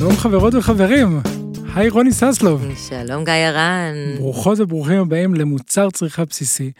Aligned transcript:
שלום 0.00 0.16
חברות 0.16 0.54
וחברים, 0.54 1.20
היי 1.74 1.88
רוני 1.88 2.12
ססלוב. 2.12 2.66
שלום 2.88 3.24
גיא 3.24 3.32
הרן. 3.32 3.94
ברוכות 4.18 4.60
וברוכים 4.60 4.98
הבאים 4.98 5.34
למוצר 5.34 5.90
צריכה 5.90 6.24
בסיסי, 6.24 6.72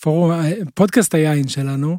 פורום, 0.00 0.32
פודקאסט 0.74 1.14
היין 1.14 1.48
שלנו, 1.48 1.98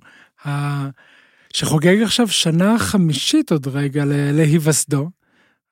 שחוגג 1.53 2.01
עכשיו 2.01 2.27
שנה 2.27 2.79
חמישית 2.79 3.51
עוד 3.51 3.67
רגע 3.67 4.03
להיווסדו. 4.07 5.09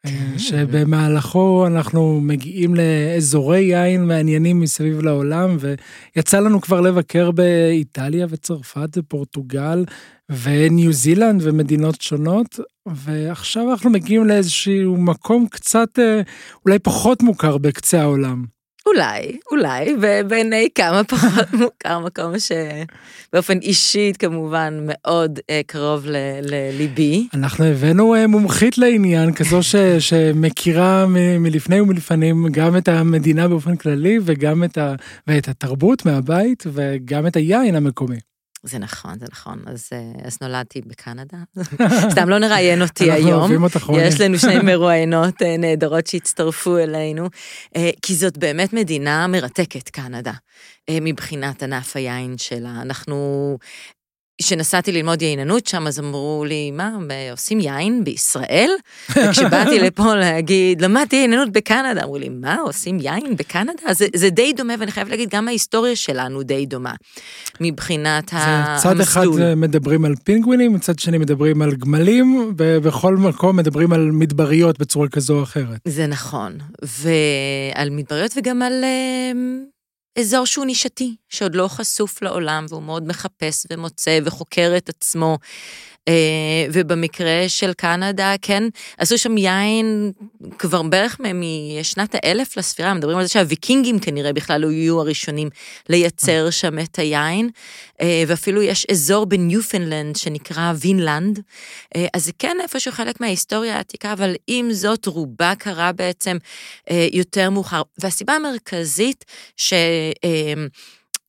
כן. 0.08 0.38
שבמהלכו 0.38 1.68
אנחנו 1.68 2.22
מגיעים 2.22 2.76
לאזורי 2.76 3.60
יין 3.60 4.06
מעניינים 4.06 4.60
מסביב 4.60 5.02
לעולם, 5.02 5.58
ויצא 5.60 6.40
לנו 6.40 6.62
כבר 6.62 6.82
לבקר 6.82 7.32
באיטליה 7.32 8.26
וצרפת 8.30 8.90
ופורטוגל 8.98 9.86
וניו 10.30 10.94
זילנד 10.94 11.42
ומדינות 11.44 12.02
שונות, 12.02 12.60
ועכשיו 12.88 13.72
אנחנו 13.72 13.90
מגיעים 13.90 14.26
לאיזשהו 14.26 14.98
מקום 14.98 15.48
קצת 15.48 16.00
אה, 16.00 16.22
אולי 16.66 16.80
פחות 16.80 17.24
מוכר 17.24 17.58
בקצה 17.58 18.02
העולם. 18.02 18.46
אולי, 18.86 19.40
אולי, 19.52 19.96
ובעיני 20.02 20.68
כמה 20.76 21.04
פחות 21.14 21.54
מוכר, 21.54 22.00
מקום 22.00 22.34
שבאופן 22.40 23.58
אישי 23.58 24.12
כמובן 24.20 24.80
מאוד 24.82 25.40
אה, 25.50 25.62
קרוב 25.68 26.06
לליבי. 26.42 27.28
אנחנו 27.34 27.66
הבאנו 27.66 28.16
אה, 28.16 28.28
מומחית 28.28 28.78
לעניין, 28.78 29.34
כזו 29.34 29.64
ש, 29.64 29.76
שמכירה 30.10 31.06
מ, 31.08 31.44
מלפני 31.44 31.82
ומלפנים 31.82 32.48
גם 32.52 32.78
את 32.78 32.88
המדינה 32.88 33.48
באופן 33.48 33.76
כללי 33.76 34.20
וגם 34.24 34.64
את, 34.64 34.78
ה, 34.78 34.96
ואת 35.28 35.48
התרבות 35.48 36.06
מהבית 36.06 36.64
וגם 36.74 37.28
את 37.28 37.36
היין 37.36 37.76
המקומי. 37.76 38.31
זה 38.64 38.80
נכון, 38.80 39.20
זה 39.20 39.26
נכון. 39.32 39.62
אז, 39.66 39.90
אה, 39.94 40.28
אז 40.28 40.38
נולדתי 40.42 40.82
בקנדה. 40.82 41.38
סתם 42.12 42.30
לא 42.30 42.40
נראיין 42.40 42.82
אותי 42.82 43.12
היום. 43.12 43.28
אנחנו 43.28 43.40
אוהבים 43.40 43.64
אותך 43.64 43.84
רוני. 43.84 44.04
יש 44.04 44.22
לנו 44.22 44.40
שני 44.40 44.60
מרואיינות 44.72 45.42
אה, 45.42 45.58
נהדרות 45.58 46.08
שהצטרפו 46.08 46.78
אלינו, 46.78 47.30
אה, 47.76 47.90
כי 48.02 48.16
זאת 48.16 48.38
באמת 48.38 48.74
מדינה 48.74 49.28
מרתקת, 49.28 49.90
קנדה, 49.90 50.34
מבחינת 50.92 51.64
ענף 51.64 51.96
היין 51.96 52.38
שלה. 52.38 52.82
אנחנו 52.82 53.58
כשנסעתי 54.42 54.92
ללמוד 54.92 55.22
ייננות 55.22 55.68
שם, 55.68 55.88
אז 55.88 56.00
אמרו 56.00 56.46
לי, 56.48 56.72
מה, 56.72 56.92
עושים 57.32 57.60
יין 57.60 58.04
בישראל? 58.04 58.72
וכשבאתי 59.10 59.80
לפה 59.86 60.16
להגיד, 60.16 60.82
למדתי 60.82 61.16
ייננות 61.16 61.52
בקנדה, 61.52 62.04
אמרו 62.04 62.18
לי, 62.18 62.30
מה, 62.30 62.56
עושים 62.56 63.00
יין 63.00 63.36
בקנדה? 63.36 63.72
זה, 63.92 64.08
זה 64.16 64.30
די 64.30 64.54
דומה, 64.54 64.74
ואני 64.80 64.92
חייבת 64.92 65.10
להגיד, 65.10 65.30
גם 65.30 65.48
ההיסטוריה 65.48 65.96
שלנו 65.96 66.44
די 66.44 66.66
דומה, 66.66 66.94
מבחינת 67.62 68.30
המסלול. 68.34 68.94
צד 68.94 69.02
אחד 69.02 69.26
מדברים 69.56 70.06
על 70.06 70.16
פינגווינים, 70.24 70.74
מצד 70.74 71.00
שני 71.00 71.18
מדברים 71.18 71.62
על 71.62 71.76
גמלים, 71.76 72.54
ובכל 72.58 73.16
מקום 73.16 73.58
מדברים 73.58 73.94
על 73.94 74.12
מדבריות 74.12 74.80
בצורה 74.80 75.08
כזו 75.10 75.38
או 75.38 75.44
אחרת. 75.44 75.80
זה 75.88 76.08
נכון, 76.08 76.58
ועל 76.82 77.90
מדבריות 77.90 78.32
וגם 78.38 78.62
על... 78.62 78.84
אזור 80.20 80.46
שהוא 80.46 80.66
נישתי, 80.66 81.16
שעוד 81.30 81.56
לא 81.56 81.68
חשוף 81.68 82.22
לעולם, 82.22 82.66
והוא 82.70 82.84
מאוד 82.84 83.08
מחפש 83.08 83.66
ומוצא 83.72 84.20
וחוקר 84.24 84.74
את 84.78 84.90
עצמו. 84.90 85.38
אה, 86.08 86.66
ובמקרה 86.74 87.44
של 87.48 87.74
קנדה, 87.74 88.34
כן, 88.42 88.64
עשו 88.98 89.18
שם 89.18 89.38
יין 89.38 90.12
כבר 90.60 90.82
בערך 90.82 91.18
משנת 91.34 92.16
האלף 92.16 92.58
לספירה, 92.58 92.94
מדברים 92.94 93.18
על 93.18 93.24
זה 93.24 93.30
שהוויקינגים 93.30 94.00
כנראה 94.00 94.34
בכלל 94.34 94.64
יהיו 94.64 95.00
הראשונים 95.00 95.50
לייצר 95.90 96.50
שם 96.50 96.80
את 96.80 97.00
היין, 97.00 97.50
אה, 98.02 98.24
ואפילו 98.28 98.62
יש 98.62 98.86
אזור 98.92 99.26
בניופנלנד 99.26 100.16
שנקרא 100.16 100.74
וינלנד, 100.76 101.40
אה, 101.96 102.08
אז 102.14 102.26
זה 102.26 102.32
כן 102.40 102.58
איפשהו 102.62 102.92
חלק 102.92 103.22
מההיסטוריה 103.22 103.76
העתיקה, 103.76 104.14
אבל 104.14 104.36
עם 104.48 104.74
זאת 104.74 105.06
רובה 105.06 105.54
קרה 105.60 105.92
בעצם 105.92 106.38
יותר 107.12 107.50
מאוחר. 107.50 107.82
והסיבה 107.98 108.34
המרכזית 108.34 109.26
ש... 109.58 109.74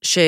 ש... 0.02 0.19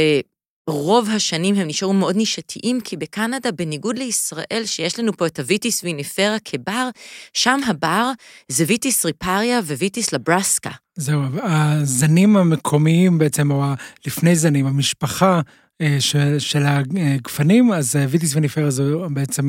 רוב 0.67 1.09
השנים 1.11 1.55
הם 1.55 1.67
נשארו 1.69 1.93
מאוד 1.93 2.17
נישתיים, 2.17 2.81
כי 2.81 2.97
בקנדה, 2.97 3.53
בניגוד 3.53 3.99
לישראל, 3.99 4.63
שיש 4.65 4.99
לנו 4.99 5.17
פה 5.17 5.27
את 5.27 5.39
הוויטיס 5.39 5.85
ויניפרה 5.85 6.37
כבר, 6.45 6.89
שם 7.33 7.61
הבר 7.67 8.11
זה 8.49 8.65
ויטיס 8.69 9.07
ריפריה 9.07 9.59
וויטיס 9.59 10.13
לברסקה. 10.13 10.71
זהו, 10.97 11.23
הזנים 11.43 12.37
המקומיים 12.37 13.19
בעצם, 13.19 13.51
או 13.51 13.65
לפני 14.07 14.37
זנים, 14.37 14.67
המשפחה 14.67 15.41
אה, 15.81 15.97
של, 16.01 16.39
של 16.39 16.63
הגפנים, 16.67 17.73
אז 17.73 17.97
ויטיס 18.09 18.37
וניפרה 18.37 18.71
זו 18.71 19.07
בעצם 19.11 19.49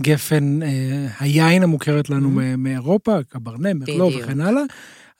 הגפן, 0.00 0.62
אה, 0.62 1.06
היין 1.20 1.62
המוכרת 1.62 2.10
לנו 2.10 2.28
mm-hmm. 2.28 2.56
מאירופה, 2.56 3.22
קברנה, 3.28 3.74
מרלו 3.74 4.10
וכן 4.18 4.40
הלאה, 4.40 4.62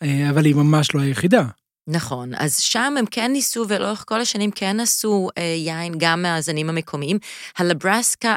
אה, 0.03 0.31
אבל 0.31 0.45
היא 0.45 0.55
ממש 0.55 0.95
לא 0.95 1.01
היחידה. 1.01 1.45
נכון, 1.89 2.31
אז 2.37 2.61
שם 2.61 2.95
הם 2.99 3.07
כן 3.07 3.33
ניסו, 3.33 3.65
ולאורך 3.69 4.05
כל 4.09 4.21
השנים 4.21 4.51
כן 4.51 4.81
עשו 4.81 5.29
אה, 5.39 5.43
יין 5.43 5.95
גם 5.99 6.23
מהזנים 6.23 6.69
המקומיים. 6.69 7.19
הלברסקה, 7.59 8.37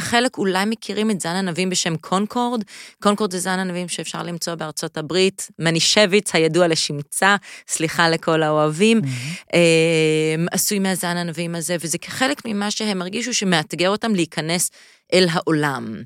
חלק 0.00 0.38
אולי 0.38 0.64
מכירים 0.64 1.10
את 1.10 1.20
זן 1.20 1.36
ענבים 1.36 1.70
בשם 1.70 1.96
קונקורד. 1.96 2.62
קונקורד 3.02 3.30
זה 3.30 3.38
זן 3.38 3.58
ענבים 3.58 3.88
שאפשר 3.88 4.22
למצוא 4.22 4.54
בארצות 4.54 4.96
הברית. 4.96 5.48
מנישביץ 5.58 6.34
הידוע 6.34 6.68
לשמצה, 6.68 7.36
סליחה 7.68 8.08
לכל 8.08 8.42
האוהבים, 8.42 9.00
mm-hmm. 9.00 9.54
אה, 9.54 10.44
עשוי 10.50 10.78
מהזן 10.78 11.16
ענבים 11.16 11.54
הזה, 11.54 11.76
וזה 11.80 11.98
כחלק 11.98 12.42
ממה 12.44 12.70
שהם 12.70 13.02
הרגישו 13.02 13.34
שמאתגר 13.34 13.90
אותם 13.90 14.14
להיכנס 14.14 14.70
אל 15.12 15.26
העולם. 15.30 16.02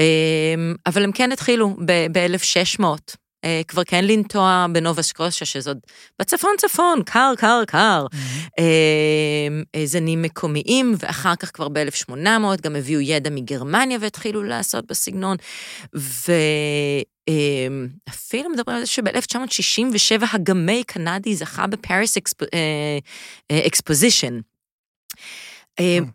אה, 0.00 0.54
אבל 0.86 1.04
הם 1.04 1.12
כן 1.12 1.32
התחילו 1.32 1.76
ב-1600. 1.84 2.84
אה, 2.84 2.94
כבר 3.68 3.84
כן 3.84 4.04
לנטוע 4.04 4.66
בנובה 4.72 5.02
שקושיה, 5.02 5.46
שזאת 5.46 5.76
בצפון 6.18 6.50
צפון, 6.58 7.02
קר, 7.06 7.32
קר, 7.38 7.62
קר. 7.66 8.06
Mm-hmm. 8.12 8.60
זנים 9.84 10.22
מקומיים, 10.22 10.94
ואחר 10.98 11.36
כך 11.36 11.50
כבר 11.54 11.68
ב-1800 11.68 12.14
גם 12.62 12.76
הביאו 12.76 13.00
ידע 13.00 13.30
מגרמניה 13.30 13.98
והתחילו 14.00 14.42
לעשות 14.42 14.86
בסגנון. 14.86 15.36
ואפילו 18.08 18.50
מדברים 18.50 18.76
על 18.76 18.84
זה 18.84 18.86
שב-1967 18.86 20.24
הגמי 20.32 20.84
קנדי 20.86 21.36
זכה 21.36 21.66
בפאריס 21.66 22.18
אקספוזישן. 23.66 24.40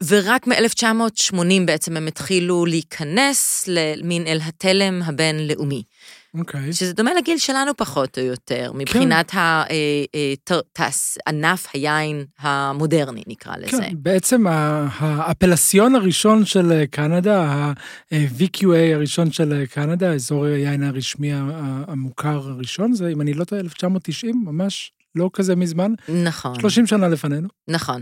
ורק 0.08 0.48
מ-1980 0.48 1.36
בעצם 1.66 1.98
הם 1.98 2.08
התחילו 2.08 2.66
להיכנס 2.66 3.64
למין 3.68 4.28
אל 4.28 4.40
התלם 4.44 5.02
הבינלאומי. 5.06 5.84
אוקיי. 6.40 6.70
Okay. 6.70 6.74
שזה 6.74 6.94
דומה 6.94 7.12
לגיל 7.14 7.38
שלנו 7.38 7.78
פחות 7.78 8.18
או 8.18 8.24
יותר, 8.24 8.72
מבחינת 8.75 9.31
כן. 9.31 10.46
ענף 11.28 11.68
היין 11.74 12.25
המודרני, 12.40 13.24
נקרא 13.28 13.53
כן, 13.53 13.62
לזה. 13.62 13.78
כן, 13.78 13.94
בעצם 13.98 14.46
האפלסיון 14.48 15.96
הראשון 15.96 16.46
של 16.46 16.86
קנדה, 16.92 17.44
ה-VQA 17.44 18.94
הראשון 18.94 19.31
של 19.31 19.66
קנדה, 19.66 20.14
אזור 20.14 20.46
היין 20.46 20.84
הרשמי 20.84 21.31
המוכר 21.34 22.50
הראשון, 22.50 22.94
זה, 22.94 23.09
אם 23.09 23.22
אני 23.22 23.34
לא 23.34 23.44
טועה, 23.44 23.62
1990, 23.62 24.44
ממש 24.46 24.92
לא 25.16 25.30
כזה 25.34 25.56
מזמן. 25.56 25.92
נכון. 26.24 26.59
30 26.59 26.88
שנה 26.88 27.08
לפנינו. 27.08 27.48
נכון. 27.68 28.02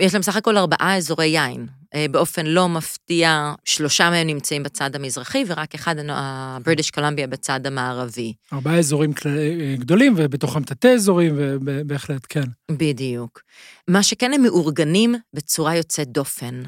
יש 0.00 0.14
להם 0.14 0.22
סך 0.22 0.36
הכל 0.36 0.56
ארבעה 0.56 0.96
אזורי 0.96 1.26
יין. 1.26 1.66
אה, 1.94 2.06
באופן 2.10 2.46
לא 2.46 2.68
מפתיע, 2.68 3.52
שלושה 3.64 4.10
מהם 4.10 4.26
נמצאים 4.26 4.62
בצד 4.62 4.96
המזרחי, 4.96 5.44
ורק 5.46 5.74
אחד, 5.74 5.94
הבריטיש 6.08 6.90
קולומביה, 6.90 7.26
בצד 7.26 7.66
המערבי. 7.66 8.32
ארבעה 8.52 8.78
אזורים 8.78 9.12
אה, 9.26 9.74
גדולים, 9.78 10.14
ובתוכם 10.16 10.62
תתי 10.62 10.88
אזורים, 10.88 11.34
ובהחלט, 11.36 12.26
כן. 12.28 12.44
בדיוק. 12.70 13.40
מה 13.88 14.02
שכן, 14.02 14.32
הם 14.32 14.42
מאורגנים 14.42 15.14
בצורה 15.34 15.76
יוצאת 15.76 16.08
דופן. 16.08 16.62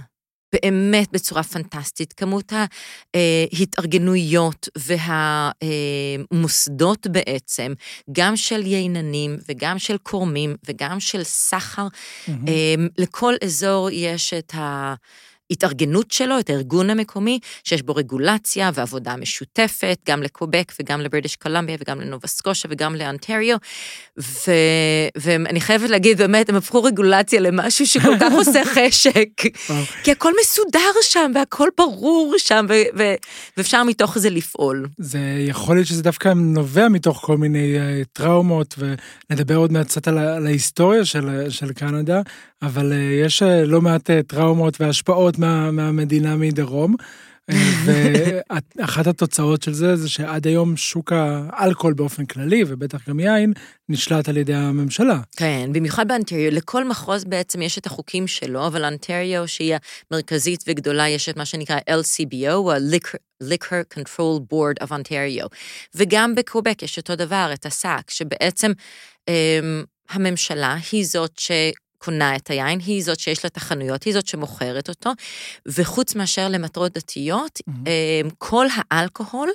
באמת 0.52 1.12
בצורה 1.12 1.42
פנטסטית. 1.42 2.12
כמות 2.12 2.52
ההתארגנויות 3.14 4.68
והמוסדות 6.32 7.06
בעצם, 7.06 7.72
גם 8.12 8.36
של 8.36 8.66
ייננים 8.66 9.38
וגם 9.48 9.78
של 9.78 9.96
קורמים 9.98 10.56
וגם 10.68 11.00
של 11.00 11.24
סחר, 11.24 11.86
mm-hmm. 11.86 12.30
לכל 12.98 13.34
אזור 13.44 13.90
יש 13.90 14.34
את 14.34 14.54
ה... 14.54 14.94
ההתארגנות 15.52 16.10
שלו, 16.10 16.38
את 16.38 16.50
הארגון 16.50 16.90
המקומי, 16.90 17.38
שיש 17.64 17.82
בו 17.82 17.94
רגולציה 17.94 18.70
ועבודה 18.74 19.16
משותפת, 19.16 19.98
גם 20.08 20.22
לקובק 20.22 20.72
וגם 20.80 21.00
לבריטיש 21.00 21.36
קולומביה 21.36 21.76
וגם 21.80 22.00
לנובה 22.00 22.28
סקושה 22.28 22.68
וגם 22.70 22.94
לאונטריו. 22.94 23.56
ו... 24.20 24.50
ואני 25.16 25.60
חייבת 25.60 25.90
להגיד, 25.90 26.18
באמת, 26.18 26.48
הם 26.48 26.56
הפכו 26.56 26.82
רגולציה 26.82 27.40
למשהו 27.40 27.86
שכל 27.86 28.18
כך 28.20 28.32
עושה 28.32 28.62
חשק. 28.74 29.28
כי 30.04 30.12
הכל 30.12 30.32
מסודר 30.40 30.92
שם 31.02 31.32
והכל 31.34 31.68
ברור 31.78 32.34
שם, 32.38 32.66
ו... 32.68 32.72
ו... 32.98 33.02
ואפשר 33.56 33.82
מתוך 33.82 34.18
זה 34.18 34.30
לפעול. 34.30 34.88
זה 34.98 35.18
יכול 35.48 35.76
להיות 35.76 35.86
שזה 35.86 36.02
דווקא 36.02 36.28
נובע 36.36 36.88
מתוך 36.88 37.20
כל 37.24 37.36
מיני 37.36 37.76
uh, 37.76 38.06
טראומות, 38.12 38.74
ונדבר 38.78 39.56
עוד 39.56 39.72
מעט 39.72 39.86
קצת 39.86 40.08
על, 40.08 40.18
על 40.18 40.46
ההיסטוריה 40.46 41.04
של, 41.04 41.50
של 41.50 41.72
קנדה, 41.72 42.20
אבל 42.62 42.92
uh, 42.92 43.26
יש 43.26 43.42
uh, 43.42 43.46
לא 43.46 43.80
מעט 43.80 44.10
טראומות 44.26 44.80
והשפעות 44.80 45.38
מה, 45.42 45.70
מהמדינה 45.70 46.36
מדרום. 46.36 46.96
ואחת 47.84 49.06
התוצאות 49.06 49.62
של 49.62 49.72
זה, 49.72 49.96
זה 49.96 50.08
שעד 50.08 50.46
היום 50.46 50.76
שוק 50.76 51.12
האלכוהול 51.12 51.94
באופן 51.94 52.26
כללי, 52.26 52.64
ובטח 52.68 53.08
גם 53.08 53.20
יין, 53.20 53.52
נשלט 53.88 54.28
על 54.28 54.36
ידי 54.36 54.54
הממשלה. 54.54 55.20
כן, 55.36 55.70
במיוחד 55.72 56.08
באנטריו, 56.08 56.50
לכל 56.50 56.88
מחוז 56.88 57.24
בעצם 57.24 57.62
יש 57.62 57.78
את 57.78 57.86
החוקים 57.86 58.26
שלו, 58.26 58.66
אבל 58.66 58.84
אנטריו, 58.84 59.48
שהיא 59.48 59.74
המרכזית 60.10 60.64
וגדולה, 60.68 61.08
יש 61.08 61.28
את 61.28 61.36
מה 61.36 61.44
שנקרא 61.44 61.78
LCBO, 61.90 62.72
ה-Liquor 62.72 63.98
Control 63.98 64.40
Board 64.52 64.86
of 64.86 64.88
Ontario. 64.88 65.48
וגם 65.94 66.34
בקובק 66.34 66.82
יש 66.82 66.98
אותו 66.98 67.16
דבר, 67.16 67.50
את 67.54 67.66
הסאק, 67.66 68.10
שבעצם... 68.10 68.72
אמ, 69.28 69.84
הממשלה 70.10 70.76
היא 70.92 71.06
זאת 71.06 71.38
ש... 71.38 71.50
קונה 72.04 72.36
את 72.36 72.50
היין, 72.50 72.80
היא 72.86 73.04
זאת 73.04 73.20
שיש 73.20 73.44
לה 73.44 73.48
את 73.48 73.56
החנויות, 73.56 74.02
היא 74.02 74.14
זאת 74.14 74.26
שמוכרת 74.26 74.88
אותו, 74.88 75.10
וחוץ 75.66 76.14
מאשר 76.14 76.48
למטרות 76.48 76.92
דתיות, 76.92 77.58
mm-hmm. 77.58 78.30
כל 78.38 78.66
האלכוהול 78.90 79.50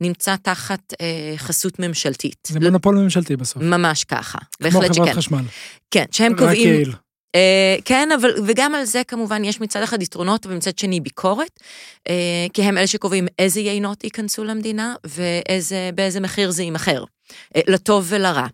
נמצא 0.00 0.36
תחת 0.36 0.94
אה, 1.00 1.34
חסות 1.36 1.78
ממשלתית. 1.78 2.48
זה 2.48 2.60
מונופול 2.60 2.94
ממשלתי 2.96 3.36
בסוף. 3.36 3.62
ממש 3.62 4.04
ככה. 4.04 4.38
כמו 4.62 4.80
חברת 4.80 5.16
חשמל. 5.16 5.42
כן, 5.90 6.04
שהם 6.10 6.32
קובעים... 6.32 6.50
רק 6.50 6.74
יעיל. 6.74 6.92
Uh, 7.36 7.82
כן, 7.84 8.08
אבל, 8.12 8.30
וגם 8.46 8.74
על 8.74 8.84
זה 8.84 9.02
כמובן 9.08 9.44
יש 9.44 9.60
מצד 9.60 9.82
אחד 9.82 10.02
יתרונות 10.02 10.46
ומצד 10.46 10.78
שני 10.78 11.00
ביקורת, 11.00 11.60
uh, 12.08 12.12
כי 12.52 12.62
הם 12.62 12.78
אלה 12.78 12.86
שקובעים 12.86 13.26
איזה 13.38 13.60
יינות 13.60 14.04
ייכנסו 14.04 14.44
למדינה 14.44 14.94
ובאיזה 15.04 16.20
מחיר 16.20 16.50
זה 16.50 16.62
יימכר, 16.62 17.04
uh, 17.04 17.60
לטוב 17.68 18.06
ולרע. 18.08 18.46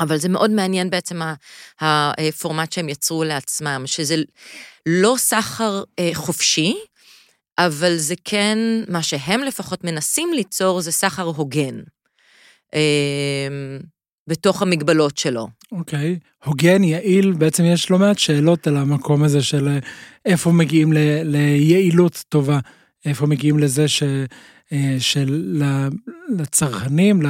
אבל 0.00 0.16
זה 0.16 0.28
מאוד 0.28 0.50
מעניין 0.50 0.90
בעצם 0.90 1.20
הפורמט 1.80 2.72
שהם 2.72 2.88
יצרו 2.88 3.24
לעצמם, 3.24 3.82
שזה 3.86 4.16
לא 4.86 5.14
סחר 5.18 5.82
אה, 5.98 6.10
חופשי, 6.14 6.74
אבל 7.58 7.96
זה 7.96 8.14
כן, 8.24 8.58
מה 8.88 9.02
שהם 9.02 9.40
לפחות 9.40 9.84
מנסים 9.84 10.32
ליצור 10.32 10.80
זה 10.80 10.92
סחר 10.92 11.22
הוגן. 11.22 11.80
אה, 12.74 13.48
בתוך 14.28 14.62
המגבלות 14.62 15.18
שלו. 15.18 15.48
אוקיי, 15.72 16.18
okay. 16.20 16.46
הוגן, 16.48 16.84
יעיל, 16.84 17.32
בעצם 17.32 17.64
יש 17.64 17.90
לא 17.90 17.98
מעט 17.98 18.18
שאלות 18.18 18.66
על 18.66 18.76
המקום 18.76 19.22
הזה 19.22 19.42
של 19.42 19.68
אה, 19.68 19.78
איפה 20.24 20.50
מגיעים 20.50 20.92
ל, 20.92 20.98
ליעילות 21.24 22.24
טובה, 22.28 22.58
איפה 23.04 23.26
מגיעים 23.26 23.58
לזה 23.58 23.88
ש... 23.88 24.02
אה, 24.72 24.96
שלצרכנים, 26.38 27.22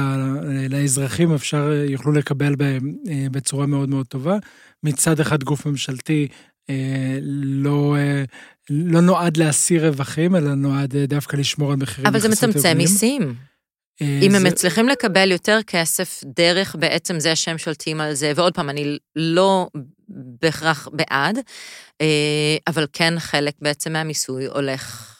לאזרחים 0.69 1.33
אפשר, 1.33 1.71
אה, 1.71 1.85
יוכלו 1.85 2.11
לקבל 2.11 2.55
בהם 2.55 2.95
אה, 3.09 3.25
בצורה 3.31 3.65
מאוד 3.65 3.89
מאוד 3.89 4.07
טובה. 4.07 4.37
מצד 4.83 5.19
אחד 5.19 5.43
גוף 5.43 5.65
ממשלתי 5.65 6.27
לא, 7.61 7.95
לא 8.69 9.01
נועד 9.01 9.37
להסיר 9.37 9.87
רווחים, 9.87 10.35
אלא 10.35 10.53
נועד 10.53 10.95
דווקא 10.97 11.35
לשמור 11.35 11.71
על 11.71 11.77
מחירים 11.77 12.07
אבל 12.07 12.19
זה 12.19 12.29
מצמצם 12.29 12.77
מיסים. 12.77 13.35
אם 14.01 14.31
זה... 14.31 14.37
הם 14.37 14.43
מצליחים 14.43 14.89
לקבל 14.89 15.31
יותר 15.31 15.59
כסף 15.67 16.23
דרך 16.35 16.75
בעצם 16.79 17.19
זה 17.19 17.35
שהם 17.35 17.57
שולטים 17.57 18.01
על 18.01 18.13
זה, 18.13 18.31
ועוד 18.35 18.53
פעם, 18.53 18.69
אני 18.69 18.97
לא 19.15 19.67
בהכרח 20.41 20.87
בעד, 20.93 21.39
אבל 22.67 22.85
כן 22.93 23.19
חלק 23.19 23.53
בעצם 23.61 23.93
מהמיסוי 23.93 24.45
הולך 24.45 25.13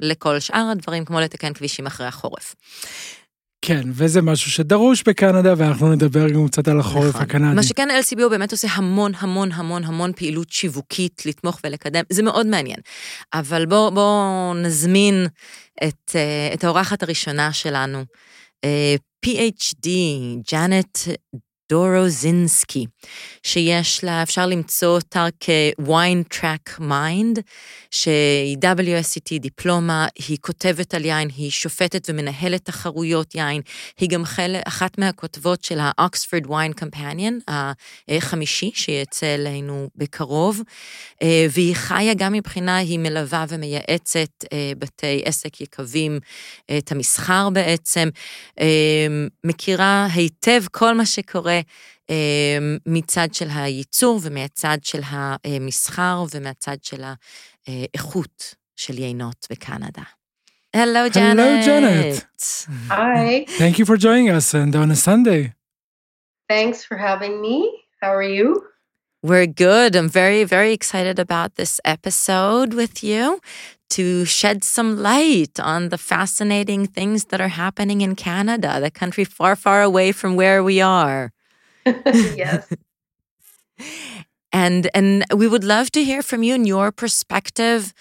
לכל 0.00 0.40
שאר 0.40 0.68
הדברים, 0.72 1.04
כמו 1.04 1.20
לתקן 1.20 1.52
כבישים 1.52 1.86
אחרי 1.86 2.06
החורף. 2.06 2.54
כן, 3.62 3.82
וזה 3.92 4.22
משהו 4.22 4.50
שדרוש 4.50 5.02
בקנדה, 5.02 5.54
ואנחנו 5.56 5.92
נדבר 5.94 6.28
גם 6.28 6.48
קצת 6.48 6.68
על 6.68 6.80
החורף 6.80 7.08
נכון. 7.08 7.22
הקנדי. 7.22 7.54
מה 7.54 7.62
שכן, 7.62 7.88
LCBO 7.90 8.28
באמת 8.28 8.52
עושה 8.52 8.68
המון 8.72 9.12
המון 9.18 9.52
המון 9.52 9.84
המון 9.84 10.12
פעילות 10.12 10.50
שיווקית 10.50 11.26
לתמוך 11.26 11.58
ולקדם, 11.64 12.02
זה 12.10 12.22
מאוד 12.22 12.46
מעניין. 12.46 12.78
אבל 13.34 13.66
בואו 13.66 13.90
בוא 13.90 14.54
נזמין 14.54 15.26
את, 15.84 16.12
אה, 16.14 16.50
את 16.54 16.64
האורחת 16.64 17.02
הראשונה 17.02 17.52
שלנו, 17.52 18.04
אה, 18.64 18.94
PhD, 19.26 19.88
ג'אנט 20.52 20.98
דורוזינסקי, 21.70 22.86
שיש 23.42 24.04
לה, 24.04 24.22
אפשר 24.22 24.46
למצוא 24.46 24.88
אותה 24.88 25.26
כ-wine 25.40 26.34
track 26.34 26.80
mind, 26.80 27.40
שהיא 27.90 28.56
WSET 28.62 29.38
דיפלומה, 29.40 30.06
היא 30.28 30.38
כותבת 30.40 30.94
על 30.94 31.04
יין, 31.04 31.28
היא 31.36 31.50
שופטת 31.50 32.06
ומנהלת 32.10 32.64
תחרויות 32.64 33.34
יין, 33.34 33.62
היא 33.98 34.08
גם 34.08 34.24
חלק, 34.24 34.62
אחת 34.66 34.98
מהכותבות 34.98 35.64
של 35.64 35.78
ה-Oxford 35.78 36.46
Wine 36.46 36.82
Companion, 36.82 37.52
החמישי, 38.08 38.70
שיצא 38.74 39.34
אלינו 39.34 39.88
בקרוב, 39.96 40.60
אה, 41.22 41.46
והיא 41.50 41.74
חיה 41.74 42.14
גם 42.14 42.32
מבחינה, 42.32 42.76
היא 42.76 42.98
מלווה 42.98 43.44
ומייעצת 43.48 44.44
אה, 44.52 44.72
בתי 44.78 45.22
עסק 45.24 45.60
יקבים, 45.60 46.18
את 46.78 46.92
המסחר 46.92 47.50
בעצם, 47.50 48.08
אה, 48.60 49.06
מכירה 49.44 50.06
היטב 50.14 50.62
כל 50.72 50.94
מה 50.94 51.06
שקורה. 51.06 51.55
מצד 52.85 53.33
של 53.33 53.47
הייצור 53.53 54.19
ומהצד 54.23 54.77
של 54.83 55.01
המסחר 55.03 56.23
ומהצד 56.33 56.77
של 56.81 57.03
האיכות 57.67 58.55
של 58.75 58.99
יינות 58.99 59.47
בקנדה. 59.51 60.03
Hello, 60.73 61.09
Janet. 61.09 61.37
Hello, 61.37 61.61
Janet. 61.61 62.25
Hi. 62.89 63.45
Thank 63.57 63.77
you 63.77 63.85
for 63.85 63.97
joining 63.97 64.29
us 64.29 64.53
and 64.53 64.73
on 64.73 64.89
a 64.89 64.95
Sunday. 64.95 65.53
Thanks 66.47 66.85
for 66.85 66.97
having 66.97 67.41
me. 67.41 67.57
How 68.01 68.15
are 68.15 68.29
you? 68.37 68.47
We're 69.21 69.47
good. 69.47 69.95
I'm 69.95 70.09
very, 70.09 70.43
very 70.45 70.73
excited 70.73 71.19
about 71.19 71.55
this 71.55 71.81
episode 71.85 72.73
with 72.73 73.03
you 73.03 73.39
to 73.91 74.25
shed 74.25 74.63
some 74.63 74.97
light 74.97 75.59
on 75.59 75.89
the 75.89 75.97
fascinating 75.97 76.87
things 76.87 77.25
that 77.25 77.41
are 77.41 77.55
happening 77.63 77.99
in 78.01 78.15
Canada, 78.15 78.79
the 78.79 78.89
country 78.89 79.25
far, 79.25 79.55
far 79.55 79.81
away 79.83 80.11
from 80.13 80.35
where 80.35 80.63
we 80.63 80.79
are. 80.81 81.31
yes. 82.36 82.72
and 84.52 84.90
and 84.94 85.24
we 85.34 85.46
would 85.48 85.64
love 85.64 85.90
to 85.92 86.04
hear 86.04 86.22
from 86.22 86.42
you 86.42 86.54
and 86.54 86.66
your 86.66 86.92
perspective. 86.92 87.94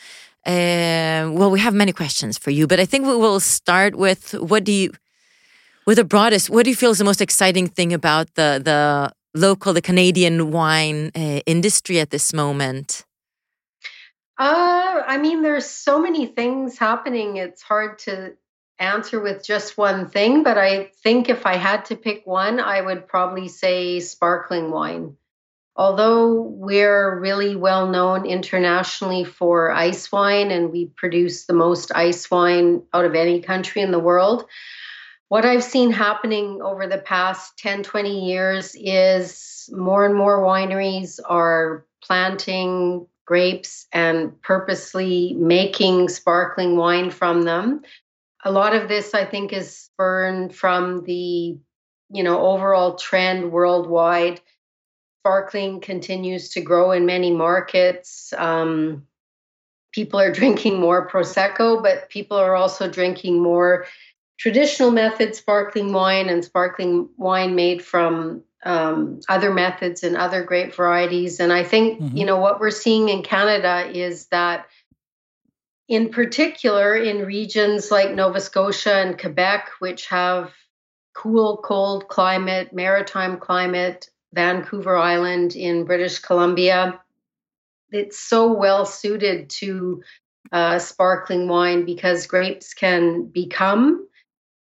Uh, 0.46 1.32
well, 1.34 1.50
we 1.50 1.60
have 1.60 1.74
many 1.74 1.92
questions 1.92 2.38
for 2.38 2.52
you, 2.52 2.68
but 2.68 2.80
I 2.80 2.86
think 2.86 3.08
we 3.08 3.16
will 3.16 3.40
start 3.40 3.96
with 3.96 4.34
what 4.34 4.64
do 4.64 4.72
you, 4.72 4.92
with 5.88 5.98
the 5.98 6.04
broadest, 6.04 6.52
what 6.52 6.66
do 6.66 6.70
you 6.70 6.76
feel 6.76 6.92
is 6.92 7.00
the 7.00 7.04
most 7.04 7.22
exciting 7.22 7.68
thing 7.68 7.94
about 7.94 8.34
the 8.36 8.62
the 8.64 9.12
local, 9.34 9.74
the 9.74 9.82
Canadian 9.82 10.52
wine 10.52 11.12
uh, 11.16 11.42
industry 11.46 12.00
at 12.00 12.10
this 12.10 12.32
moment? 12.34 13.06
Uh, 14.38 15.02
I 15.08 15.18
mean, 15.18 15.42
there's 15.42 15.66
so 15.66 16.00
many 16.00 16.26
things 16.26 16.78
happening. 16.78 17.38
It's 17.38 17.62
hard 17.62 18.00
to 18.00 18.34
answer 18.80 19.20
with 19.20 19.46
just 19.46 19.78
one 19.78 20.08
thing, 20.08 20.44
but 20.44 20.58
I 20.58 20.92
think 21.04 21.30
if 21.30 21.46
I 21.46 21.56
had 21.56 21.86
to 21.86 21.96
pick 21.96 22.26
one, 22.26 22.60
I 22.60 22.82
would 22.82 23.08
probably 23.08 23.48
say 23.48 24.00
sparkling 24.00 24.72
wine. 24.72 25.16
Although 25.78 26.42
we're 26.42 27.20
really 27.20 27.56
well 27.56 27.88
known 27.88 28.26
internationally 28.26 29.26
for 29.26 29.72
ice 29.72 30.10
wine 30.12 30.52
and 30.52 30.72
we 30.72 30.86
produce 30.96 31.46
the 31.46 31.54
most 31.54 31.92
ice 31.94 32.32
wine 32.32 32.82
out 32.94 33.04
of 33.04 33.14
any 33.14 33.42
country 33.42 33.82
in 33.82 33.92
the 33.92 34.00
world, 34.00 34.46
what 35.28 35.44
I've 35.44 35.64
seen 35.64 35.92
happening 35.92 36.62
over 36.62 36.88
the 36.88 37.00
past 37.00 37.58
10, 37.58 37.84
20 37.84 38.26
years 38.26 38.76
is 38.80 39.70
more 39.74 40.06
and 40.06 40.16
more 40.16 40.42
wineries 40.42 41.20
are 41.28 41.86
planting 42.02 43.08
grapes 43.26 43.88
and 43.92 44.40
purposely 44.44 45.34
making 45.34 46.08
sparkling 46.08 46.78
wine 46.78 47.10
from 47.10 47.42
them 47.42 47.82
a 48.46 48.52
lot 48.52 48.76
of 48.76 48.88
this, 48.88 49.14
I 49.14 49.26
think, 49.26 49.52
is 49.52 49.76
spurned 49.76 50.56
from 50.56 51.04
the 51.04 51.58
you 52.12 52.24
know 52.24 52.40
overall 52.48 52.96
trend 52.96 53.52
worldwide. 53.52 54.40
Sparkling 55.22 55.82
continues 55.82 56.50
to 56.50 56.62
grow 56.62 56.92
in 56.92 57.08
many 57.08 57.32
markets. 57.32 58.32
Um, 58.38 59.08
people 59.92 60.20
are 60.20 60.32
drinking 60.40 60.80
more 60.80 61.10
prosecco, 61.10 61.82
but 61.82 62.10
people 62.10 62.38
are 62.38 62.56
also 62.56 62.88
drinking 62.88 63.42
more 63.42 63.88
traditional 64.38 64.92
method 64.92 65.34
sparkling 65.34 65.92
wine 65.92 66.30
and 66.30 66.46
sparkling 66.46 67.10
wine 67.18 67.56
made 67.56 67.84
from 67.84 68.44
um, 68.66 69.20
other 69.30 69.54
methods 69.54 70.04
and 70.04 70.18
other 70.18 70.44
grape 70.44 70.76
varieties. 70.76 71.40
And 71.40 71.52
I 71.52 71.64
think 71.64 72.00
mm-hmm. 72.00 72.16
you 72.16 72.26
know 72.26 72.38
what 72.38 72.60
we're 72.60 72.70
seeing 72.70 73.10
in 73.10 73.24
Canada 73.24 73.90
is 73.92 74.28
that 74.28 74.68
in 75.88 76.10
particular 76.10 76.96
in 76.96 77.26
regions 77.26 77.92
like 77.92 78.12
Nova 78.14 78.42
Scotia 78.42 78.96
and 78.96 79.20
Quebec, 79.20 79.70
which 79.80 80.08
have 80.08 80.54
cool, 81.14 81.58
cold 81.58 82.08
climate, 82.08 82.74
maritime 82.74 83.38
climate, 83.38 84.10
Vancouver 84.34 84.98
Island 84.98 85.56
in 85.56 85.86
British 85.86 86.20
Columbia. 86.20 87.00
It's 87.92 88.20
so 88.20 88.54
well 88.54 88.86
suited 88.86 89.50
to 89.62 90.04
uh, 90.52 90.80
sparkling 90.80 91.48
wine 91.48 91.86
because 91.86 92.28
grapes 92.28 92.74
can 92.74 93.26
become 93.26 94.08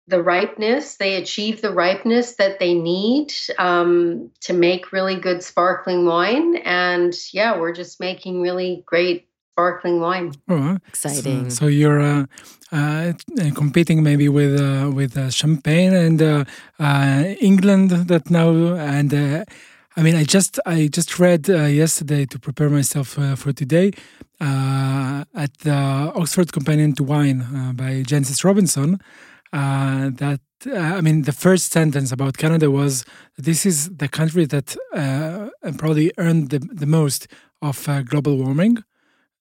the 0.08 0.22
ripeness, 0.22 0.98
they 0.98 1.16
achieve 1.16 1.62
the 1.62 1.74
ripeness 1.74 2.36
that 2.36 2.60
they 2.60 2.76
need 2.76 3.34
um, 3.58 4.32
to 4.42 4.54
make 4.54 4.92
really 4.92 5.16
good 5.16 5.42
sparkling 5.42 6.06
wine. 6.06 6.58
And 6.58 7.14
yeah, 7.34 7.60
we're 7.60 7.74
just 7.74 8.00
making 8.00 8.42
really 8.42 8.84
great 8.86 9.28
sparkling 9.56 10.02
wine. 10.02 10.34
Oh, 10.50 10.78
Exciting. 10.90 11.50
So, 11.50 11.56
so 11.56 11.66
you're 11.68 12.02
uh, 12.02 12.26
uh, 12.74 13.14
competing 13.56 14.04
maybe 14.04 14.28
with 14.28 14.60
uh, 14.60 14.92
with 14.92 15.18
uh, 15.18 15.30
champagne 15.30 15.94
and 15.94 16.22
uh, 16.22 16.44
uh, 16.78 17.24
England 17.40 17.92
that 18.12 18.30
now 18.30 18.50
and 18.76 19.14
I 19.98 20.02
mean 20.02 20.16
I 20.16 20.26
just 20.26 20.60
I 20.66 20.90
just 20.92 21.20
read 21.20 21.48
yesterday 21.48 22.26
to 22.26 22.38
prepare 22.38 22.70
myself 22.70 23.08
for 23.42 23.54
today 23.54 23.92
at 24.42 25.52
the 25.68 25.80
Oxford 26.22 26.52
Companion 26.52 26.94
to 26.96 27.04
Wine 27.04 27.40
by 27.76 28.04
Jancis 28.04 28.44
Robinson 28.44 29.00
that 29.52 30.42
I 30.66 31.02
mean, 31.02 31.24
the 31.24 31.32
first 31.32 31.72
sentence 31.72 32.12
about 32.12 32.38
Canada 32.38 32.72
was 32.72 33.06
this 33.38 33.66
is 33.68 33.90
the 33.98 34.08
country 34.08 34.46
that 34.46 34.76
uh, 34.96 35.50
probably 35.78 36.12
earned 36.18 36.50
the, 36.50 36.60
the 36.60 36.88
most 36.88 37.28
of 37.62 37.88
uh, 37.88 38.02
global 38.02 38.36
warming 38.38 38.78
uh, 38.80 38.82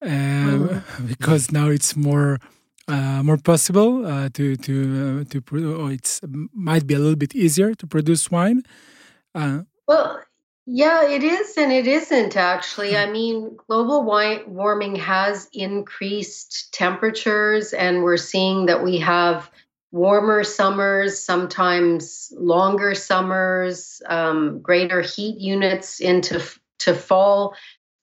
mm-hmm. 0.04 1.06
because 1.12 1.50
now 1.50 1.68
it's 1.68 1.96
more 1.96 2.38
uh, 2.88 3.22
more 3.22 3.38
possible 3.38 4.06
uh, 4.06 4.28
to 4.34 4.56
to 4.56 5.24
to 5.24 5.42
or 5.76 5.92
it's 5.92 6.20
might 6.52 6.86
be 6.86 6.94
a 6.94 6.98
little 6.98 7.16
bit 7.16 7.34
easier 7.34 7.74
to 7.74 7.86
produce 7.86 8.30
wine. 8.30 8.62
well, 9.88 10.20
yeah, 10.66 11.08
it 11.08 11.22
is 11.22 11.56
and 11.56 11.72
it 11.72 11.86
isn't 11.86 12.36
actually. 12.36 12.96
I 12.96 13.10
mean, 13.10 13.56
global 13.68 14.02
wine 14.04 14.42
warming 14.46 14.96
has 14.96 15.48
increased 15.52 16.72
temperatures, 16.72 17.72
and 17.72 18.02
we're 18.02 18.16
seeing 18.16 18.66
that 18.66 18.82
we 18.82 18.98
have 18.98 19.50
warmer 19.92 20.42
summers, 20.42 21.22
sometimes 21.22 22.32
longer 22.36 22.94
summers, 22.94 24.02
um, 24.06 24.60
greater 24.60 25.00
heat 25.00 25.38
units 25.38 26.00
into 26.00 26.42
to 26.80 26.94
fall. 26.94 27.54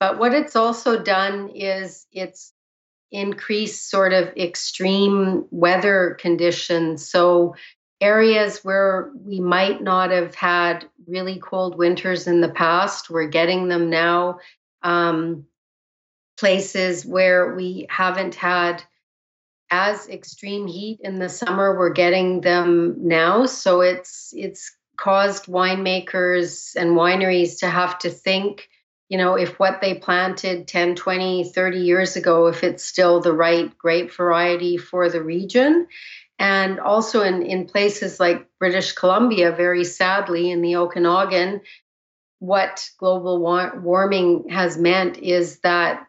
But 0.01 0.17
what 0.17 0.34
it's 0.34 0.55
also 0.55 1.00
done 1.00 1.50
is 1.50 2.08
it's 2.12 2.53
increased 3.12 3.88
sort 3.88 4.13
of 4.13 4.36
extreme 4.36 5.46
weather 5.51 6.17
conditions. 6.20 7.08
So 7.08 7.53
areas 8.01 8.65
where 8.65 9.12
we 9.24 9.39
might 9.39 9.84
not 9.84 10.10
have 10.10 10.34
had 10.34 10.89
really 11.08 11.38
cold 11.38 11.77
winters 11.77 12.25
in 12.25 12.41
the 12.41 12.50
past, 12.50 13.12
we're 13.12 13.27
getting 13.27 13.67
them 13.67 13.91
now. 13.91 14.39
Um, 14.81 15.46
places 16.36 17.05
where 17.05 17.53
we 17.53 17.86
haven't 17.91 18.34
had 18.34 18.81
as 19.70 20.10
extreme 20.10 20.65
heat 20.65 21.00
in 21.03 21.20
the 21.20 21.29
summer 21.29 21.77
we're 21.77 21.93
getting 21.93 22.41
them 22.41 22.96
now 22.98 23.46
so 23.46 23.81
it's 23.81 24.34
it's 24.36 24.75
caused 24.98 25.46
winemakers 25.46 26.75
and 26.75 26.98
wineries 26.98 27.60
to 27.60 27.70
have 27.70 27.98
to 28.00 28.10
think 28.10 28.67
you 29.11 29.17
know 29.17 29.35
if 29.35 29.59
what 29.59 29.81
they 29.81 29.93
planted 29.93 30.67
10 30.67 30.95
20 30.95 31.43
30 31.43 31.77
years 31.77 32.15
ago 32.15 32.47
if 32.47 32.63
it's 32.63 32.83
still 32.83 33.19
the 33.19 33.33
right 33.33 33.77
grape 33.77 34.11
variety 34.13 34.77
for 34.77 35.09
the 35.09 35.21
region 35.21 35.87
and 36.39 36.79
also 36.79 37.21
in, 37.21 37.43
in 37.43 37.67
places 37.67 38.19
like 38.19 38.47
british 38.57 38.93
columbia 38.93 39.51
very 39.51 39.83
sadly 39.83 40.49
in 40.49 40.61
the 40.61 40.77
okanagan 40.77 41.61
what 42.39 42.89
global 42.97 43.39
wa- 43.39 43.75
warming 43.75 44.49
has 44.49 44.77
meant 44.77 45.19
is 45.19 45.59
that 45.59 46.07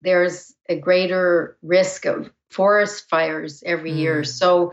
there's 0.00 0.54
a 0.68 0.78
greater 0.78 1.58
risk 1.62 2.06
of 2.06 2.30
forest 2.50 3.08
fires 3.10 3.62
every 3.66 3.90
mm. 3.90 3.98
year. 3.98 4.24
So 4.24 4.72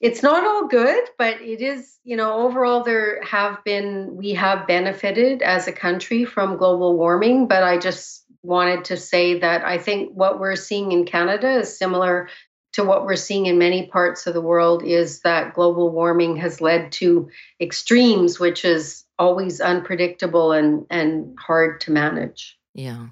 it's 0.00 0.22
not 0.22 0.44
all 0.44 0.68
good, 0.68 1.04
but 1.18 1.40
it 1.40 1.60
is, 1.60 1.98
you 2.04 2.16
know, 2.16 2.46
overall 2.46 2.84
there 2.84 3.22
have 3.22 3.62
been, 3.64 4.16
we 4.16 4.32
have 4.34 4.66
benefited 4.66 5.42
as 5.42 5.66
a 5.66 5.72
country 5.72 6.24
from 6.24 6.56
global 6.56 6.96
warming. 6.96 7.48
But 7.48 7.62
I 7.62 7.78
just 7.78 8.24
wanted 8.42 8.84
to 8.86 8.96
say 8.96 9.38
that 9.40 9.64
I 9.64 9.78
think 9.78 10.12
what 10.14 10.38
we're 10.38 10.56
seeing 10.56 10.92
in 10.92 11.04
Canada 11.04 11.58
is 11.58 11.76
similar 11.76 12.28
to 12.74 12.84
what 12.84 13.04
we're 13.04 13.16
seeing 13.16 13.46
in 13.46 13.58
many 13.58 13.86
parts 13.86 14.26
of 14.26 14.34
the 14.34 14.40
world 14.40 14.84
is 14.84 15.20
that 15.22 15.54
global 15.54 15.90
warming 15.90 16.36
has 16.36 16.60
led 16.60 16.92
to 16.92 17.28
extremes, 17.60 18.38
which 18.38 18.64
is 18.64 19.04
always 19.18 19.60
unpredictable 19.60 20.52
and, 20.52 20.86
and 20.90 21.36
hard 21.40 21.80
to 21.80 21.90
manage. 21.90 22.56
Yeah. 22.74 23.08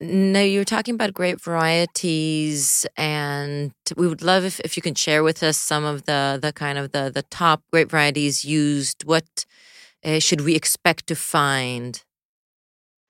No, 0.00 0.40
you 0.40 0.60
were 0.60 0.64
talking 0.64 0.94
about 0.94 1.12
grape 1.12 1.40
varieties, 1.40 2.86
and 2.96 3.72
we 3.96 4.06
would 4.06 4.22
love 4.22 4.44
if, 4.44 4.60
if 4.60 4.76
you 4.76 4.82
can 4.82 4.94
share 4.94 5.24
with 5.24 5.42
us 5.42 5.58
some 5.58 5.84
of 5.84 6.04
the 6.04 6.38
the 6.40 6.52
kind 6.52 6.78
of 6.78 6.92
the 6.92 7.10
the 7.12 7.22
top 7.22 7.62
grape 7.72 7.90
varieties 7.90 8.44
used. 8.44 9.04
What 9.04 9.44
uh, 10.04 10.20
should 10.20 10.42
we 10.42 10.54
expect 10.54 11.08
to 11.08 11.16
find? 11.16 12.00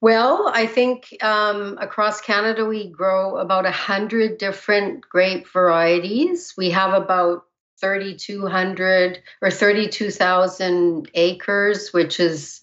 Well, 0.01 0.51
I 0.55 0.67
think 0.67 1.15
um, 1.23 1.77
across 1.79 2.21
Canada 2.23 2.65
we 2.65 2.89
grow 2.89 3.37
about 3.37 3.67
a 3.67 3.71
hundred 3.71 4.39
different 4.39 5.03
grape 5.03 5.47
varieties. 5.49 6.55
We 6.57 6.71
have 6.71 6.95
about 6.95 7.45
3,200 7.81 9.23
or 9.43 9.51
32,000 9.51 11.11
acres, 11.15 11.93
which 11.93 12.19
is 12.21 12.63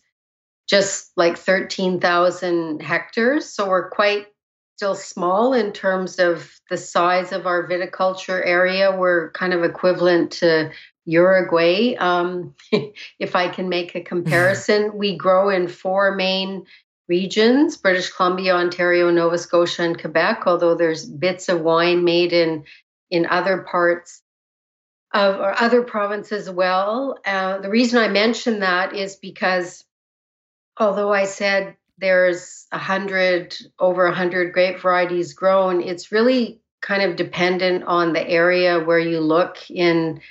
just 0.67 1.12
like 1.15 1.38
13,000 1.38 2.81
hectares. 2.81 3.45
So 3.45 3.67
we're 3.67 3.89
quite 3.89 4.27
still 4.75 4.95
small 4.95 5.53
in 5.53 5.72
terms 5.72 6.19
of 6.19 6.51
the 6.69 6.77
size 6.77 7.31
of 7.31 7.48
our 7.48 7.67
viticulture 7.67 8.41
area. 8.43 8.95
We're 8.95 9.31
kind 9.31 9.53
of 9.53 9.63
equivalent 9.63 10.31
to 10.34 10.72
Uruguay, 11.05 11.95
um, 11.95 12.55
if 13.19 13.36
I 13.36 13.48
can 13.48 13.69
make 13.69 13.95
a 13.95 14.01
comparison. 14.01 14.91
we 14.98 15.15
grow 15.15 15.50
in 15.50 15.67
four 15.67 16.15
main 16.15 16.65
regions 17.07 17.77
British 17.77 18.12
Columbia, 18.12 18.55
Ontario, 18.55 19.12
Nova 19.12 19.38
Scotia, 19.38 19.84
and 19.84 20.00
Quebec, 20.00 20.43
although 20.48 20.75
there's 20.75 21.05
bits 21.05 21.50
of 21.50 21.62
wine 21.62 22.03
made 22.03 22.34
in, 22.34 22.63
in 23.12 23.27
other 23.27 23.60
parts 23.60 24.24
of 25.13 25.39
or 25.39 25.62
other 25.62 25.84
provinces 25.84 26.48
as 26.48 26.53
well. 26.53 27.19
Uh, 27.24 27.60
the 27.60 27.69
reason 27.69 28.00
I 28.00 28.07
mention 28.07 28.60
that 28.60 28.95
is 28.95 29.15
because 29.15 29.86
although 30.77 31.13
I 31.13 31.25
said 31.25 31.75
there's 31.98 32.67
a 32.72 32.77
hundred 32.77 33.55
over 33.79 34.05
a 34.05 34.15
hundred 34.15 34.53
grape 34.53 34.79
varieties 34.79 35.34
grown, 35.34 35.82
it's 35.82 36.12
really 36.12 36.60
kind 36.82 37.01
of 37.01 37.15
dependent 37.15 37.84
on 37.86 38.13
the 38.13 38.27
area 38.27 38.79
where 38.79 39.00
you 39.00 39.20
look 39.20 39.58
in 39.70 40.22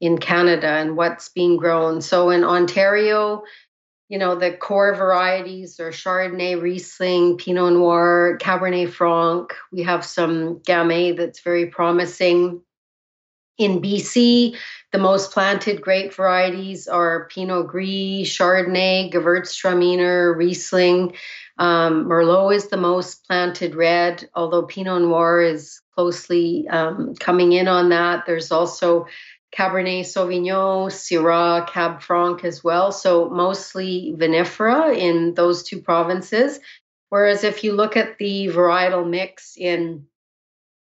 in 0.00 0.18
Canada 0.18 0.68
and 0.68 0.96
what's 0.96 1.28
being 1.30 1.56
grown. 1.56 2.02
So 2.02 2.30
in 2.30 2.44
Ontario, 2.44 3.42
you 4.08 4.18
know, 4.18 4.34
the 4.34 4.52
core 4.52 4.94
varieties 4.94 5.80
are 5.80 5.90
Chardonnay, 5.90 6.60
Riesling, 6.60 7.38
Pinot 7.38 7.72
Noir, 7.72 8.38
Cabernet 8.40 8.92
Franc. 8.92 9.54
We 9.72 9.82
have 9.82 10.04
some 10.04 10.56
Gamay 10.60 11.16
that's 11.16 11.40
very 11.40 11.66
promising. 11.66 12.60
In 13.56 13.80
BC, 13.80 14.56
the 14.94 15.00
most 15.00 15.32
planted 15.32 15.82
grape 15.82 16.14
varieties 16.14 16.86
are 16.86 17.26
Pinot 17.26 17.66
Gris, 17.66 18.28
Chardonnay, 18.28 19.12
Gewürztraminer, 19.12 20.36
Riesling. 20.36 21.16
Um, 21.58 22.04
Merlot 22.04 22.54
is 22.54 22.68
the 22.68 22.76
most 22.76 23.26
planted 23.26 23.74
red, 23.74 24.30
although 24.36 24.62
Pinot 24.62 25.02
Noir 25.02 25.42
is 25.42 25.80
closely 25.96 26.68
um, 26.68 27.16
coming 27.16 27.54
in 27.54 27.66
on 27.66 27.88
that. 27.88 28.24
There's 28.24 28.52
also 28.52 29.08
Cabernet 29.52 30.02
Sauvignon, 30.02 30.86
Syrah, 30.92 31.66
Cab 31.66 32.00
Franc 32.00 32.44
as 32.44 32.62
well. 32.62 32.92
So 32.92 33.28
mostly 33.30 34.14
vinifera 34.16 34.96
in 34.96 35.34
those 35.34 35.64
two 35.64 35.80
provinces. 35.82 36.60
Whereas 37.08 37.42
if 37.42 37.64
you 37.64 37.72
look 37.72 37.96
at 37.96 38.18
the 38.18 38.46
varietal 38.46 39.10
mix 39.10 39.56
in 39.56 40.06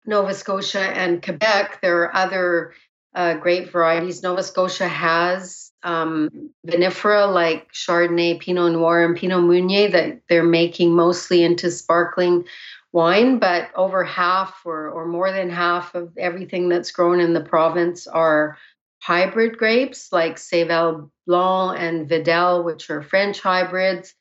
Nova 0.08 0.34
Scotia 0.34 0.82
and 0.82 1.22
Quebec, 1.22 1.78
there 1.84 2.02
are 2.02 2.16
other 2.16 2.74
uh, 3.16 3.36
grape 3.36 3.72
varieties. 3.72 4.24
Nova 4.24 4.44
Scotia 4.44 4.88
has 4.88 5.72
um, 5.84 6.52
vinifera 6.68 7.32
like 7.34 7.72
Chardonnay, 7.72 8.40
Pinot 8.40 8.74
Noir, 8.74 9.06
and 9.06 9.16
Pinot 9.16 9.44
Meunier 9.44 9.90
that 9.90 10.22
they're 10.28 10.44
making 10.44 10.94
mostly 10.94 11.44
into 11.44 11.72
sparkling 11.72 12.46
wine, 12.92 13.40
but 13.40 13.70
over 13.76 14.04
half 14.04 14.62
or, 14.66 14.90
or 14.90 15.06
more 15.06 15.32
than 15.32 15.50
half 15.50 15.96
of 15.96 16.18
everything 16.18 16.70
that's 16.70 16.92
grown 16.92 17.20
in 17.20 17.34
the 17.34 17.44
province 17.44 18.08
are 18.08 18.58
hybrid 19.02 19.58
grapes 19.58 20.12
like 20.12 20.36
Seyval 20.36 21.10
Blanc 21.26 21.80
and 21.80 22.10
Vidal, 22.10 22.64
which 22.64 22.90
are 22.90 23.02
French 23.02 23.40
hybrids. 23.40 24.14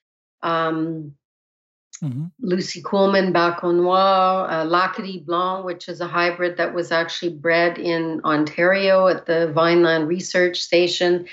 Um, 0.42 1.14
Mm-hmm. 2.02 2.26
Lucie 2.40 2.82
Kuhlmann 2.82 3.32
Baco 3.32 3.74
Noir, 3.74 4.50
uh, 4.50 4.64
L'Acadie 4.64 5.24
Blanc, 5.24 5.64
which 5.64 5.88
is 5.88 6.00
a 6.00 6.06
hybrid 6.06 6.56
that 6.56 6.74
was 6.74 6.92
actually 6.92 7.32
bred 7.32 7.78
in 7.78 8.20
Ontario 8.24 9.08
at 9.08 9.26
the 9.26 9.50
Vineland 9.52 10.08
Research 10.08 10.60
Station. 10.60 11.26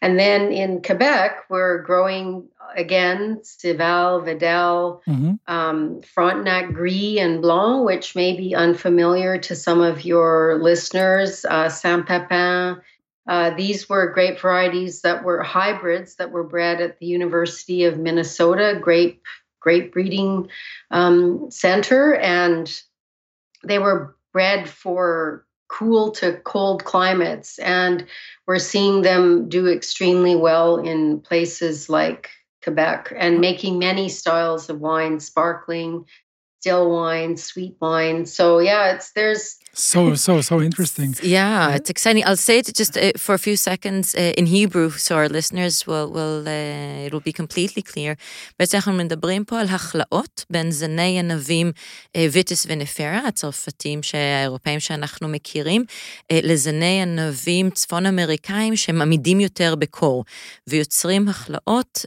And 0.00 0.18
then 0.18 0.52
in 0.52 0.82
Quebec, 0.82 1.44
we're 1.48 1.82
growing 1.82 2.48
again 2.76 3.40
Seyval, 3.42 4.24
Vidal, 4.24 5.02
mm-hmm. 5.06 5.34
um, 5.52 6.02
Frontenac 6.02 6.72
Gris 6.72 7.18
and 7.18 7.42
Blanc, 7.42 7.84
which 7.84 8.14
may 8.14 8.36
be 8.36 8.54
unfamiliar 8.54 9.38
to 9.38 9.56
some 9.56 9.80
of 9.80 10.04
your 10.04 10.58
listeners. 10.62 11.44
Uh, 11.44 11.68
Saint 11.68 12.06
Pepin. 12.06 12.80
Uh, 13.26 13.50
these 13.50 13.88
were 13.90 14.12
grape 14.12 14.40
varieties 14.40 15.02
that 15.02 15.22
were 15.22 15.42
hybrids 15.42 16.14
that 16.16 16.30
were 16.30 16.44
bred 16.44 16.80
at 16.80 16.98
the 16.98 17.06
University 17.06 17.84
of 17.84 17.98
Minnesota, 17.98 18.78
grape 18.80 19.22
grape 19.60 19.92
breeding 19.92 20.48
um, 20.90 21.50
center, 21.50 22.14
and 22.16 22.82
they 23.64 23.78
were 23.78 24.16
bred 24.32 24.68
for 24.68 25.44
cool 25.68 26.10
to 26.12 26.40
cold 26.44 26.84
climates. 26.84 27.58
And 27.58 28.06
we're 28.46 28.58
seeing 28.58 29.02
them 29.02 29.48
do 29.48 29.68
extremely 29.68 30.34
well 30.34 30.78
in 30.78 31.20
places 31.20 31.88
like 31.88 32.30
Quebec 32.62 33.12
and 33.16 33.40
making 33.40 33.78
many 33.78 34.08
styles 34.08 34.68
of 34.68 34.80
wine, 34.80 35.20
sparkling, 35.20 36.06
still 36.60 36.90
wine, 36.90 37.36
sweet 37.36 37.76
wine. 37.80 38.26
So 38.26 38.58
yeah, 38.58 38.94
it's 38.94 39.12
there's 39.12 39.58
so 39.72 40.14
so 40.14 40.40
so 40.40 40.60
interesting. 40.60 41.14
Yeah, 41.22 41.76
it's 41.76 41.90
exciting. 41.90 42.24
I'll 42.24 42.44
say 42.48 42.58
it 42.58 42.66
just 42.74 42.96
uh, 42.96 43.12
for 43.16 43.34
a 43.34 43.38
few 43.38 43.56
seconds 43.56 44.14
uh, 44.14 44.32
in 44.40 44.46
Hebrew, 44.46 44.90
so 44.90 45.16
our 45.16 45.28
listeners 45.28 45.86
will 45.86 46.10
will 46.16 46.38
uh, 46.48 47.06
it 47.06 47.12
will 47.12 47.26
be 47.30 47.32
completely 47.32 47.82
clear. 47.82 48.16
בעצם 48.58 48.76
אנחנו 48.76 48.92
מדברים 48.92 49.44
פה 49.44 49.60
על 49.60 49.66
הכלאות 49.66 50.44
בין 50.50 50.70
זני 50.70 51.18
ענבים 51.18 51.72
ויטיס 52.16 52.66
ונפרה, 52.68 53.20
הצרפתים 53.28 54.00
האירופאים 54.14 54.80
שאנחנו 54.80 55.28
מכירים, 55.28 55.84
לזני 56.32 57.02
ענבים 57.02 57.70
צפון 57.70 58.06
אמריקאים 58.06 58.76
שהם 58.76 59.02
עמידים 59.02 59.40
יותר 59.40 59.74
בקור, 59.74 60.24
ויוצרים 60.66 61.28
הכלאות 61.28 62.06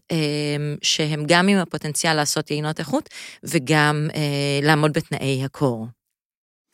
שהם 0.82 1.24
גם 1.28 1.48
עם 1.48 1.58
הפוטנציאל 1.58 2.14
לעשות 2.14 2.52
יינות 2.52 2.80
איכות 2.80 3.10
וגם 3.44 4.10
לעמוד 4.62 4.94
בתנאי 4.94 5.44
הקור. 5.44 5.88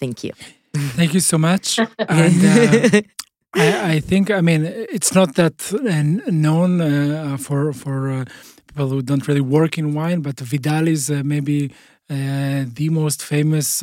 Thank 0.03 0.24
you. 0.24 0.56
Thank 0.96 1.13
you 1.13 1.19
so 1.19 1.38
much. 1.38 1.79
and, 2.00 2.46
uh, 2.46 3.01
I, 3.53 3.93
I, 3.93 4.00
think, 4.00 4.29
I 4.29 4.41
mean, 4.41 4.65
it's 4.65 5.13
not 5.13 5.36
that 5.36 5.74
uh, 5.74 6.03
known 6.29 6.81
uh, 6.81 7.38
for 7.38 7.74
for 7.74 8.10
uh, 8.12 8.25
people 8.67 8.89
who 8.89 9.01
don't 9.01 9.27
really 9.27 9.41
work 9.41 9.77
in 9.77 9.93
wine, 9.93 10.22
but 10.22 10.39
Vidal 10.39 10.88
is 10.88 11.10
uh, 11.10 11.22
maybe 11.24 11.72
uh, 12.10 12.65
the 12.74 12.89
most 12.91 13.24
famous 13.24 13.81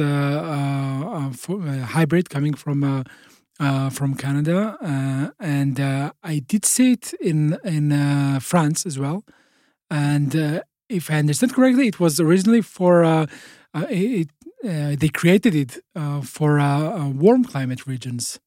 hybrid 1.97 2.31
coming 2.31 2.55
from 2.55 3.05
from 3.91 4.15
Canada, 4.15 4.77
and 5.41 5.81
I 6.23 6.39
did 6.47 6.65
see 6.65 6.93
it 6.93 7.13
in 7.21 7.59
in 7.65 8.41
France 8.41 8.87
as 8.87 8.99
well. 8.99 9.25
And 9.91 10.63
if 10.89 11.11
I 11.11 11.15
understand 11.17 11.55
correctly, 11.55 11.89
it 11.89 11.99
was 11.99 12.21
originally 12.21 12.63
for 12.63 13.27
it, 13.75 14.29
uh, 14.65 14.97
they 14.99 15.09
created 15.09 15.55
it 15.55 15.79
uh, 15.95 16.21
for 16.21 16.59
uh, 16.59 17.01
uh, 17.01 17.09
warm 17.09 17.45
climate 17.45 17.87
regions. 17.87 18.39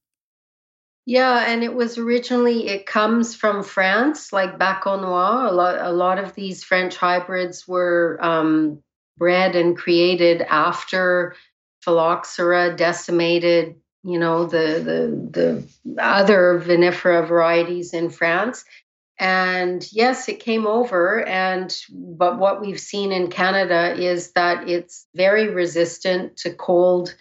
Yeah, 1.06 1.46
and 1.48 1.64
it 1.64 1.74
was 1.74 1.98
originally 1.98 2.68
it 2.68 2.86
comes 2.86 3.34
from 3.34 3.64
France, 3.64 4.34
like 4.34 4.60
Baco 4.60 5.02
Noir. 5.02 5.46
A 5.46 5.52
lot, 5.52 5.78
a 5.80 5.92
lot 5.92 6.20
of 6.20 6.34
these 6.36 6.64
French 6.64 6.98
hybrids 6.98 7.66
were 7.66 8.18
um, 8.22 8.84
bred 9.18 9.56
and 9.56 9.78
created 9.78 10.42
after 10.42 11.36
phylloxera 11.82 12.76
decimated, 12.76 13.76
you 14.04 14.20
know, 14.20 14.48
the 14.48 14.82
the 14.84 15.70
the 15.96 16.04
other 16.04 16.60
vinifera 16.60 17.26
varieties 17.26 17.94
in 17.94 18.10
France 18.10 18.66
and 19.20 19.92
yes 19.92 20.30
it 20.30 20.40
came 20.40 20.68
over 20.68 21.26
and 21.26 21.82
but 21.92 22.38
what 22.38 22.62
we've 22.62 22.80
seen 22.80 23.12
in 23.12 23.30
canada 23.30 23.96
is 23.96 24.32
that 24.34 24.70
it's 24.70 25.08
very 25.16 25.50
resistant 25.50 26.38
to 26.38 26.54
cold 26.54 27.16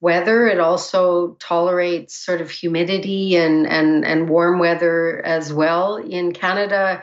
weather. 0.00 0.46
It 0.46 0.60
also 0.60 1.36
tolerates 1.40 2.16
sort 2.16 2.40
of 2.40 2.50
humidity 2.50 3.36
and 3.36 3.66
and 3.66 4.04
and 4.04 4.28
warm 4.28 4.58
weather 4.58 5.24
as 5.24 5.52
well. 5.52 5.96
In 5.96 6.32
canada 6.32 7.02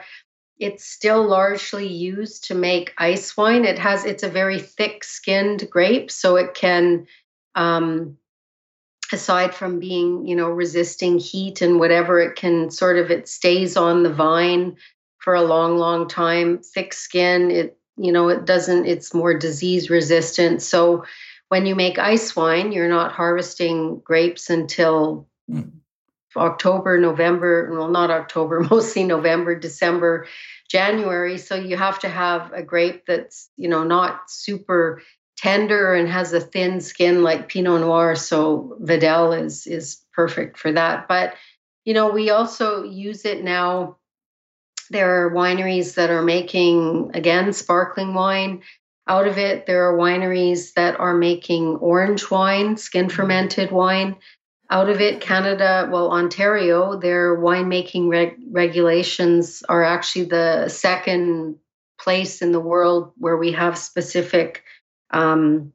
it's 0.60 0.86
still 0.86 1.28
largely 1.28 1.88
used 1.88 2.46
to 2.46 2.56
make 2.56 2.94
ice 2.98 3.36
wine. 3.36 3.66
It 3.66 3.80
has 3.80 4.06
it's 4.06 4.24
a 4.24 4.30
very 4.30 4.60
thick 4.60 5.04
skinned 5.04 5.70
grape 5.70 6.12
so 6.12 6.36
it 6.38 6.54
can 6.54 7.08
um, 7.56 8.18
aside 9.14 9.54
from 9.54 9.80
being 9.80 10.28
you 10.28 10.36
know 10.36 10.50
resisting 10.50 11.20
heat 11.20 11.62
and 11.62 11.80
whatever 11.80 12.20
it 12.20 12.36
can 12.36 12.70
sort 12.70 12.98
of 12.98 13.12
it 13.12 13.28
stays 13.28 13.78
on 13.78 14.04
the 14.04 14.14
vine 14.14 14.76
for 15.20 15.34
a 15.34 15.44
long 15.44 15.78
long 15.78 16.08
time. 16.08 16.60
Thick 16.60 16.94
skin 16.94 17.52
it 17.52 17.78
you 17.96 18.12
know 18.12 18.30
it 18.30 18.46
doesn't 18.46 18.86
it's 18.86 19.14
more 19.14 19.38
disease 19.38 19.90
resistant. 19.90 20.62
So 20.62 21.06
when 21.50 21.66
you 21.66 21.76
make 21.76 22.00
ice 22.00 22.36
wine 22.36 22.72
you're 22.72 22.90
not 22.90 23.12
harvesting 23.12 24.00
grapes 24.04 24.50
until 24.50 25.28
mm. 25.50 25.72
october 26.36 26.98
november 26.98 27.70
well 27.72 27.90
not 27.90 28.10
october 28.10 28.60
mostly 28.72 29.04
november 29.04 29.54
december 29.54 30.26
january. 30.74 31.38
So 31.38 31.56
you 31.56 31.78
have 31.78 32.00
to 32.00 32.10
have 32.10 32.52
a 32.52 32.64
grape 32.64 33.06
that's 33.06 33.50
you 33.56 33.70
know 33.70 33.84
not 33.84 34.30
super 34.30 35.04
tender 35.38 35.94
and 35.94 36.08
has 36.08 36.34
a 36.34 36.40
thin 36.40 36.82
skin 36.82 37.24
like 37.24 37.50
Pinot 37.50 37.82
Noir. 37.82 38.16
So 38.16 38.78
Vidal 38.80 39.34
is 39.34 39.68
is 39.68 40.02
perfect 40.14 40.58
for 40.58 40.72
that. 40.72 41.08
But 41.08 41.36
you 41.86 41.94
know, 41.94 42.10
we 42.10 42.30
also 42.30 42.84
use 42.84 43.26
it 43.26 43.44
now. 43.44 43.98
There 44.90 45.26
are 45.26 45.32
wineries 45.32 45.96
that 45.96 46.10
are 46.10 46.22
making 46.22 47.12
again 47.14 47.54
sparkling 47.54 48.14
wine 48.14 48.62
out 49.08 49.28
of 49.28 49.38
it. 49.38 49.66
There 49.66 49.90
are 49.90 49.98
wineries 49.98 50.74
that 50.74 51.00
are 51.00 51.16
making 51.16 51.78
orange 51.78 52.30
wine, 52.30 52.78
skin 52.78 53.08
mm-hmm. 53.08 53.16
fermented 53.16 53.72
wine 53.72 54.18
out 54.70 54.90
of 54.90 55.02
it. 55.02 55.22
Canada, 55.22 55.90
well, 55.92 56.12
Ontario, 56.12 56.98
their 56.98 57.38
winemaking 57.38 58.10
reg- 58.10 58.40
regulations 58.50 59.64
are 59.68 59.84
actually 59.84 60.26
the 60.26 60.70
second 60.70 61.58
place 62.00 62.42
in 62.42 62.52
the 62.52 62.60
world 62.60 63.12
where 63.18 63.38
we 63.38 63.52
have 63.52 63.78
specific 63.78 64.64
um, 65.14 65.74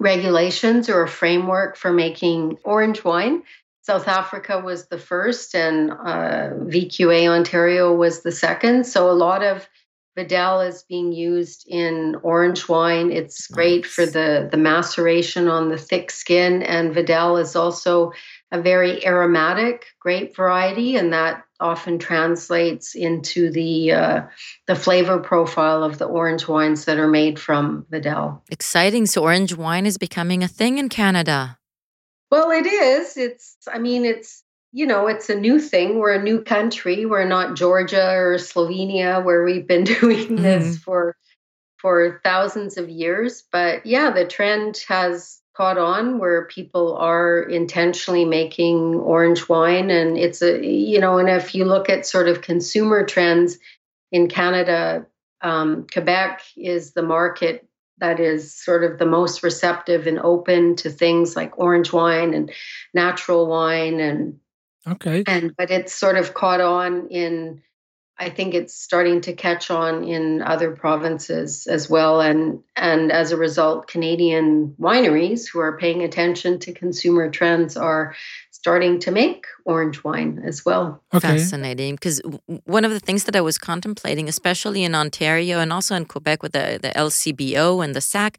regulations 0.00 0.88
or 0.88 1.02
a 1.02 1.08
framework 1.08 1.76
for 1.76 1.92
making 1.92 2.58
orange 2.64 3.04
wine. 3.04 3.42
South 3.82 4.08
Africa 4.08 4.58
was 4.58 4.88
the 4.88 4.98
first, 4.98 5.54
and 5.54 5.92
uh, 5.92 6.50
VQA 6.66 7.28
Ontario 7.28 7.94
was 7.94 8.22
the 8.22 8.32
second. 8.32 8.84
So 8.84 9.10
a 9.10 9.12
lot 9.12 9.44
of 9.44 9.68
Vidal 10.16 10.60
is 10.62 10.82
being 10.88 11.12
used 11.12 11.66
in 11.68 12.16
orange 12.22 12.68
wine. 12.68 13.12
It's 13.12 13.46
great 13.46 13.82
nice. 13.82 13.92
for 13.92 14.06
the 14.06 14.48
the 14.50 14.56
maceration 14.56 15.46
on 15.46 15.68
the 15.68 15.78
thick 15.78 16.10
skin, 16.10 16.62
and 16.62 16.94
Vidal 16.94 17.36
is 17.36 17.54
also 17.54 18.12
a 18.50 18.60
very 18.60 19.06
aromatic 19.06 19.84
grape 20.00 20.34
variety, 20.34 20.96
and 20.96 21.12
that 21.12 21.44
often 21.60 21.98
translates 21.98 22.94
into 22.94 23.50
the 23.50 23.92
uh, 23.92 24.22
the 24.66 24.76
flavor 24.76 25.18
profile 25.18 25.82
of 25.82 25.98
the 25.98 26.04
orange 26.04 26.48
wines 26.48 26.84
that 26.84 26.98
are 26.98 27.08
made 27.08 27.38
from 27.38 27.86
Vidal. 27.90 28.42
Exciting! 28.50 29.06
So 29.06 29.22
orange 29.22 29.54
wine 29.54 29.86
is 29.86 29.98
becoming 29.98 30.42
a 30.42 30.48
thing 30.48 30.78
in 30.78 30.88
Canada. 30.88 31.58
Well, 32.30 32.50
it 32.50 32.66
is. 32.66 33.16
It's. 33.16 33.56
I 33.72 33.78
mean, 33.78 34.04
it's. 34.04 34.42
You 34.72 34.86
know, 34.86 35.06
it's 35.06 35.30
a 35.30 35.34
new 35.34 35.58
thing. 35.58 35.98
We're 35.98 36.14
a 36.14 36.22
new 36.22 36.42
country. 36.42 37.06
We're 37.06 37.24
not 37.24 37.56
Georgia 37.56 38.10
or 38.12 38.34
Slovenia, 38.34 39.24
where 39.24 39.42
we've 39.42 39.66
been 39.66 39.84
doing 40.00 40.36
this 40.36 40.76
mm. 40.76 40.80
for 40.80 41.16
for 41.78 42.20
thousands 42.24 42.76
of 42.76 42.88
years. 42.88 43.44
But 43.50 43.86
yeah, 43.86 44.10
the 44.10 44.26
trend 44.26 44.82
has 44.88 45.40
caught 45.56 45.78
on 45.78 46.18
where 46.18 46.44
people 46.44 46.96
are 46.96 47.42
intentionally 47.42 48.24
making 48.24 48.96
orange 48.96 49.48
wine. 49.48 49.90
And 49.90 50.18
it's 50.18 50.42
a 50.42 50.64
you 50.64 51.00
know 51.00 51.18
and 51.18 51.28
if 51.28 51.54
you 51.54 51.64
look 51.64 51.88
at 51.88 52.06
sort 52.06 52.28
of 52.28 52.42
consumer 52.42 53.04
trends 53.04 53.58
in 54.12 54.28
canada 54.28 55.06
um, 55.42 55.86
quebec 55.92 56.42
is 56.56 56.92
the 56.92 57.02
market 57.02 57.68
that 57.98 58.20
is 58.20 58.54
sort 58.54 58.84
of 58.84 58.98
the 58.98 59.06
most 59.06 59.42
receptive 59.42 60.06
and 60.06 60.18
open 60.18 60.76
to 60.76 60.90
things 60.90 61.34
like 61.34 61.58
orange 61.58 61.92
wine 61.92 62.34
and 62.34 62.52
natural 62.94 63.46
wine 63.46 64.00
and 64.00 64.38
okay. 64.86 65.24
and 65.26 65.54
but 65.56 65.70
it's 65.70 65.92
sort 65.92 66.16
of 66.16 66.34
caught 66.34 66.60
on 66.60 67.08
in 67.08 67.62
I 68.18 68.30
think 68.30 68.54
it's 68.54 68.74
starting 68.74 69.20
to 69.22 69.34
catch 69.34 69.70
on 69.70 70.04
in 70.04 70.40
other 70.40 70.70
provinces 70.70 71.66
as 71.66 71.90
well. 71.90 72.22
And, 72.22 72.62
and 72.74 73.12
as 73.12 73.30
a 73.30 73.36
result, 73.36 73.88
Canadian 73.88 74.74
wineries 74.80 75.46
who 75.46 75.60
are 75.60 75.76
paying 75.76 76.02
attention 76.02 76.58
to 76.60 76.72
consumer 76.72 77.30
trends 77.30 77.76
are 77.76 78.14
starting 78.66 78.98
to 78.98 79.12
make 79.12 79.46
orange 79.64 80.02
wine 80.02 80.42
as 80.44 80.64
well. 80.66 81.00
Okay. 81.14 81.38
Fascinating. 81.38 81.94
Because 81.94 82.20
one 82.64 82.84
of 82.84 82.90
the 82.90 82.98
things 82.98 83.22
that 83.22 83.36
I 83.36 83.40
was 83.40 83.58
contemplating, 83.58 84.28
especially 84.28 84.82
in 84.82 84.92
Ontario 84.92 85.60
and 85.60 85.72
also 85.72 85.94
in 85.94 86.04
Quebec 86.04 86.42
with 86.42 86.50
the, 86.50 86.80
the 86.82 86.90
LCBO 87.06 87.84
and 87.84 87.94
the 87.94 88.00
SAQ, 88.00 88.34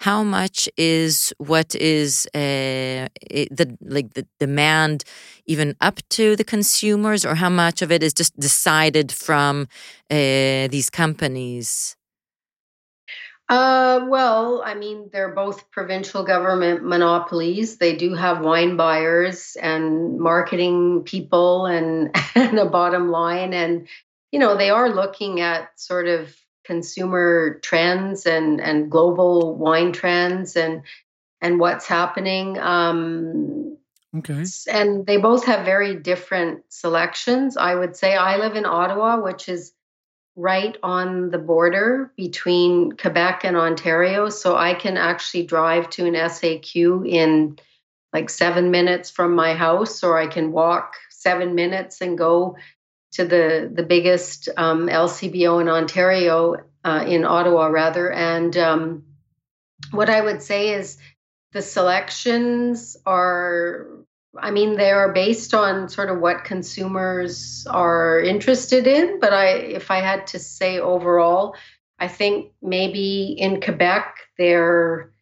how 0.00 0.22
much 0.22 0.68
is 0.76 1.32
what 1.38 1.74
is 1.74 2.28
uh, 2.34 3.08
the 3.58 3.66
like 3.80 4.12
the 4.12 4.26
demand 4.38 5.04
even 5.46 5.74
up 5.80 5.98
to 6.10 6.36
the 6.36 6.44
consumers, 6.44 7.24
or 7.24 7.34
how 7.36 7.48
much 7.48 7.80
of 7.80 7.90
it 7.90 8.02
is 8.02 8.12
just 8.12 8.38
decided 8.38 9.10
from 9.10 9.66
uh, 10.10 10.68
these 10.74 10.90
companies? 10.90 11.96
Uh, 13.50 14.06
well, 14.08 14.62
I 14.64 14.74
mean, 14.74 15.10
they're 15.12 15.34
both 15.34 15.72
provincial 15.72 16.22
government 16.22 16.84
monopolies. 16.84 17.78
They 17.78 17.96
do 17.96 18.14
have 18.14 18.44
wine 18.44 18.76
buyers 18.76 19.56
and 19.60 20.20
marketing 20.20 21.02
people 21.04 21.66
and, 21.66 22.14
and 22.36 22.58
a 22.60 22.66
bottom 22.66 23.10
line. 23.10 23.52
And, 23.52 23.88
you 24.30 24.38
know, 24.38 24.56
they 24.56 24.70
are 24.70 24.88
looking 24.88 25.40
at 25.40 25.78
sort 25.80 26.06
of 26.06 26.32
consumer 26.64 27.58
trends 27.62 28.26
and 28.26 28.60
and 28.60 28.90
global 28.92 29.56
wine 29.56 29.90
trends 29.90 30.54
and 30.54 30.82
and 31.40 31.58
what's 31.58 31.86
happening. 31.86 32.56
Um, 32.58 33.78
okay. 34.16 34.44
And 34.70 35.04
they 35.04 35.16
both 35.16 35.46
have 35.46 35.64
very 35.64 35.96
different 35.96 36.62
selections. 36.68 37.56
I 37.56 37.74
would 37.74 37.96
say 37.96 38.14
I 38.14 38.36
live 38.36 38.54
in 38.54 38.66
Ottawa, 38.66 39.20
which 39.20 39.48
is 39.48 39.72
right 40.40 40.76
on 40.82 41.30
the 41.30 41.38
border 41.38 42.10
between 42.16 42.92
Quebec 42.92 43.44
and 43.44 43.56
Ontario. 43.56 44.30
So 44.30 44.56
I 44.56 44.74
can 44.74 44.96
actually 44.96 45.44
drive 45.44 45.90
to 45.90 46.06
an 46.06 46.14
SAQ 46.14 47.06
in 47.06 47.58
like 48.12 48.30
seven 48.30 48.70
minutes 48.70 49.10
from 49.10 49.34
my 49.34 49.54
house, 49.54 50.02
or 50.02 50.18
I 50.18 50.26
can 50.26 50.50
walk 50.50 50.94
seven 51.10 51.54
minutes 51.54 52.00
and 52.00 52.16
go 52.16 52.56
to 53.12 53.24
the 53.24 53.70
the 53.72 53.82
biggest 53.82 54.48
um, 54.56 54.88
LCBO 54.88 55.60
in 55.60 55.68
Ontario, 55.68 56.56
uh, 56.84 57.04
in 57.06 57.24
Ottawa 57.24 57.66
rather. 57.66 58.10
And 58.10 58.56
um, 58.56 59.04
what 59.90 60.10
I 60.10 60.20
would 60.20 60.42
say 60.42 60.70
is 60.70 60.98
the 61.52 61.62
selections 61.62 62.96
are 63.04 63.99
I 64.38 64.50
mean, 64.50 64.76
they 64.76 64.92
are 64.92 65.12
based 65.12 65.54
on 65.54 65.88
sort 65.88 66.08
of 66.08 66.20
what 66.20 66.44
consumers 66.44 67.66
are 67.68 68.20
interested 68.20 68.86
in. 68.86 69.18
But 69.18 69.32
I, 69.32 69.48
if 69.48 69.90
I 69.90 70.00
had 70.00 70.26
to 70.28 70.38
say 70.38 70.78
overall, 70.78 71.56
I 71.98 72.08
think 72.08 72.52
maybe 72.62 73.34
in 73.38 73.60
Quebec 73.60 74.16
they're 74.38 75.12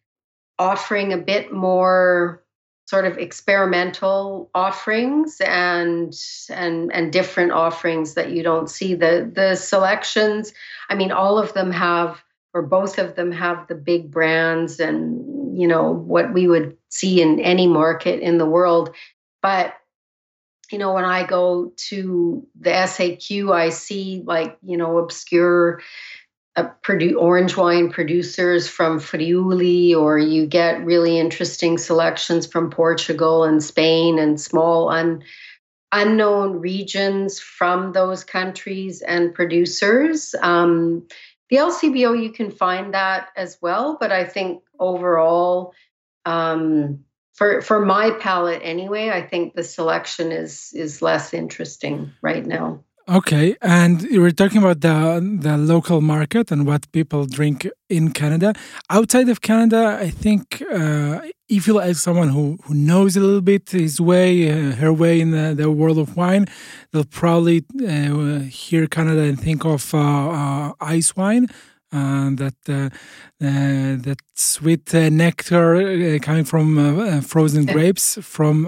offering 0.59 1.13
a 1.13 1.17
bit 1.17 1.51
more 1.51 2.43
sort 2.89 3.05
of 3.05 3.19
experimental 3.19 4.49
offerings 4.55 5.39
and 5.45 6.11
and 6.49 6.91
and 6.91 7.13
different 7.13 7.51
offerings 7.51 8.15
that 8.15 8.31
you 8.31 8.41
don't 8.41 8.67
see 8.67 8.95
the 8.95 9.31
the 9.31 9.53
selections 9.53 10.53
i 10.89 10.95
mean 10.95 11.11
all 11.11 11.37
of 11.37 11.53
them 11.53 11.71
have 11.71 12.23
or 12.55 12.63
both 12.63 12.97
of 12.97 13.15
them 13.15 13.31
have 13.31 13.67
the 13.67 13.75
big 13.75 14.09
brands 14.09 14.79
and 14.79 15.55
you 15.55 15.67
know 15.67 15.91
what 15.91 16.33
we 16.33 16.47
would 16.47 16.75
see 16.89 17.21
in 17.21 17.39
any 17.39 17.67
market 17.67 18.21
in 18.21 18.37
the 18.37 18.45
world. 18.45 18.95
But 19.41 19.73
you 20.71 20.77
know 20.77 20.93
when 20.93 21.03
i 21.03 21.25
go 21.25 21.73
to 21.77 22.45
the 22.59 22.69
saq 22.69 23.49
i 23.51 23.69
see 23.69 24.21
like 24.27 24.55
you 24.61 24.77
know 24.77 24.99
obscure 24.99 25.81
uh, 26.55 26.69
produ- 26.83 27.19
orange 27.19 27.57
wine 27.57 27.89
producers 27.89 28.67
from 28.67 28.99
friuli 28.99 29.95
or 29.95 30.19
you 30.19 30.45
get 30.45 30.85
really 30.85 31.17
interesting 31.17 31.79
selections 31.79 32.45
from 32.45 32.69
portugal 32.69 33.45
and 33.45 33.63
spain 33.63 34.19
and 34.19 34.39
small 34.39 34.89
un- 34.89 35.23
unknown 35.91 36.59
regions 36.59 37.39
from 37.39 37.91
those 37.93 38.23
countries 38.23 39.01
and 39.01 39.33
producers. 39.33 40.35
Um, 40.41 41.07
the 41.49 41.57
LCBO, 41.57 42.21
you 42.21 42.31
can 42.31 42.51
find 42.51 42.93
that 42.93 43.29
as 43.35 43.57
well, 43.61 43.97
but 43.99 44.11
I 44.11 44.23
think 44.23 44.61
overall, 44.79 45.73
um, 46.25 47.03
for 47.33 47.61
for 47.61 47.85
my 47.85 48.11
palate 48.19 48.61
anyway, 48.63 49.09
I 49.09 49.21
think 49.21 49.55
the 49.55 49.63
selection 49.63 50.31
is 50.31 50.71
is 50.73 51.01
less 51.01 51.33
interesting 51.33 52.11
right 52.21 52.45
now. 52.45 52.83
Okay, 53.07 53.55
and 53.61 54.03
you 54.03 54.21
were 54.21 54.31
talking 54.31 54.59
about 54.59 54.81
the 54.81 55.19
the 55.41 55.57
local 55.57 55.99
market 56.01 56.51
and 56.51 56.67
what 56.67 56.91
people 56.91 57.25
drink 57.25 57.67
in 57.89 58.11
Canada. 58.11 58.53
Outside 58.89 59.29
of 59.29 59.41
Canada, 59.41 59.97
I 59.99 60.11
think 60.11 60.61
uh, 60.71 61.21
if 61.49 61.65
you 61.65 61.73
like 61.73 61.95
someone 61.95 62.29
who, 62.29 62.59
who 62.65 62.75
knows 62.75 63.17
a 63.17 63.19
little 63.19 63.41
bit 63.41 63.71
his 63.71 63.99
way, 63.99 64.51
uh, 64.51 64.75
her 64.75 64.93
way 64.93 65.19
in 65.19 65.31
the, 65.31 65.55
the, 65.55 65.71
world 65.71 65.97
of 65.97 66.15
wine, 66.15 66.45
they'll 66.91 67.03
probably 67.03 67.65
uh, 67.87 68.39
hear 68.41 68.85
Canada 68.85 69.21
and 69.21 69.39
think 69.39 69.65
of 69.65 69.93
uh, 69.93 69.97
uh, 69.97 70.73
ice 70.79 71.15
wine. 71.15 71.47
Uh, 71.91 72.29
that 72.35 72.91
that 73.39 74.17
sweet 74.35 74.93
nectar 74.93 76.19
coming 76.19 76.43
from 76.43 77.21
frozen 77.21 77.65
grapes 77.65 78.19
from 78.21 78.67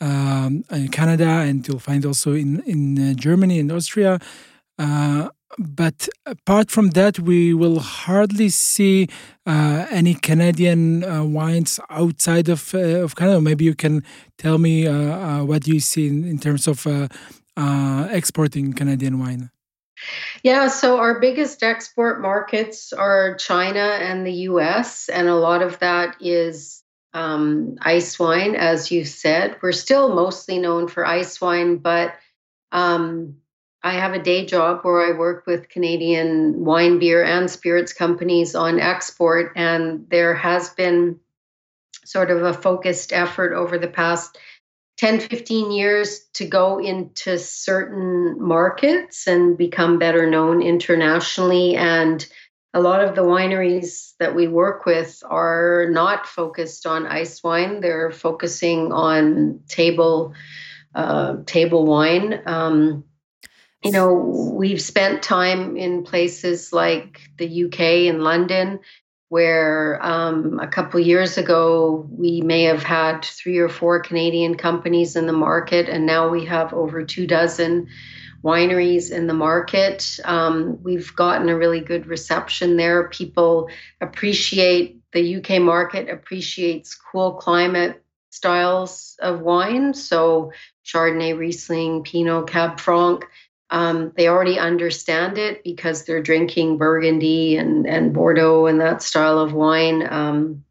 um, 0.00 0.64
Canada, 0.90 1.28
and 1.46 1.68
you'll 1.68 1.78
find 1.78 2.06
also 2.06 2.32
in 2.32 2.60
in 2.60 3.14
Germany 3.16 3.58
and 3.60 3.70
Austria 3.70 4.18
but 5.58 6.08
apart 6.26 6.70
from 6.70 6.90
that, 6.90 7.18
we 7.18 7.54
will 7.54 7.80
hardly 7.80 8.48
see 8.48 9.08
uh, 9.46 9.86
any 9.90 10.14
Canadian 10.14 11.04
uh, 11.04 11.24
wines 11.24 11.78
outside 11.90 12.48
of 12.48 12.74
uh, 12.74 13.02
of 13.04 13.16
Canada. 13.16 13.40
Maybe 13.40 13.64
you 13.64 13.74
can 13.74 14.02
tell 14.38 14.58
me 14.58 14.86
uh, 14.86 14.92
uh, 14.92 15.44
what 15.44 15.66
you 15.66 15.80
see 15.80 16.08
in, 16.08 16.24
in 16.24 16.38
terms 16.38 16.66
of 16.66 16.86
uh, 16.86 17.08
exporting 18.10 18.72
Canadian 18.72 19.18
wine. 19.18 19.50
Yeah, 20.42 20.68
so 20.68 20.98
our 20.98 21.20
biggest 21.20 21.62
export 21.62 22.20
markets 22.20 22.92
are 22.92 23.36
China 23.36 23.80
and 23.80 24.26
the 24.26 24.32
US, 24.48 25.08
and 25.08 25.28
a 25.28 25.36
lot 25.36 25.62
of 25.62 25.78
that 25.80 26.16
is 26.20 26.82
um, 27.14 27.76
ice 27.80 28.18
wine, 28.18 28.56
as 28.56 28.90
you 28.90 29.04
said. 29.04 29.56
We're 29.62 29.72
still 29.72 30.14
mostly 30.14 30.58
known 30.58 30.88
for 30.88 31.06
ice 31.06 31.40
wine, 31.40 31.76
but 31.76 32.14
um, 32.72 33.36
I 33.82 33.92
have 33.92 34.14
a 34.14 34.22
day 34.22 34.46
job 34.46 34.80
where 34.82 35.06
I 35.06 35.18
work 35.18 35.46
with 35.46 35.68
Canadian 35.68 36.64
wine, 36.64 36.98
beer, 36.98 37.24
and 37.24 37.50
spirits 37.50 37.92
companies 37.92 38.54
on 38.54 38.80
export, 38.80 39.52
and 39.56 40.06
there 40.08 40.34
has 40.34 40.70
been 40.70 41.18
sort 42.04 42.30
of 42.30 42.42
a 42.42 42.54
focused 42.54 43.12
effort 43.12 43.54
over 43.54 43.78
the 43.78 43.88
past 43.88 44.38
10, 45.02 45.18
15 45.18 45.72
years 45.72 46.20
to 46.32 46.46
go 46.46 46.78
into 46.78 47.36
certain 47.36 48.40
markets 48.40 49.26
and 49.26 49.58
become 49.58 49.98
better 49.98 50.30
known 50.30 50.62
internationally. 50.62 51.74
And 51.74 52.24
a 52.72 52.80
lot 52.80 53.02
of 53.02 53.16
the 53.16 53.22
wineries 53.22 54.12
that 54.20 54.36
we 54.36 54.46
work 54.46 54.86
with 54.86 55.20
are 55.28 55.88
not 55.90 56.28
focused 56.28 56.86
on 56.86 57.08
ice 57.08 57.42
wine, 57.42 57.80
they're 57.80 58.12
focusing 58.12 58.92
on 58.92 59.62
table. 59.66 60.34
Uh, 60.94 61.38
table 61.46 61.84
wine. 61.86 62.40
Um, 62.44 63.04
you 63.82 63.90
know, 63.90 64.12
we've 64.54 64.80
spent 64.80 65.22
time 65.22 65.76
in 65.76 66.04
places 66.04 66.70
like 66.70 67.22
the 67.38 67.64
UK 67.64 67.80
and 68.10 68.22
London, 68.22 68.78
where 69.32 69.98
um, 70.04 70.60
a 70.60 70.66
couple 70.68 71.00
years 71.00 71.38
ago 71.38 72.06
we 72.10 72.42
may 72.42 72.64
have 72.64 72.82
had 72.82 73.24
three 73.24 73.56
or 73.56 73.70
four 73.70 73.98
Canadian 73.98 74.54
companies 74.56 75.16
in 75.16 75.26
the 75.26 75.32
market, 75.32 75.88
and 75.88 76.04
now 76.04 76.28
we 76.28 76.44
have 76.44 76.74
over 76.74 77.02
two 77.02 77.26
dozen 77.26 77.88
wineries 78.44 79.10
in 79.10 79.26
the 79.26 79.32
market. 79.32 80.20
Um, 80.26 80.82
we've 80.82 81.16
gotten 81.16 81.48
a 81.48 81.56
really 81.56 81.80
good 81.80 82.08
reception 82.08 82.76
there. 82.76 83.08
People 83.08 83.70
appreciate 84.02 85.00
the 85.12 85.36
UK 85.36 85.62
market, 85.62 86.10
appreciates 86.10 86.94
cool 86.94 87.32
climate 87.32 88.04
styles 88.28 89.16
of 89.18 89.40
wine. 89.40 89.94
So 89.94 90.52
Chardonnay, 90.84 91.38
Riesling, 91.38 92.02
Pinot, 92.02 92.48
Cab 92.48 92.78
Franc. 92.78 93.24
Um, 93.72 94.12
they 94.18 94.28
already 94.28 94.58
understand 94.58 95.38
it 95.38 95.64
because 95.64 96.04
they're 96.04 96.22
drinking 96.22 96.76
Burgundy 96.76 97.56
and, 97.56 97.86
and 97.86 98.12
Bordeaux 98.12 98.66
and 98.66 98.78
that 98.82 99.02
style 99.02 99.38
of 99.38 99.54
wine. 99.54 100.06
Um, 100.08 100.62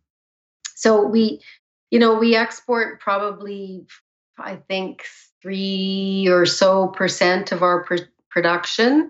so 0.76 1.08
we, 1.08 1.42
you 1.90 1.98
know, 1.98 2.14
we 2.14 2.36
export 2.36 3.00
probably, 3.00 3.88
I 4.38 4.56
think, 4.56 5.04
three 5.42 6.28
or 6.30 6.46
so 6.46 6.90
percent 6.90 7.52
of 7.52 7.64
our 7.64 7.84
pr- 7.84 8.12
production. 8.30 9.10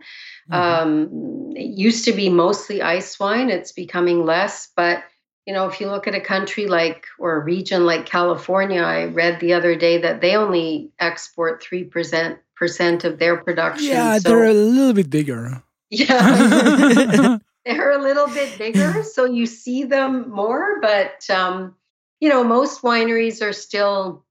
Mm-hmm. 0.49 0.53
Um, 0.53 1.53
it 1.57 1.77
used 1.77 2.05
to 2.05 2.13
be 2.13 2.29
mostly 2.29 2.81
ice 2.81 3.19
wine. 3.19 3.49
It's 3.49 3.73
becoming 3.73 4.25
less, 4.25 4.69
but 4.73 5.03
you 5.45 5.53
know, 5.53 5.67
if 5.67 5.81
you 5.81 5.87
look 5.87 6.07
at 6.07 6.15
a 6.15 6.21
country 6.21 6.67
like 6.67 7.07
or 7.19 7.35
a 7.35 7.43
region 7.43 7.85
like 7.85 8.05
California, 8.05 8.81
I 8.81 9.05
read 9.05 9.39
the 9.39 9.53
other 9.53 9.75
day 9.75 9.97
that 9.97 10.21
they 10.21 10.35
only 10.35 10.91
export 10.99 11.61
three 11.61 11.83
percent 11.83 12.39
percent 12.61 13.03
of 13.05 13.17
their 13.17 13.37
production. 13.37 13.87
Yeah, 13.87 14.19
so, 14.19 14.29
they're 14.29 14.45
a 14.45 14.53
little 14.53 14.93
bit 14.93 15.09
bigger. 15.09 15.63
Yeah, 15.93 17.39
they're 17.65 17.91
a 17.91 18.01
little 18.01 18.27
bit 18.27 18.57
bigger, 18.57 19.03
so 19.03 19.25
you 19.25 19.45
see 19.45 19.83
them 19.83 20.29
more. 20.29 20.79
But 20.79 21.29
um, 21.29 21.75
you 22.21 22.29
know, 22.29 22.45
most 22.45 22.81
wineries 22.81 23.41
are 23.41 23.51
still 23.51 24.23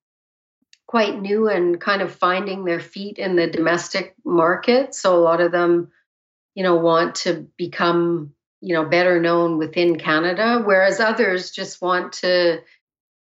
quite 0.87 1.21
new 1.21 1.49
and 1.49 1.79
kind 1.79 2.01
of 2.01 2.15
finding 2.15 2.65
their 2.65 2.81
feet 2.81 3.19
in 3.19 3.37
the 3.37 3.47
domestic 3.47 4.15
market. 4.25 4.95
So 4.95 5.15
a 5.15 5.21
lot 5.21 5.43
of 5.43 5.53
them, 5.53 5.93
you 6.55 6.63
know, 6.63 6.77
want 6.77 7.17
to 7.27 7.47
become 7.59 8.33
you 8.63 8.73
know 8.73 8.87
better 8.87 9.21
known 9.21 9.59
within 9.59 9.99
Canada, 9.99 10.63
whereas 10.65 10.99
others 10.99 11.51
just 11.51 11.83
want 11.83 12.15
to, 12.25 12.63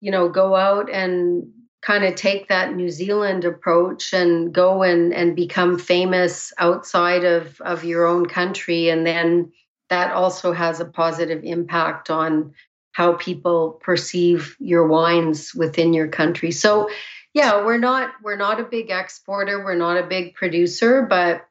you 0.02 0.12
know, 0.12 0.30
go 0.30 0.56
out 0.56 0.92
and 0.92 1.52
kind 1.82 2.04
of 2.04 2.16
take 2.16 2.50
that 2.50 2.76
New 2.76 2.90
Zealand 2.90 3.46
approach 3.46 4.14
and 4.14 4.54
go 4.54 4.84
and, 4.84 5.14
and 5.14 5.36
become 5.36 5.80
famous 5.80 6.52
outside 6.58 7.24
of, 7.24 7.60
of 7.62 7.84
your 7.84 8.06
own 8.06 8.26
country. 8.26 8.90
And 8.90 9.06
then 9.06 9.52
that 9.90 10.12
also 10.12 10.52
has 10.52 10.80
a 10.80 10.86
positive 10.86 11.44
impact 11.44 12.10
on 12.10 12.54
how 12.92 13.14
people 13.14 13.80
perceive 13.82 14.58
your 14.60 14.88
wines 14.88 15.54
within 15.56 15.94
your 15.94 16.08
country. 16.08 16.52
So 16.52 16.90
yeah, 17.34 17.64
we're 17.64 17.78
not 17.78 18.12
we're 18.24 18.36
not 18.36 18.60
a 18.60 18.64
big 18.64 18.90
exporter, 18.90 19.64
we're 19.64 19.76
not 19.76 19.98
a 19.98 20.08
big 20.08 20.34
producer, 20.34 21.04
but 21.04 21.48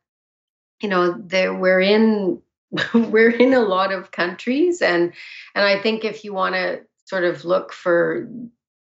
you 0.82 0.88
know, 0.88 1.12
there 1.12 1.54
we're 1.54 1.80
in 1.80 2.42
we're 2.94 3.30
in 3.30 3.54
a 3.54 3.60
lot 3.60 3.92
of 3.92 4.10
countries 4.10 4.82
and 4.82 5.12
and 5.54 5.64
I 5.64 5.80
think 5.80 6.04
if 6.04 6.24
you 6.24 6.34
want 6.34 6.54
to 6.54 6.82
sort 7.06 7.24
of 7.24 7.44
look 7.44 7.72
for 7.72 8.28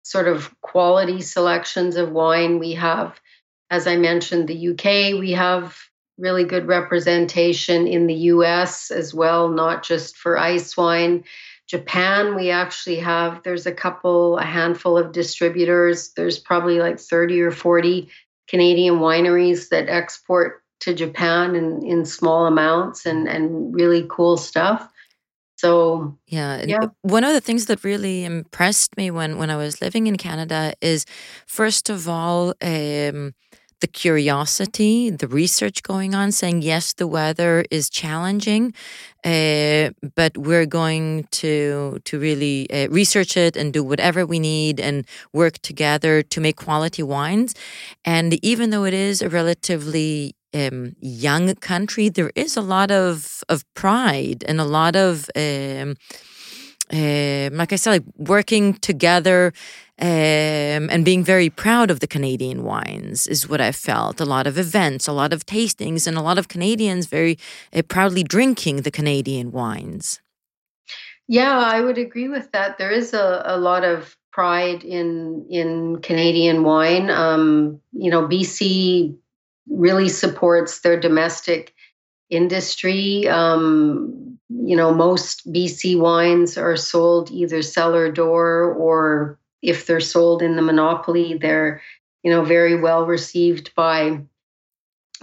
sort 0.05 0.29
of 0.29 0.55
quality 0.61 1.21
selections 1.21 1.97
of 1.97 2.13
wine, 2.13 2.61
we 2.61 2.75
have 2.75 3.21
as 3.71 3.89
I 3.89 3.97
mentioned 3.97 4.47
the 4.47 4.69
UK, 4.69 5.19
we 5.19 5.33
have 5.33 5.77
really 6.17 6.45
good 6.45 6.69
representation 6.69 7.89
in 7.89 8.07
the 8.07 8.15
US 8.15 8.93
as 8.93 9.13
well, 9.13 9.49
not 9.49 9.83
just 9.83 10.17
for 10.17 10.39
ice 10.39 10.77
wine. 10.77 11.25
Japan, 11.67 12.37
we 12.37 12.51
actually 12.51 13.01
have, 13.01 13.43
there's 13.43 13.67
a 13.67 13.73
couple, 13.73 14.39
a 14.39 14.45
handful 14.45 14.97
of 14.97 15.11
distributors. 15.11 16.13
There's 16.13 16.39
probably 16.39 16.79
like 16.79 17.01
30 17.01 17.41
or 17.41 17.51
40 17.51 18.09
Canadian 18.49 18.97
wineries 18.97 19.71
that 19.71 19.89
export 19.89 20.63
to 20.81 20.95
Japan 20.95 21.57
in, 21.57 21.85
in 21.85 22.05
small 22.05 22.47
amounts 22.47 23.07
and, 23.07 23.27
and 23.27 23.75
really 23.75 24.07
cool 24.09 24.37
stuff. 24.37 24.89
So 25.65 26.19
yeah, 26.27 26.63
yeah. 26.67 26.89
One 27.01 27.25
of 27.25 27.33
the 27.33 27.41
things 27.41 27.67
that 27.67 27.85
really 27.85 28.25
impressed 28.25 28.97
me 28.99 29.11
when 29.11 29.39
when 29.39 29.49
I 29.49 29.57
was 29.57 29.81
living 29.81 30.07
in 30.07 30.17
Canada 30.19 30.75
is, 30.83 31.07
first 31.47 31.89
of 31.89 32.07
all, 32.07 32.51
um, 32.61 33.33
the 33.81 33.89
curiosity, 34.05 35.09
the 35.09 35.27
research 35.27 35.83
going 35.83 36.15
on, 36.15 36.33
saying 36.33 36.61
yes, 36.63 36.93
the 36.93 37.07
weather 37.07 37.65
is 37.71 37.89
challenging, 37.89 38.75
uh, 39.25 39.91
but 40.15 40.37
we're 40.37 40.67
going 40.67 41.27
to 41.41 41.99
to 42.05 42.19
really 42.19 42.69
uh, 42.71 42.89
research 43.01 43.33
it 43.37 43.57
and 43.57 43.73
do 43.73 43.83
whatever 43.83 44.27
we 44.27 44.39
need 44.39 44.81
and 44.81 45.07
work 45.33 45.55
together 45.71 46.23
to 46.33 46.41
make 46.41 46.57
quality 46.57 47.03
wines. 47.03 47.55
And 48.05 48.29
even 48.45 48.71
though 48.71 48.85
it 48.85 48.95
is 48.95 49.23
a 49.23 49.31
relatively 49.31 50.35
um, 50.55 50.97
young 51.01 51.55
country, 51.57 52.09
there 52.09 52.33
is 52.35 52.57
a 52.57 52.63
lot 52.63 52.91
of 52.91 53.43
of 53.49 53.65
pride 53.75 54.45
and 54.47 54.61
a 54.61 54.65
lot 54.65 54.97
of 54.97 55.29
um, 55.37 55.97
uh, 56.93 57.49
like 57.53 57.73
I 57.73 57.77
said, 57.77 57.91
like 57.91 58.05
working 58.17 58.75
together 58.75 59.53
um, 60.01 60.91
and 60.91 61.05
being 61.05 61.25
very 61.25 61.49
proud 61.49 61.91
of 61.91 62.01
the 62.01 62.07
Canadian 62.07 62.63
wines 62.63 63.27
is 63.27 63.49
what 63.49 63.61
I 63.61 63.73
felt. 63.73 64.21
A 64.21 64.25
lot 64.25 64.47
of 64.47 64.59
events, 64.59 65.09
a 65.09 65.13
lot 65.13 65.33
of 65.33 65.47
tastings, 65.47 66.07
and 66.07 66.17
a 66.17 66.23
lot 66.23 66.39
of 66.39 66.49
Canadians 66.49 67.07
very 67.07 67.39
uh, 67.73 67.83
proudly 67.83 68.23
drinking 68.23 68.83
the 68.83 68.91
Canadian 68.91 69.51
wines. 69.51 70.21
Yeah, 71.27 71.59
I 71.59 71.81
would 71.81 71.97
agree 71.97 72.29
with 72.29 72.53
that. 72.53 72.77
There 72.77 72.91
is 72.91 73.15
a, 73.15 73.43
a 73.47 73.57
lot 73.57 73.83
of 73.83 74.17
pride 74.31 74.85
in 74.85 75.47
in 75.49 76.01
Canadian 76.03 76.65
wine. 76.65 77.09
Um, 77.09 77.81
you 77.93 78.11
know, 78.11 78.29
BC 78.29 79.17
really 79.69 80.09
supports 80.09 80.81
their 80.81 80.99
domestic 80.99 81.75
industry. 82.31 83.29
Um, 83.29 84.39
you 84.49 84.77
know, 84.77 84.93
most 84.93 85.51
BC 85.53 85.99
wines 85.99 86.57
are 86.59 86.77
sold 86.77 87.31
either 87.31 87.63
cellar 87.63 88.11
door 88.11 88.73
or 88.73 89.39
if 89.63 89.87
they're 89.87 90.01
sold 90.01 90.43
in 90.43 90.57
the 90.57 90.63
monopoly, 90.63 91.39
they're 91.39 91.83
you 92.23 92.31
know 92.31 92.45
very 92.45 92.81
well 92.81 93.07
received 93.07 93.75
by 93.75 94.21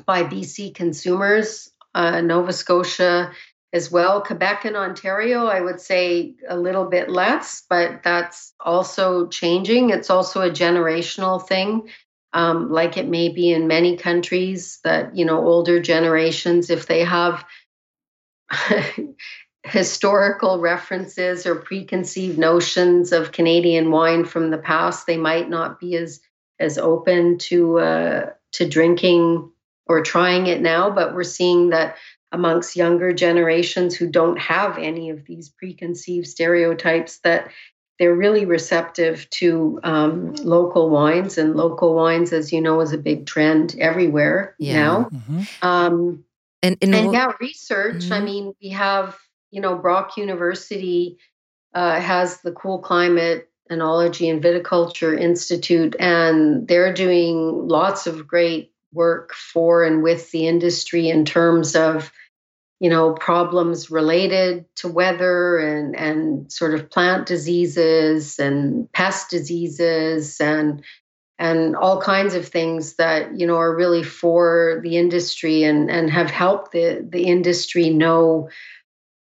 by 0.06 0.23
BC 0.23 0.73
consumers. 0.73 1.71
Uh, 1.93 2.21
Nova 2.21 2.54
Scotia 2.54 3.32
as 3.73 3.91
well. 3.91 4.21
Quebec 4.21 4.65
and 4.65 4.75
Ontario, 4.75 5.45
I 5.45 5.62
would 5.62 5.80
say 5.80 6.36
a 6.47 6.58
little 6.58 6.86
bit 6.86 7.10
less, 7.10 7.63
but 7.69 8.01
that's 8.04 8.54
also 8.60 9.27
changing. 9.27 9.89
It's 9.89 10.10
also 10.10 10.41
a 10.41 10.49
generational 10.49 11.45
thing 11.45 11.89
um, 12.34 12.72
like 12.72 12.98
it 12.98 13.08
may 13.08 13.30
be 13.30 13.52
in 13.52 13.67
many 13.67 13.98
countries 13.98 14.80
that 14.84 15.15
you 15.15 15.26
know 15.26 15.46
older 15.46 15.82
generations 15.82 16.70
if 16.70 16.88
they 16.88 17.04
have 17.04 17.44
historical 19.63 20.60
references 20.60 21.46
or 21.46 21.56
preconceived 21.56 22.38
notions 22.38 23.12
of 23.12 23.32
Canadian 23.32 23.91
wine 23.91 24.26
from 24.26 24.50
the 24.50 24.58
past, 24.58 25.06
they 25.06 25.17
might 25.17 25.50
not 25.50 25.80
be 25.80 25.96
as 25.96 26.22
as 26.60 26.78
open 26.78 27.38
to 27.38 27.80
uh, 27.80 28.30
to 28.54 28.67
drinking 28.67 29.52
or 29.88 30.02
trying 30.02 30.48
it 30.48 30.62
now. 30.62 30.89
But 30.89 31.13
we're 31.13 31.24
seeing 31.24 31.70
that 31.70 31.98
amongst 32.32 32.76
younger 32.76 33.13
generations 33.13 33.96
who 33.96 34.08
don't 34.08 34.39
have 34.39 34.78
any 34.78 35.10
of 35.10 35.26
these 35.26 35.50
preconceived 35.50 36.28
stereotypes, 36.28 37.20
that 37.20 37.52
they're 38.02 38.16
really 38.16 38.46
receptive 38.46 39.30
to 39.30 39.80
um, 39.84 40.34
local 40.38 40.90
wines, 40.90 41.38
and 41.38 41.56
local 41.56 41.94
wines, 41.94 42.34
as 42.34 42.52
you 42.52 42.60
know, 42.60 42.82
is 42.82 42.94
a 42.94 42.98
big 42.98 43.28
trend 43.28 43.76
everywhere 43.78 44.56
yeah. 44.58 44.74
now. 44.74 45.04
Mm-hmm. 45.04 45.42
Um, 45.62 46.26
and, 46.64 46.80
and, 46.82 46.96
and 46.96 47.14
yeah, 47.14 47.32
research. 47.40 48.06
Mm-hmm. 48.06 48.14
I 48.14 48.20
mean, 48.22 48.54
we 48.60 48.70
have 48.70 49.20
you 49.52 49.62
know 49.62 49.76
Brock 49.76 50.18
University 50.18 51.20
uh, 51.76 52.00
has 52.00 52.42
the 52.42 52.52
Cool 52.52 52.80
Climate 52.80 53.48
Enology 53.70 54.32
and 54.32 54.44
Viticulture 54.44 55.16
Institute, 55.16 55.96
and 56.00 56.68
they're 56.68 56.96
doing 56.96 57.68
lots 57.68 58.08
of 58.08 58.26
great 58.26 58.74
work 58.92 59.32
for 59.36 59.84
and 59.84 60.02
with 60.02 60.32
the 60.32 60.48
industry 60.48 61.08
in 61.08 61.24
terms 61.24 61.76
of 61.76 62.12
you 62.82 62.89
know 62.89 63.13
problems 63.13 63.91
related 63.91 64.65
to 64.76 64.88
weather 64.88 65.60
and 65.60 65.96
and 65.96 66.52
sort 66.52 66.74
of 66.74 66.89
plant 66.89 67.28
diseases 67.28 68.39
and 68.39 68.91
pest 68.91 69.30
diseases 69.30 70.41
and 70.41 70.84
and 71.38 71.76
all 71.76 72.02
kinds 72.02 72.34
of 72.34 72.48
things 72.48 72.96
that 72.96 73.39
you 73.39 73.46
know 73.46 73.58
are 73.58 73.76
really 73.76 74.04
for 74.04 74.82
the 74.84 74.98
industry 74.98 75.63
and 75.63 75.91
and 75.91 76.10
have 76.10 76.32
helped 76.32 76.72
the 76.72 77.08
the 77.08 77.26
industry 77.26 77.91
know 77.91 78.50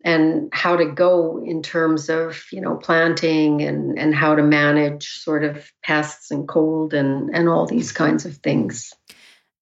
and 0.04 0.50
how 0.54 0.76
to 0.76 0.86
go 0.86 1.42
in 1.44 1.64
terms 1.64 2.10
of 2.10 2.44
you 2.52 2.60
know 2.60 2.76
planting 2.76 3.62
and 3.62 3.98
and 3.98 4.14
how 4.14 4.36
to 4.36 4.44
manage 4.44 5.08
sort 5.08 5.46
of 5.46 5.72
pests 5.82 6.30
and 6.30 6.46
cold 6.46 6.94
and 6.94 7.34
and 7.34 7.48
all 7.48 7.66
these 7.66 7.94
kinds 7.94 8.26
of 8.26 8.36
things 8.36 8.94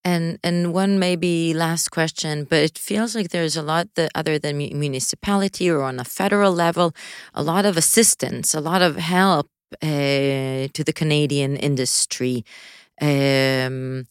and 0.06 0.40
and 0.44 0.74
one 0.74 1.00
maybe 1.00 1.54
last 1.54 1.90
question, 1.92 2.46
but 2.46 2.60
it 2.60 2.78
feels 2.78 3.16
like 3.16 3.30
there's 3.30 3.56
a 3.58 3.62
lot 3.62 3.88
that 3.96 4.12
other 4.16 4.38
than 4.40 4.58
municipality 4.58 5.70
or 5.70 5.82
on 5.84 6.00
a 6.00 6.04
federal 6.04 6.54
level, 6.54 6.94
a 7.34 7.44
lot 7.44 7.66
of 7.66 7.78
assistance, 7.78 8.54
a 8.54 8.62
lot 8.62 8.82
of 8.82 8.98
help 8.98 9.48
uh, 9.82 10.68
to 10.74 10.84
the 10.86 10.94
Canadian 10.94 11.56
industry. 11.58 12.44
Um, 13.02 14.06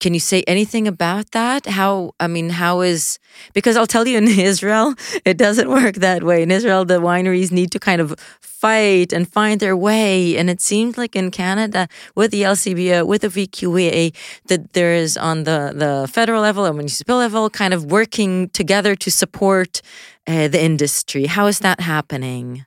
can 0.00 0.12
you 0.12 0.20
say 0.20 0.42
anything 0.46 0.86
about 0.86 1.30
that? 1.30 1.66
How, 1.66 2.12
I 2.20 2.26
mean, 2.26 2.50
how 2.50 2.80
is, 2.80 3.18
because 3.52 3.76
I'll 3.76 3.86
tell 3.86 4.06
you 4.06 4.18
in 4.18 4.28
Israel, 4.52 4.94
it 5.24 5.38
doesn't 5.38 5.68
work 5.68 5.96
that 5.96 6.22
way. 6.22 6.42
In 6.42 6.50
Israel, 6.50 6.84
the 6.84 7.00
wineries 7.00 7.50
need 7.50 7.70
to 7.72 7.78
kind 7.78 8.00
of 8.00 8.14
fight 8.40 9.12
and 9.12 9.30
find 9.30 9.60
their 9.60 9.76
way. 9.76 10.36
And 10.36 10.50
it 10.50 10.60
seems 10.60 10.98
like 10.98 11.14
in 11.14 11.30
Canada, 11.30 11.88
with 12.14 12.30
the 12.30 12.42
LCBO, 12.42 13.06
with 13.06 13.22
the 13.22 13.28
VQA, 13.28 14.14
that 14.46 14.72
there 14.72 14.94
is 14.94 15.16
on 15.16 15.44
the, 15.44 15.72
the 15.74 16.08
federal 16.10 16.42
level 16.42 16.64
and 16.64 16.76
municipal 16.76 17.16
level 17.16 17.50
kind 17.50 17.74
of 17.74 17.84
working 17.86 18.48
together 18.50 18.94
to 18.96 19.10
support 19.10 19.80
uh, 20.26 20.48
the 20.48 20.62
industry. 20.62 21.26
How 21.26 21.46
is 21.46 21.60
that 21.60 21.80
happening? 21.80 22.64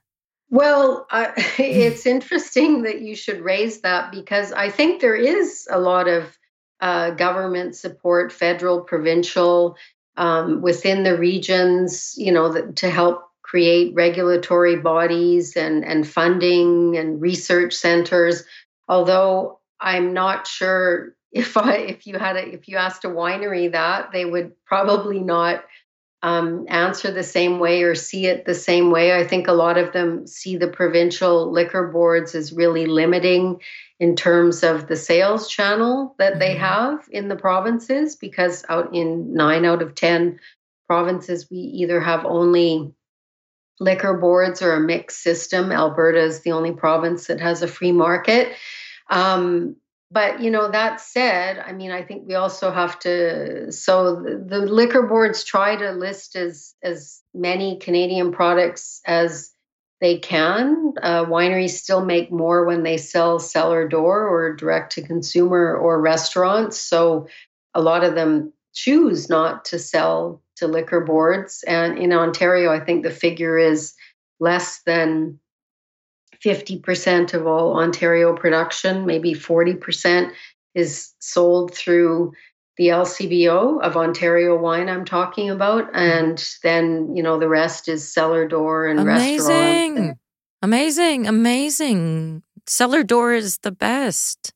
Well, 0.50 1.08
uh, 1.12 1.32
it's 1.58 2.06
interesting 2.06 2.84
that 2.84 3.02
you 3.02 3.16
should 3.16 3.42
raise 3.42 3.82
that 3.82 4.12
because 4.12 4.54
I 4.54 4.70
think 4.70 5.02
there 5.02 5.16
is 5.16 5.68
a 5.72 5.80
lot 5.80 6.08
of 6.08 6.38
uh, 6.80 7.12
government 7.12 7.76
support, 7.76 8.32
federal, 8.32 8.82
provincial, 8.82 9.78
um, 10.18 10.62
within 10.62 11.04
the 11.04 11.18
regions, 11.18 12.16
you 12.18 12.32
know, 12.32 12.72
to 12.72 12.90
help 12.90 13.24
create 13.44 13.94
regulatory 13.96 14.76
bodies 14.76 15.56
and, 15.56 15.86
and 15.86 16.08
funding 16.08 16.98
and 16.98 17.22
research 17.22 17.74
centers. 17.74 18.44
Although 18.88 19.60
I'm 19.80 20.14
not 20.14 20.48
sure 20.48 21.16
if 21.32 21.56
I 21.56 21.76
if 21.76 22.08
you 22.08 22.18
had 22.18 22.36
a, 22.36 22.48
if 22.48 22.68
you 22.68 22.78
asked 22.78 23.06
a 23.06 23.10
winery 23.10 23.72
that 23.72 24.12
they 24.12 24.26
would 24.26 24.54
probably 24.66 25.20
not 25.20 25.64
um, 26.24 26.66
answer 26.68 27.12
the 27.12 27.24
same 27.24 27.60
way 27.60 27.84
or 27.84 27.94
see 27.96 28.26
it 28.26 28.46
the 28.46 28.56
same 28.56 28.90
way. 28.92 29.16
I 29.16 29.26
think 29.26 29.48
a 29.48 29.54
lot 29.54 29.78
of 29.78 29.94
them 29.94 30.26
see 30.26 30.58
the 30.58 30.68
provincial 30.68 31.52
liquor 31.52 31.88
boards 31.88 32.34
as 32.34 32.52
really 32.52 32.86
limiting 32.88 33.62
in 34.00 34.16
terms 34.16 34.64
of 34.64 34.88
the 34.88 34.96
sales 34.96 35.48
channel 35.48 36.16
that 36.20 36.34
mm-hmm. 36.34 36.40
they 36.40 36.56
have 36.56 37.08
in 37.12 37.28
the 37.28 37.36
provinces 37.36 38.16
because 38.16 38.64
out 38.70 38.94
in 38.94 39.34
9 39.34 39.66
out 39.66 39.82
of 39.82 39.96
10 39.96 40.40
provinces 40.88 41.48
we 41.50 41.58
either 41.58 42.00
have 42.00 42.26
only 42.26 42.94
liquor 43.80 44.14
boards 44.16 44.62
or 44.62 44.74
a 44.74 44.80
mixed 44.80 45.22
system 45.22 45.72
alberta 45.72 46.20
is 46.20 46.42
the 46.42 46.52
only 46.52 46.72
province 46.72 47.28
that 47.28 47.40
has 47.40 47.62
a 47.62 47.68
free 47.68 47.92
market 47.92 48.54
um, 49.10 49.76
but 50.10 50.42
you 50.42 50.50
know 50.50 50.70
that 50.72 51.02
said 51.02 51.60
i 51.60 51.72
mean 51.72 51.92
i 51.92 52.02
think 52.02 52.28
we 52.28 52.36
also 52.36 52.72
have 52.72 52.98
to 53.00 53.72
so 53.72 54.16
the, 54.16 54.44
the 54.48 54.60
liquor 54.60 55.04
boards 55.04 55.44
try 55.44 55.76
to 55.76 55.92
list 55.92 56.36
as 56.36 56.76
as 56.82 57.22
many 57.34 57.78
canadian 57.78 58.32
products 58.32 59.02
as 59.06 59.52
they 60.00 60.20
can. 60.20 60.94
Uh, 61.02 61.26
wineries 61.26 61.72
still 61.72 62.06
make 62.06 62.32
more 62.32 62.66
when 62.66 62.84
they 62.84 62.98
sell 62.98 63.40
cellar 63.40 63.88
door 63.88 64.28
or 64.28 64.56
direct 64.56 64.94
to 64.94 65.02
consumer 65.02 65.76
or 65.76 66.00
restaurants. 66.00 66.80
So 66.80 67.28
a 67.74 67.82
lot 67.82 68.04
of 68.04 68.16
them 68.16 68.54
choose 68.74 69.30
not 69.30 69.66
to 69.66 69.80
sell 69.80 70.42
to 70.58 70.68
liquor 70.68 71.02
boards. 71.02 71.64
And 71.68 71.98
in 71.98 72.14
Ontario, 72.14 72.72
I 72.72 72.80
think 72.80 73.04
the 73.04 73.12
figure 73.12 73.58
is 73.58 73.96
less 74.40 74.82
than 74.86 75.40
50% 76.44 77.34
of 77.34 77.48
all 77.48 77.78
Ontario 77.78 78.36
production, 78.36 79.06
maybe 79.06 79.34
40% 79.34 80.32
is 80.76 81.14
sold 81.20 81.74
through 81.74 82.34
the 82.78 82.88
LCBO 82.88 83.82
of 83.82 83.98
Ontario 83.98 84.58
wine 84.58 84.90
I'm 84.90 85.06
talking 85.06 85.50
about. 85.50 85.86
Mm-hmm. 85.88 85.96
And 85.96 86.56
then, 86.64 87.16
you 87.16 87.24
know, 87.24 87.40
the 87.40 87.50
rest 87.50 87.88
is 87.88 88.14
cellar 88.14 88.48
door 88.48 88.88
and 88.88 89.00
Amazing. 89.00 89.96
restaurant. 89.96 90.18
Amazing. 90.62 91.28
Amazing. 91.28 92.44
Cellar 92.66 93.04
door 93.04 93.34
is 93.34 93.60
the 93.60 93.72
best. 93.72 94.54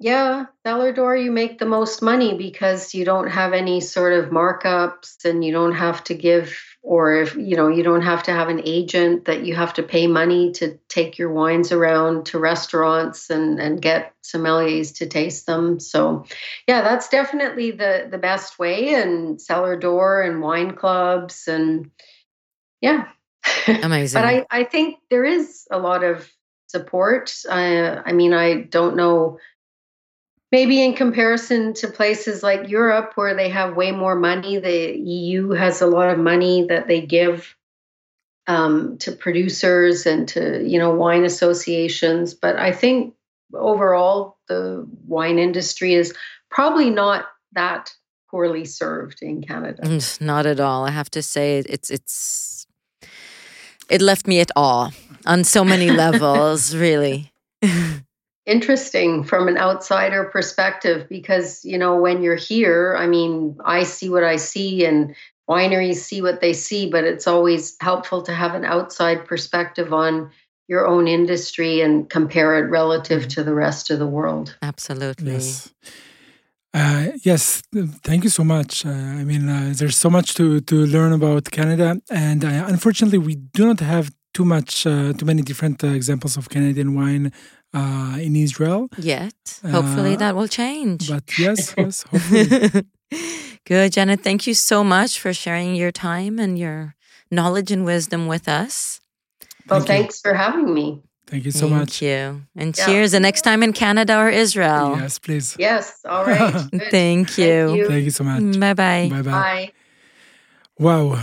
Yeah, 0.00 0.46
cellar 0.66 0.92
door, 0.92 1.16
you 1.16 1.30
make 1.30 1.58
the 1.58 1.66
most 1.66 2.02
money 2.02 2.36
because 2.36 2.94
you 2.94 3.04
don't 3.04 3.28
have 3.28 3.52
any 3.52 3.80
sort 3.80 4.12
of 4.12 4.30
markups 4.30 5.24
and 5.24 5.44
you 5.44 5.52
don't 5.52 5.74
have 5.74 6.02
to 6.04 6.14
give, 6.14 6.58
or 6.84 7.14
if 7.14 7.34
you 7.34 7.56
know, 7.56 7.68
you 7.68 7.82
don't 7.82 8.02
have 8.02 8.22
to 8.24 8.30
have 8.30 8.50
an 8.50 8.60
agent 8.62 9.24
that 9.24 9.46
you 9.46 9.54
have 9.54 9.72
to 9.72 9.82
pay 9.82 10.06
money 10.06 10.52
to 10.52 10.78
take 10.90 11.16
your 11.16 11.32
wines 11.32 11.72
around 11.72 12.26
to 12.26 12.38
restaurants 12.38 13.30
and, 13.30 13.58
and 13.58 13.80
get 13.80 14.12
sommeliers 14.22 14.94
to 14.96 15.06
taste 15.06 15.46
them. 15.46 15.80
So, 15.80 16.26
yeah, 16.68 16.82
that's 16.82 17.08
definitely 17.08 17.70
the, 17.70 18.06
the 18.10 18.18
best 18.18 18.58
way. 18.58 18.92
And 18.94 19.40
cellar 19.40 19.78
door 19.78 20.20
and 20.20 20.42
wine 20.42 20.76
clubs 20.76 21.48
and 21.48 21.90
yeah. 22.82 23.08
Amazing. 23.66 24.20
but 24.20 24.28
I, 24.28 24.46
I 24.50 24.64
think 24.64 24.98
there 25.08 25.24
is 25.24 25.66
a 25.70 25.78
lot 25.78 26.04
of 26.04 26.30
support. 26.66 27.34
Uh, 27.48 28.02
I 28.04 28.12
mean, 28.12 28.34
I 28.34 28.60
don't 28.60 28.94
know 28.94 29.38
maybe 30.54 30.80
in 30.84 30.94
comparison 30.94 31.74
to 31.74 31.88
places 31.88 32.44
like 32.44 32.68
Europe 32.68 33.10
where 33.16 33.34
they 33.34 33.48
have 33.48 33.74
way 33.74 33.90
more 33.90 34.14
money, 34.14 34.56
the 34.56 34.96
EU 34.96 35.50
has 35.50 35.82
a 35.82 35.86
lot 35.88 36.10
of 36.10 36.16
money 36.16 36.64
that 36.68 36.86
they 36.86 37.00
give 37.00 37.56
um, 38.46 38.96
to 38.98 39.10
producers 39.10 40.06
and 40.06 40.28
to 40.28 40.62
you 40.62 40.78
know 40.78 40.94
wine 40.94 41.24
associations. 41.24 42.34
But 42.34 42.54
I 42.68 42.70
think 42.70 43.14
overall 43.52 44.38
the 44.46 44.86
wine 45.08 45.40
industry 45.40 45.94
is 45.94 46.14
probably 46.50 46.88
not 46.88 47.24
that 47.54 47.92
poorly 48.30 48.64
served 48.64 49.22
in 49.22 49.42
Canada. 49.42 49.82
Mm, 49.82 50.20
Not 50.20 50.46
at 50.46 50.60
all. 50.60 50.86
I 50.86 50.92
have 50.92 51.10
to 51.10 51.22
say 51.22 51.64
it's 51.68 51.90
it's 51.90 52.64
it 53.90 54.00
left 54.00 54.28
me 54.28 54.38
at 54.38 54.52
awe 54.54 54.90
on 55.26 55.42
so 55.42 55.64
many 55.64 55.90
levels, 56.04 56.76
really. 56.76 57.32
interesting 58.46 59.24
from 59.24 59.48
an 59.48 59.56
outsider 59.56 60.24
perspective 60.24 61.08
because 61.08 61.64
you 61.64 61.78
know 61.78 61.96
when 61.96 62.22
you're 62.22 62.34
here 62.36 62.94
i 62.98 63.06
mean 63.06 63.56
i 63.64 63.82
see 63.82 64.10
what 64.10 64.24
i 64.24 64.36
see 64.36 64.84
and 64.84 65.14
wineries 65.48 65.96
see 65.96 66.20
what 66.20 66.40
they 66.40 66.52
see 66.52 66.90
but 66.90 67.04
it's 67.04 67.26
always 67.26 67.76
helpful 67.80 68.22
to 68.22 68.34
have 68.34 68.54
an 68.54 68.64
outside 68.64 69.24
perspective 69.24 69.92
on 69.92 70.30
your 70.68 70.86
own 70.86 71.08
industry 71.08 71.80
and 71.80 72.10
compare 72.10 72.58
it 72.58 72.68
relative 72.68 73.28
to 73.28 73.42
the 73.42 73.54
rest 73.54 73.90
of 73.90 73.98
the 73.98 74.06
world 74.06 74.56
Absolutely. 74.62 75.32
Yes. 75.32 75.72
Uh, 76.74 77.12
yes, 77.22 77.62
thank 78.02 78.24
you 78.24 78.30
so 78.30 78.42
much. 78.42 78.84
Uh, 78.84 78.90
I 78.90 79.22
mean, 79.22 79.48
uh, 79.48 79.72
there's 79.76 79.96
so 79.96 80.10
much 80.10 80.34
to, 80.34 80.60
to 80.62 80.74
learn 80.86 81.12
about 81.12 81.52
Canada, 81.52 82.02
and 82.10 82.44
uh, 82.44 82.64
unfortunately, 82.66 83.18
we 83.18 83.36
do 83.36 83.66
not 83.66 83.78
have 83.78 84.10
too 84.35 84.45
much, 84.55 84.71
uh, 84.85 85.13
too 85.17 85.25
many 85.31 85.41
different 85.41 85.77
uh, 85.83 85.87
examples 85.99 86.33
of 86.39 86.43
Canadian 86.55 86.89
wine 86.99 87.25
uh, 87.79 88.17
in 88.27 88.33
Israel. 88.47 88.81
Yet, 89.15 89.39
hopefully 89.75 90.13
Uh, 90.15 90.21
that 90.23 90.33
will 90.37 90.47
change. 90.61 91.01
But 91.13 91.25
yes, 91.45 91.59
yes, 91.77 91.95
hopefully. 92.09 92.83
Good, 93.65 93.89
Janet. 93.95 94.21
Thank 94.23 94.41
you 94.47 94.53
so 94.71 94.77
much 94.83 95.11
for 95.19 95.31
sharing 95.43 95.71
your 95.75 95.91
time 95.91 96.33
and 96.43 96.57
your 96.63 96.79
knowledge 97.31 97.69
and 97.75 97.83
wisdom 97.93 98.21
with 98.33 98.45
us. 98.63 98.75
well 99.69 99.79
Thank 99.81 99.81
you. 99.81 99.93
thanks 99.95 100.15
for 100.25 100.33
having 100.45 100.69
me 100.79 100.87
Thank 101.31 101.43
you 101.45 101.51
so 101.61 101.67
Thank 101.67 101.79
much. 101.79 101.93
you. 102.07 102.19
And 102.61 102.69
Yeah. 102.75 102.85
cheers 102.85 103.09
the 103.17 103.19
next 103.27 103.41
time 103.49 103.61
in 103.65 103.71
Canada 103.83 104.13
or 104.23 104.29
Israel. 104.45 104.87
Yes, 105.03 105.13
please. 105.25 105.47
yes 105.67 105.85
all 106.11 106.23
right 106.25 106.53
Good. 106.71 106.89
Thank 106.97 107.25
you. 107.43 107.55
Thank 107.91 108.03
you 108.09 108.13
so 108.19 108.23
much. 108.29 108.43
Bye 108.63 108.73
bye. 108.83 109.05
ביי 109.13 109.23
ביי. 109.23 109.33
bye 109.33 109.69
וואו, 110.79 111.15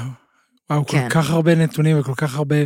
וואו, 0.70 0.87
כל 0.87 0.92
כן. 0.92 1.09
כך 1.11 1.30
הרבה 1.30 1.54
נתונים 1.54 2.00
וכל 2.00 2.14
כך 2.16 2.35
הרבה 2.35 2.56
אה, 2.56 2.64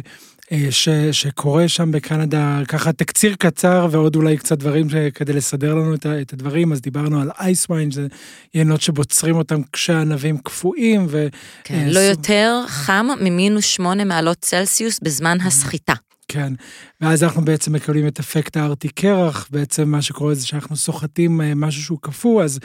ש, 0.69 0.89
שקורה 1.11 1.67
שם 1.67 1.91
בקנדה, 1.91 2.59
ככה 2.67 2.93
תקציר 2.93 3.35
קצר 3.39 3.87
ועוד 3.91 4.15
אולי 4.15 4.37
קצת 4.37 4.57
דברים 4.57 4.87
כדי 5.15 5.33
לסדר 5.33 5.73
לנו 5.75 5.93
את, 5.95 6.05
את 6.21 6.33
הדברים, 6.33 6.71
אז 6.71 6.81
דיברנו 6.81 7.21
על 7.21 7.29
אייס 7.39 7.69
ויין, 7.69 7.91
זה 7.91 8.07
יינות 8.53 8.81
שבוצרים 8.81 9.35
אותם 9.35 9.61
כשהענבים 9.73 10.37
קפואים, 10.37 11.05
ו... 11.09 11.27
כן, 11.63 11.75
אה, 11.75 11.85
לא 11.87 11.93
סוג- 11.93 12.09
יותר 12.09 12.63
חם 12.67 13.07
ממינוס 13.21 13.65
שמונה 13.65 14.05
מעלות 14.05 14.37
צלסיוס 14.41 14.99
בזמן 14.99 15.37
הסחיטה. 15.41 15.93
כן, 16.35 16.53
ואז 17.01 17.23
אנחנו 17.23 17.45
בעצם 17.45 17.73
מקבלים 17.73 18.07
את 18.07 18.19
אפקט 18.19 18.57
הארטי 18.57 18.89
קרח, 18.89 19.47
בעצם 19.51 19.89
מה 19.89 20.01
שקורה 20.01 20.33
זה 20.33 20.47
שאנחנו 20.47 20.75
סוחטים 20.75 21.41
אה, 21.41 21.55
משהו 21.55 21.83
שהוא 21.83 21.99
קפוא, 22.01 22.43
אז 22.43 22.59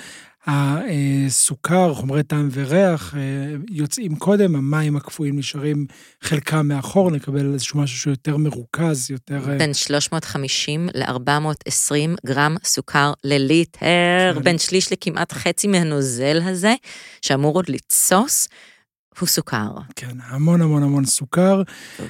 הסוכר, 0.46 1.94
חומרי 1.94 2.22
טעם 2.22 2.48
וריח 2.52 3.14
אה, 3.16 3.20
יוצאים 3.70 4.16
קודם, 4.16 4.56
המים 4.56 4.96
הקפואים 4.96 5.38
נשארים 5.38 5.86
חלקם 6.22 6.68
מאחור, 6.68 7.10
נקבל 7.10 7.52
איזשהו 7.52 7.80
משהו 7.80 7.98
שהוא 7.98 8.10
יותר 8.10 8.36
מרוכז, 8.36 9.10
יותר... 9.10 9.50
אה, 9.50 9.58
בין 9.58 9.74
350 9.74 10.88
ל-420 10.94 11.92
גרם 12.26 12.56
סוכר 12.64 13.12
לליטר, 13.24 14.34
כן. 14.34 14.42
בין 14.42 14.58
שליש 14.58 14.92
לכמעט 14.92 15.32
חצי 15.32 15.66
מהנוזל 15.66 16.40
הזה, 16.44 16.74
שאמור 17.22 17.54
עוד 17.54 17.68
לתסוס, 17.68 18.48
הוא 19.20 19.28
סוכר. 19.28 19.68
כן, 19.96 20.16
המון 20.26 20.62
המון 20.62 20.82
המון 20.82 21.04
סוכר. 21.04 21.62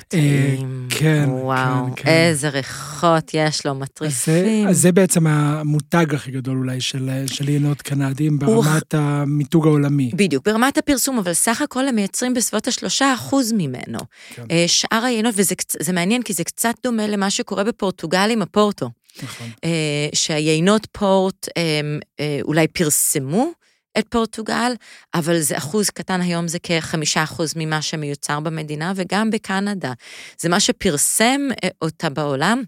טעים. 0.09 0.87
כן, 0.91 1.25
וואו, 1.29 1.87
כן, 1.97 2.03
כן. 2.03 2.09
איזה 2.11 2.49
ריחות 2.49 3.31
יש 3.35 3.67
לו, 3.67 3.73
אז 3.73 3.79
זה, 3.79 3.83
מטריפים. 3.83 4.69
אז 4.69 4.81
זה 4.81 4.93
בעצם 4.93 5.27
המותג 5.27 6.15
הכי 6.15 6.31
גדול 6.31 6.59
אולי 6.59 6.81
של, 6.81 7.11
של 7.27 7.49
יינות 7.49 7.83
קנדיים 7.83 8.39
ברמת 8.39 8.95
המיתוג 8.95 9.67
העולמי. 9.67 10.11
בדיוק, 10.15 10.45
ברמת 10.49 10.79
הפרסום, 10.79 11.19
אבל 11.19 11.33
סך 11.33 11.63
הכל 11.63 11.89
הם 11.89 11.95
מייצרים 11.95 12.35
בסביבות 12.35 12.69
השלושה 12.69 13.15
אחוז 13.15 13.53
ממנו. 13.53 13.99
כן. 14.35 14.45
אה, 14.51 14.65
שאר 14.67 15.05
היינות, 15.05 15.35
וזה 15.37 15.93
מעניין, 15.93 16.23
כי 16.23 16.33
זה 16.33 16.45
קצת 16.45 16.75
דומה 16.83 17.07
למה 17.07 17.31
שקורה 17.31 17.65
בפורטוגל 17.65 18.31
עם 18.31 18.43
הפורטו. 18.43 18.91
נכון. 19.23 19.49
אה, 19.65 20.09
שהיינות 20.15 20.87
פורט 20.93 21.49
אה, 21.57 21.81
אה, 22.21 22.39
אולי 22.43 22.69
פרסמו 22.69 23.51
את 23.99 24.07
פורטוגל, 24.09 24.73
אבל 25.15 25.41
זה 25.41 25.59
אחוז 25.59 25.91
קטן 25.91 26.21
היום, 26.21 26.49
זה 26.49 26.59
כחמישה 26.59 27.23
אחוז 27.23 27.53
ממה 27.57 27.83
שמיוצר 27.83 28.41
במדינה, 28.41 28.93
וגם 28.97 29.31
בקנדה. 29.31 29.93
זה 30.39 30.49
מה 30.49 30.61
שפרסם 30.61 31.41
אה, 31.65 31.69
אותה 31.83 32.11
בעולם. 32.11 32.63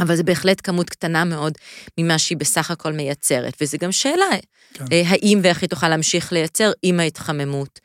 אבל 0.00 0.16
זה 0.16 0.22
בהחלט 0.22 0.60
כמות 0.64 0.90
קטנה 0.90 1.24
מאוד 1.24 1.52
ממה 1.98 2.18
שהיא 2.18 2.38
בסך 2.38 2.70
הכל 2.70 2.92
מייצרת. 2.92 3.54
וזה 3.60 3.78
גם 3.78 3.92
שאלה, 3.92 4.24
כן. 4.74 4.84
אה, 4.92 5.02
האם 5.06 5.40
ואיך 5.42 5.62
היא 5.62 5.68
תוכל 5.68 5.88
להמשיך 5.88 6.32
לייצר 6.32 6.72
עם 6.82 7.00
ההתחממות 7.00 7.80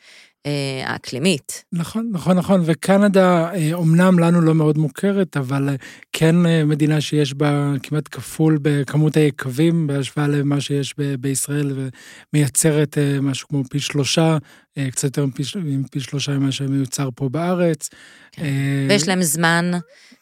האקלימית. 0.86 1.64
נכון, 1.74 2.10
נכון, 2.12 2.38
נכון, 2.38 2.62
וקנדה 2.66 3.54
אה, 3.54 3.74
אומנם 3.74 4.20
לנו 4.20 4.42
לא 4.42 4.56
מאוד 4.56 4.78
מוכרת, 4.78 5.38
אבל 5.38 5.70
אה, 5.70 5.76
כן 6.14 6.46
אה, 6.46 6.66
מדינה 6.66 7.02
שיש 7.02 7.34
בה 7.34 7.74
כמעט 7.84 8.08
כפול 8.12 8.60
בכמות 8.62 9.18
היקבים 9.18 9.88
בהשוואה 9.88 10.28
למה 10.28 10.62
שיש 10.62 10.94
ב- 10.98 11.16
בישראל, 11.16 11.90
ומייצרת 12.34 12.98
אה, 12.98 13.22
משהו 13.22 13.48
כמו 13.48 13.64
פי 13.70 13.80
שלושה, 13.80 14.38
אה, 14.78 14.92
קצת 14.92 15.04
יותר 15.04 15.26
מפי, 15.26 15.44
מפי 15.56 16.00
שלושה 16.00 16.32
ממה 16.32 16.52
שמיוצר 16.52 17.10
פה 17.16 17.30
בארץ. 17.30 17.90
כן. 18.32 18.44
אה, 18.44 18.86
ויש 18.90 19.08
להם 19.08 19.22
זמן, 19.24 19.72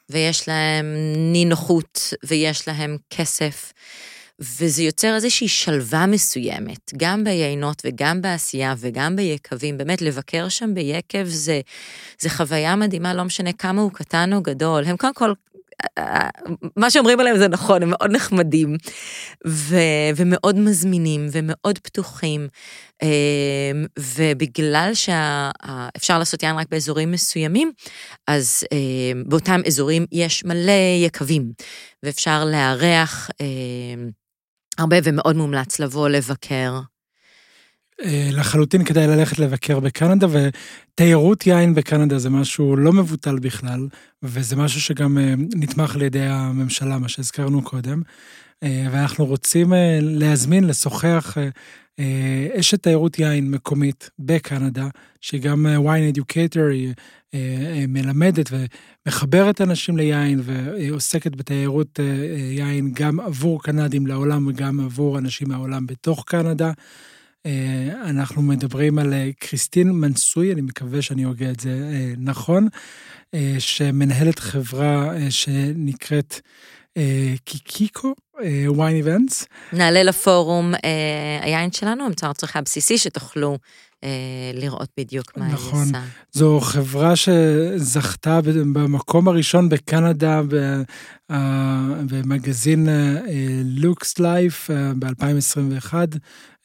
ויש 0.10 0.48
להם 0.48 0.86
נינוחות, 1.32 2.14
ויש 2.24 2.68
להם 2.68 2.98
כסף, 3.10 3.74
וזה 4.42 4.84
יוצר 4.84 5.16
איזושהי 5.16 5.48
שלווה 5.48 6.06
מסוימת, 6.06 6.92
גם 6.98 7.24
ביינות 7.24 7.82
וגם 7.86 8.22
בעשייה 8.22 8.74
וגם 8.78 9.16
ביקבים. 9.16 9.78
באמת, 9.78 10.02
לבקר 10.02 10.50
שם 10.50 10.74
ביקב 10.74 11.24
זה, 11.26 11.62
זה 12.20 12.30
חוויה 12.30 12.76
מדהימה, 12.76 13.14
לא 13.14 13.24
משנה 13.24 13.54
כמה 13.54 13.82
הוא 13.82 13.92
קטן 13.92 14.34
או 14.34 14.42
גדול. 14.42 14.84
הם 14.86 14.98
קודם 14.98 15.14
כל... 15.14 15.34
מה 16.76 16.90
שאומרים 16.90 17.20
עליהם 17.20 17.38
זה 17.38 17.48
נכון, 17.48 17.84
הם 17.84 17.90
מאוד 17.90 18.12
נחמדים, 18.12 18.78
ו, 19.48 19.76
ומאוד 20.16 20.58
מזמינים, 20.58 21.28
ומאוד 21.32 21.78
פתוחים, 21.78 22.48
אמ, 23.04 23.86
ובגלל 24.00 24.92
שאפשר 24.94 26.20
לעשות 26.20 26.44
יין 26.44 26.56
רק 26.56 26.68
באזורים 26.72 27.12
מסוימים, 27.12 27.72
אז 28.28 28.64
אמ, 28.72 29.24
באותם 29.28 29.62
אזורים 29.68 30.06
יש 30.12 30.46
מלא 30.46 30.98
יקבים, 31.06 31.52
ואפשר 32.04 32.46
לארח 32.46 33.30
אמ, 33.42 34.10
הרבה 34.80 34.98
ומאוד 35.04 35.36
מומלץ 35.36 35.80
לבוא 35.80 36.10
לבקר. 36.10 36.80
אה, 38.04 38.30
לחלוטין 38.32 38.84
כדאי 38.84 39.08
ללכת 39.08 39.40
לבקר 39.40 39.80
בקנדה, 39.80 40.28
ותיירות 40.32 41.48
יין 41.48 41.76
בקנדה 41.76 42.20
זה 42.20 42.30
משהו 42.30 42.76
לא 42.76 42.94
מבוטל 42.94 43.40
בכלל, 43.40 43.88
וזה 44.24 44.56
משהו 44.56 44.82
שגם 44.82 45.18
אה, 45.18 45.34
נתמך 45.56 45.96
על 45.96 46.02
ידי 46.02 46.26
הממשלה, 46.26 46.98
מה 46.98 47.10
שהזכרנו 47.10 47.64
קודם. 47.64 48.02
אה, 48.64 48.88
ואנחנו 48.92 49.26
רוצים 49.26 49.74
להזמין, 50.02 50.64
לשוחח 50.64 51.38
אשת 52.60 52.84
תיירות 52.84 53.20
יין 53.20 53.52
מקומית 53.52 54.10
בקנדה, 54.20 54.88
שהיא 55.22 55.42
גם 55.42 55.66
wine 55.66 56.18
educator, 56.18 56.72
היא 57.34 57.88
מלמדת 57.88 58.50
ומחברת 58.52 59.62
אנשים 59.62 59.98
ליין, 59.98 60.40
והיא 60.44 60.92
עוסקת 60.92 61.36
בתיירות 61.36 62.00
יין 62.52 62.92
גם 62.94 63.20
עבור 63.20 63.64
קנדים 63.64 64.08
לעולם 64.08 64.48
וגם 64.48 64.80
עבור 64.80 65.18
אנשים 65.18 65.50
מהעולם 65.50 65.86
בתוך 65.86 66.24
קנדה. 66.28 66.72
אה, 67.46 68.10
אנחנו 68.10 68.42
מדברים 68.42 69.00
על 69.00 69.14
אה, 69.14 69.30
קריסטין 69.40 69.92
מנסוי, 69.92 70.54
אני 70.54 70.62
מקווה 70.62 71.02
שאני 71.02 71.24
הוגה 71.24 71.52
את 71.52 71.60
זה 71.60 71.90
אה, 71.94 72.14
נכון, 72.18 72.68
שמנהלת 73.60 74.40
חברה 74.40 75.14
שנקראת 75.30 76.40
קיקיקו, 77.46 78.16
וויין 78.68 78.96
איבנטס. 78.96 79.46
נעלה 79.74 80.04
לפורום 80.04 80.74
היין 81.42 81.72
שלנו, 81.72 82.08
אמצער 82.08 82.34
צריכה 82.34 82.62
בסיסי, 82.62 82.98
שתוכלו 82.98 83.58
לראות 84.54 84.90
בדיוק 85.00 85.38
מה 85.38 85.48
נכון. 85.48 85.80
היא 85.80 85.88
עושה. 85.88 86.02
זו 86.32 86.60
חברה 86.60 87.16
שזכתה 87.16 88.40
במקום 88.74 89.28
הראשון 89.28 89.70
בקנדה 89.70 90.42
במגזין 92.10 92.88
לוקס 93.66 94.20
לייף 94.20 94.70
ב-2021, 95.00 95.94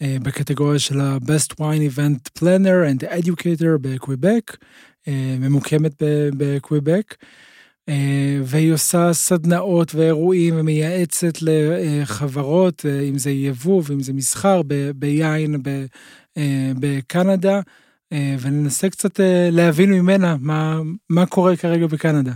בקטגוריה 0.03 0.79
של 0.79 1.01
ה-Best 1.01 1.53
Wine 1.53 1.95
Event 1.97 2.39
Planner 2.39 2.89
and 2.91 3.03
Educator 3.03 3.79
בקוויבק, 3.81 4.57
ממוקמת 5.39 6.03
בקוויבק. 6.37 7.15
והיא 8.45 8.73
עושה 8.73 9.13
סדנאות 9.13 9.95
ואירועים 9.95 10.55
ומייעצת 10.57 11.39
לחברות, 11.41 12.87
אם 13.09 13.19
זה 13.19 13.31
יבוא 13.31 13.83
ואם 13.85 14.01
זה 14.01 14.13
מסחר, 14.13 14.61
ביין 14.95 15.63
בקנדה, 16.81 17.61
וננסה 18.13 18.91
קצת 18.91 19.21
להבין 19.51 19.93
ממנה 19.93 20.37
מה, 20.41 20.81
מה 21.11 21.27
קורה 21.27 21.57
כרגע 21.57 21.87
בקנדה. 21.87 22.33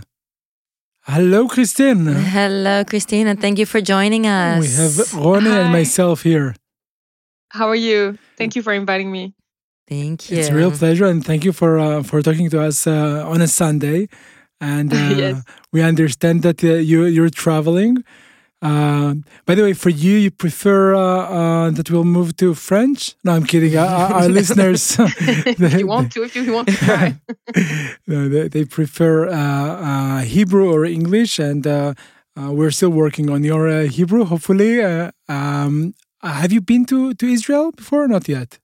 Hello, 1.07 1.47
Christine. 1.47 2.05
Hello, 2.07 2.83
Christine, 2.83 3.27
and 3.27 3.41
thank 3.41 3.57
you 3.57 3.65
for 3.65 3.81
joining 3.81 4.27
us. 4.27 4.59
We 4.61 4.69
have 4.81 4.95
Ronnie 5.25 5.49
Hi. 5.49 5.61
and 5.61 5.71
myself 5.71 6.21
here. 6.21 6.53
How 7.49 7.67
are 7.67 7.81
you? 7.89 8.17
Thank 8.37 8.55
you 8.55 8.61
for 8.61 8.73
inviting 8.73 9.11
me. 9.11 9.33
Thank 9.87 10.29
you. 10.29 10.37
It's 10.37 10.49
a 10.49 10.53
real 10.53 10.71
pleasure, 10.71 11.07
and 11.07 11.25
thank 11.25 11.43
you 11.45 11.53
for 11.59 11.71
uh, 11.79 12.03
for 12.03 12.21
talking 12.21 12.49
to 12.51 12.61
us 12.61 12.85
uh, 12.85 13.23
on 13.33 13.41
a 13.41 13.47
Sunday. 13.47 14.07
And 14.61 14.93
uh, 15.01 15.15
yes. 15.15 15.43
we 15.71 15.81
understand 15.81 16.43
that 16.43 16.63
uh, 16.63 16.73
you 16.73 17.05
you're 17.05 17.29
traveling. 17.29 18.03
Uh, 18.61 19.15
by 19.45 19.55
the 19.55 19.63
way, 19.63 19.73
for 19.73 19.89
you, 19.89 20.17
you 20.17 20.31
prefer 20.31 20.93
uh, 20.93 21.69
that 21.69 21.89
we'll 21.89 22.03
move 22.03 22.35
to 22.35 22.53
French? 22.53 23.15
No, 23.23 23.31
I'm 23.31 23.45
kidding. 23.45 23.77
Our, 23.77 24.13
our 24.13 24.27
listeners, 24.39 24.97
they, 25.57 25.79
you 25.79 25.87
want 25.87 26.11
to, 26.11 26.23
if 26.23 26.35
you 26.35 26.51
want 26.51 26.67
to 26.67 26.75
try. 26.75 27.15
no, 28.05 28.27
they, 28.27 28.49
they 28.49 28.65
prefer 28.65 29.29
Hebrew 30.23 30.69
or 30.69 30.83
English, 30.83 31.39
and 31.39 31.65
we're 32.35 32.71
still 32.71 32.89
working 32.89 33.29
on 33.29 33.45
your 33.45 33.83
Hebrew. 33.83 34.25
Hopefully, 34.25 34.81
um, 35.29 35.93
uh, 36.21 36.33
have 36.33 36.51
you 36.51 36.61
been 36.61 36.85
to, 36.85 37.13
to 37.13 37.25
Israel 37.25 37.71
before 37.71 38.03
or 38.03 38.07
not 38.07 38.27
yet? 38.27 38.59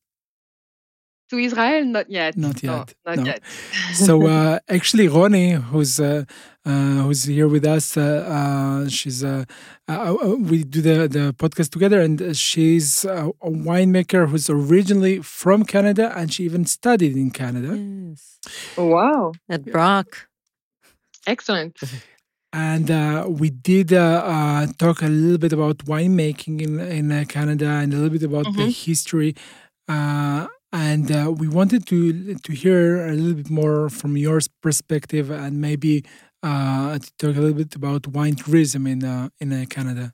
To 1.35 1.39
Israel, 1.39 1.83
not 1.85 2.09
yet. 2.09 2.37
Not 2.37 2.63
yet. 2.63 2.93
No, 3.05 3.11
not 3.11 3.17
no. 3.17 3.25
yet. 3.25 3.41
so 3.93 4.25
uh, 4.25 4.59
actually, 4.69 5.07
Ronnie, 5.07 5.51
who's 5.51 5.99
uh, 5.99 6.23
uh, 6.65 6.69
who's 7.03 7.23
here 7.25 7.49
with 7.49 7.65
us, 7.65 7.97
uh, 7.97 8.01
uh, 8.01 8.89
she's 8.89 9.23
we 9.23 10.63
do 10.63 10.81
the 10.81 11.07
the 11.07 11.35
podcast 11.37 11.71
together, 11.71 11.99
and 11.99 12.35
she's 12.35 13.03
a, 13.03 13.31
a, 13.41 13.51
winemaker 13.51 14.29
who's 14.29 14.49
originally 14.49 15.21
from 15.21 15.65
Canada, 15.65 16.13
and 16.17 16.33
she 16.33 16.43
even 16.43 16.65
studied 16.65 17.15
in 17.17 17.31
Canada. 17.31 17.75
Yes. 17.75 18.39
Oh, 18.77 18.87
wow. 18.87 19.33
At 19.49 19.65
Brock. 19.65 20.27
Excellent. 21.27 21.77
and 22.53 22.89
uh, 22.89 23.25
we 23.27 23.49
did 23.49 23.91
uh, 23.91 24.23
uh, 24.25 24.67
talk 24.77 25.01
a 25.01 25.07
little 25.07 25.37
bit 25.37 25.51
about 25.51 25.79
winemaking 25.79 26.61
in 26.61 26.79
in 26.79 27.11
uh, 27.11 27.25
Canada 27.27 27.67
and 27.67 27.93
a 27.93 27.97
little 27.97 28.11
bit 28.17 28.23
about 28.23 28.45
mm-hmm. 28.45 28.61
the 28.61 28.71
history. 28.71 29.35
Uh, 30.75 30.77
and 30.77 31.11
uh, 31.11 31.31
we 31.31 31.47
wanted 31.47 31.87
to 31.87 32.35
to 32.35 32.51
hear 32.51 33.07
a 33.07 33.13
little 33.13 33.35
bit 33.41 33.49
more 33.49 33.89
from 33.89 34.17
your 34.17 34.39
perspective, 34.61 35.31
and 35.31 35.61
maybe 35.61 36.01
to 36.43 36.99
talk 37.17 37.35
a 37.35 37.41
little 37.41 37.53
bit 37.53 37.75
about 37.75 38.07
wine 38.07 38.35
tourism 38.35 38.87
in 38.87 39.01
in 39.39 39.65
Canada. 39.67 40.11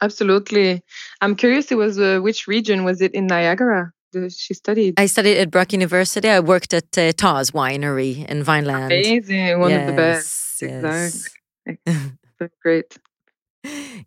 Absolutely, 0.00 0.82
I'm 1.20 1.34
curious. 1.36 1.72
It 1.72 1.78
was 1.84 1.96
which 2.22 2.46
region 2.46 2.84
was 2.84 3.00
it 3.00 3.12
in 3.14 3.26
Niagara? 3.26 3.92
she 4.28 4.54
studied? 4.54 4.94
I 4.98 5.06
studied 5.06 5.38
at 5.38 5.50
Brock 5.50 5.72
University. 5.72 6.28
I 6.28 6.40
worked 6.40 6.74
at 6.74 6.98
uh, 6.98 7.12
Tawse 7.12 7.50
Winery 7.52 8.26
in 8.26 8.42
Vineland. 8.44 8.92
Amazing, 8.92 9.58
one 9.58 9.70
yes, 9.70 9.80
of 9.80 9.86
the 9.86 9.96
best. 9.96 10.62
Yes. 10.62 11.28
Exactly. 11.66 12.50
Great. 12.62 12.98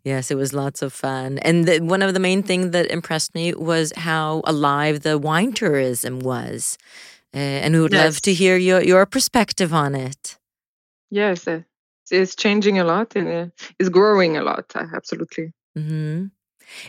Yes, 0.04 0.30
it 0.30 0.36
was 0.36 0.52
lots 0.52 0.82
of 0.82 0.92
fun. 0.92 1.38
And 1.38 1.66
the, 1.66 1.80
one 1.80 2.02
of 2.02 2.14
the 2.14 2.20
main 2.20 2.42
things 2.42 2.70
that 2.70 2.90
impressed 2.90 3.34
me 3.34 3.54
was 3.54 3.92
how 3.96 4.42
alive 4.44 5.00
the 5.00 5.18
wine 5.18 5.52
tourism 5.52 6.20
was. 6.20 6.78
Uh, 7.34 7.38
and 7.38 7.74
we 7.74 7.80
would 7.80 7.92
yes. 7.92 8.04
love 8.04 8.20
to 8.22 8.32
hear 8.32 8.56
your, 8.56 8.82
your 8.82 9.04
perspective 9.06 9.74
on 9.74 9.94
it. 9.94 10.38
Yes, 11.10 11.48
uh, 11.48 11.62
it's 12.10 12.34
changing 12.34 12.78
a 12.78 12.84
lot 12.84 13.16
and 13.16 13.28
uh, 13.28 13.46
it's 13.78 13.88
growing 13.88 14.36
a 14.36 14.42
lot, 14.42 14.72
uh, 14.74 14.86
absolutely. 14.94 15.52
Mm-hmm. 15.76 16.26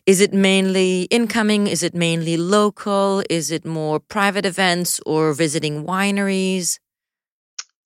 Is 0.05 0.21
it 0.21 0.33
mainly 0.33 1.03
incoming? 1.03 1.67
Is 1.67 1.83
it 1.83 1.93
mainly 1.93 2.37
local? 2.37 3.23
Is 3.29 3.51
it 3.51 3.65
more 3.65 3.99
private 3.99 4.45
events 4.45 4.99
or 5.05 5.33
visiting 5.33 5.85
wineries? 5.85 6.79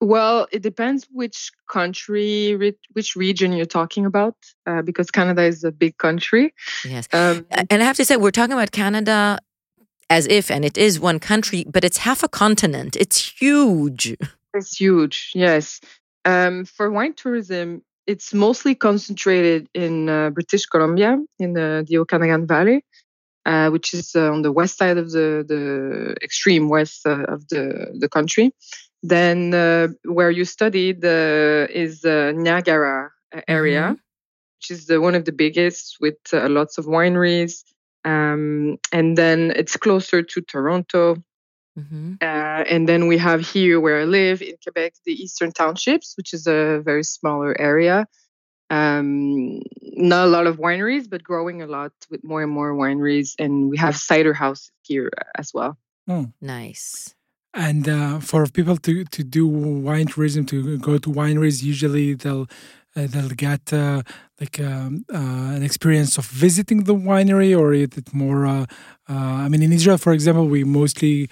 Well, 0.01 0.47
it 0.51 0.63
depends 0.63 1.07
which 1.11 1.51
country, 1.69 2.75
which 2.93 3.15
region 3.15 3.53
you're 3.53 3.67
talking 3.67 4.07
about, 4.07 4.35
uh, 4.65 4.81
because 4.81 5.11
Canada 5.11 5.43
is 5.43 5.63
a 5.63 5.71
big 5.71 5.97
country. 5.99 6.55
Yes. 6.83 7.07
Um, 7.13 7.45
and 7.69 7.83
I 7.83 7.85
have 7.85 7.97
to 7.97 8.05
say, 8.05 8.17
we're 8.17 8.31
talking 8.31 8.53
about 8.53 8.71
Canada 8.71 9.37
as 10.09 10.25
if, 10.25 10.49
and 10.49 10.65
it 10.65 10.75
is 10.75 10.99
one 10.99 11.19
country, 11.19 11.65
but 11.69 11.83
it's 11.83 11.97
half 11.97 12.23
a 12.23 12.27
continent. 12.27 12.95
It's 12.95 13.39
huge. 13.39 14.17
It's 14.55 14.75
huge, 14.75 15.31
yes. 15.35 15.79
Um, 16.25 16.65
for 16.65 16.89
wine 16.89 17.13
tourism, 17.13 17.83
it's 18.07 18.33
mostly 18.33 18.73
concentrated 18.73 19.69
in 19.73 20.09
uh, 20.09 20.31
British 20.31 20.65
Columbia, 20.65 21.19
in 21.37 21.53
the, 21.53 21.85
the 21.87 21.99
Okanagan 21.99 22.47
Valley. 22.47 22.83
Uh, 23.43 23.71
which 23.71 23.95
is 23.95 24.15
uh, 24.15 24.31
on 24.31 24.43
the 24.43 24.51
west 24.51 24.77
side 24.77 24.99
of 24.99 25.09
the, 25.09 25.43
the 25.47 26.15
extreme 26.21 26.69
west 26.69 27.07
uh, 27.07 27.23
of 27.23 27.47
the, 27.47 27.87
the 27.97 28.07
country. 28.07 28.53
Then 29.03 29.53
uh, 29.53 29.87
where 30.05 30.29
you 30.31 30.45
studied 30.45 31.03
uh, 31.03 31.67
is 31.69 32.05
uh, 32.05 32.33
Niagara 32.35 33.11
area, 33.47 33.81
mm-hmm. 33.81 33.91
which 33.91 34.71
is 34.71 34.85
the, 34.85 35.01
one 35.01 35.15
of 35.15 35.25
the 35.25 35.31
biggest 35.31 35.97
with 35.99 36.17
uh, 36.33 36.47
lots 36.49 36.77
of 36.77 36.85
wineries. 36.85 37.63
Um, 38.05 38.77
and 38.91 39.17
then 39.17 39.53
it's 39.55 39.77
closer 39.77 40.21
to 40.21 40.41
Toronto. 40.41 41.15
Mm-hmm. 41.79 42.15
Uh, 42.21 42.63
and 42.69 42.87
then 42.87 43.07
we 43.07 43.17
have 43.17 43.41
here 43.41 43.79
where 43.79 44.01
I 44.01 44.03
live 44.03 44.41
in 44.41 44.55
Quebec, 44.61 44.93
the 45.05 45.13
Eastern 45.13 45.51
Townships, 45.51 46.13
which 46.17 46.33
is 46.33 46.45
a 46.45 46.81
very 46.83 47.03
smaller 47.03 47.59
area. 47.59 48.07
Um, 48.69 49.61
not 49.81 50.27
a 50.27 50.29
lot 50.29 50.47
of 50.47 50.57
wineries, 50.57 51.09
but 51.09 51.23
growing 51.23 51.61
a 51.61 51.67
lot 51.67 51.91
with 52.09 52.23
more 52.23 52.41
and 52.41 52.51
more 52.51 52.73
wineries. 52.73 53.35
And 53.39 53.69
we 53.69 53.77
have 53.77 53.95
cider 53.95 54.33
houses 54.33 54.71
here 54.83 55.09
as 55.37 55.53
well. 55.53 55.77
Oh. 56.07 56.27
Nice. 56.41 57.15
And 57.53 57.89
uh, 57.89 58.19
for 58.19 58.47
people 58.47 58.77
to, 58.77 59.03
to 59.03 59.23
do 59.23 59.45
wine 59.45 60.07
tourism, 60.07 60.45
to 60.47 60.77
go 60.77 60.97
to 60.97 61.09
wineries, 61.09 61.61
usually 61.61 62.13
they'll 62.13 62.47
uh, 62.95 63.07
they'll 63.07 63.29
get 63.29 63.71
uh, 63.71 64.03
like 64.39 64.59
um, 64.59 65.05
uh, 65.13 65.17
an 65.17 65.63
experience 65.63 66.17
of 66.17 66.25
visiting 66.25 66.83
the 66.83 66.95
winery, 66.95 67.57
or 67.57 67.73
is 67.73 67.89
it 67.95 68.13
more? 68.13 68.45
Uh, 68.45 68.65
uh, 69.09 69.13
I 69.13 69.47
mean, 69.49 69.63
in 69.63 69.71
Israel, 69.71 69.97
for 69.97 70.11
example, 70.11 70.47
we 70.47 70.63
mostly 70.63 71.29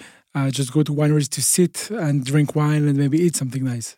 just 0.50 0.72
go 0.72 0.82
to 0.82 0.92
wineries 0.92 1.28
to 1.28 1.42
sit 1.42 1.90
and 1.90 2.24
drink 2.24 2.54
wine 2.54 2.86
and 2.86 2.96
maybe 2.96 3.18
eat 3.18 3.36
something 3.36 3.64
nice. 3.64 3.96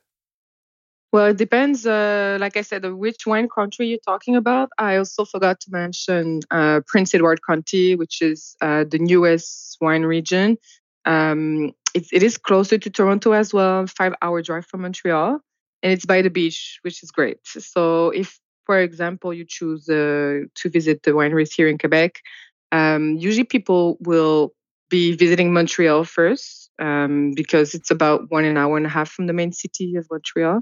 Well, 1.12 1.26
it 1.26 1.36
depends. 1.36 1.84
like 1.84 2.56
I 2.56 2.62
said, 2.62 2.84
which 2.86 3.26
wine 3.26 3.48
country 3.48 3.86
you're 3.88 3.98
talking 3.98 4.34
about. 4.34 4.70
I 4.78 4.96
also 4.96 5.26
forgot 5.26 5.60
to 5.60 5.70
mention 5.70 6.40
Prince 6.86 7.14
Edward 7.14 7.40
County, 7.46 7.96
which 7.96 8.22
is 8.22 8.56
the 8.60 8.98
newest 8.98 9.76
wine 9.80 10.02
region. 10.02 10.56
Um, 11.04 11.72
it, 11.94 12.06
it 12.12 12.22
is 12.22 12.38
closer 12.38 12.78
to 12.78 12.90
Toronto 12.90 13.32
as 13.32 13.52
well, 13.52 13.86
five 13.86 14.14
hour 14.22 14.42
drive 14.42 14.66
from 14.66 14.82
Montreal, 14.82 15.40
and 15.82 15.92
it's 15.92 16.06
by 16.06 16.22
the 16.22 16.30
beach, 16.30 16.78
which 16.82 17.02
is 17.02 17.10
great. 17.10 17.38
So 17.44 18.10
if, 18.10 18.38
for 18.66 18.78
example, 18.78 19.34
you 19.34 19.44
choose 19.46 19.88
uh, 19.88 20.46
to 20.54 20.70
visit 20.70 21.02
the 21.02 21.10
wineries 21.12 21.52
here 21.54 21.68
in 21.68 21.78
Quebec, 21.78 22.20
um, 22.70 23.16
usually 23.18 23.44
people 23.44 23.98
will 24.00 24.52
be 24.88 25.16
visiting 25.16 25.52
Montreal 25.52 26.04
first 26.04 26.70
um, 26.78 27.32
because 27.34 27.74
it's 27.74 27.90
about 27.90 28.30
one 28.30 28.44
an 28.44 28.56
hour 28.56 28.76
and 28.76 28.86
a 28.86 28.90
half 28.90 29.10
from 29.10 29.26
the 29.26 29.32
main 29.32 29.52
city 29.52 29.96
of 29.96 30.06
Montreal, 30.10 30.60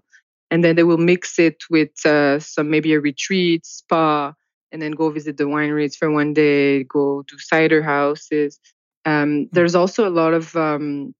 and 0.50 0.64
then 0.64 0.76
they 0.76 0.84
will 0.84 0.98
mix 0.98 1.38
it 1.38 1.56
with 1.70 1.90
uh, 2.06 2.38
some 2.38 2.70
maybe 2.70 2.94
a 2.94 3.00
retreat, 3.00 3.66
spa, 3.66 4.32
and 4.72 4.80
then 4.80 4.92
go 4.92 5.10
visit 5.10 5.36
the 5.36 5.44
wineries 5.44 5.96
for 5.96 6.10
one 6.10 6.32
day, 6.32 6.84
go 6.84 7.22
to 7.28 7.38
cider 7.38 7.82
houses. 7.82 8.58
Um, 9.04 9.48
there's 9.52 9.74
also 9.74 10.06
a 10.06 10.10
lot 10.10 10.34
of 10.34 10.54
um, 10.56 11.14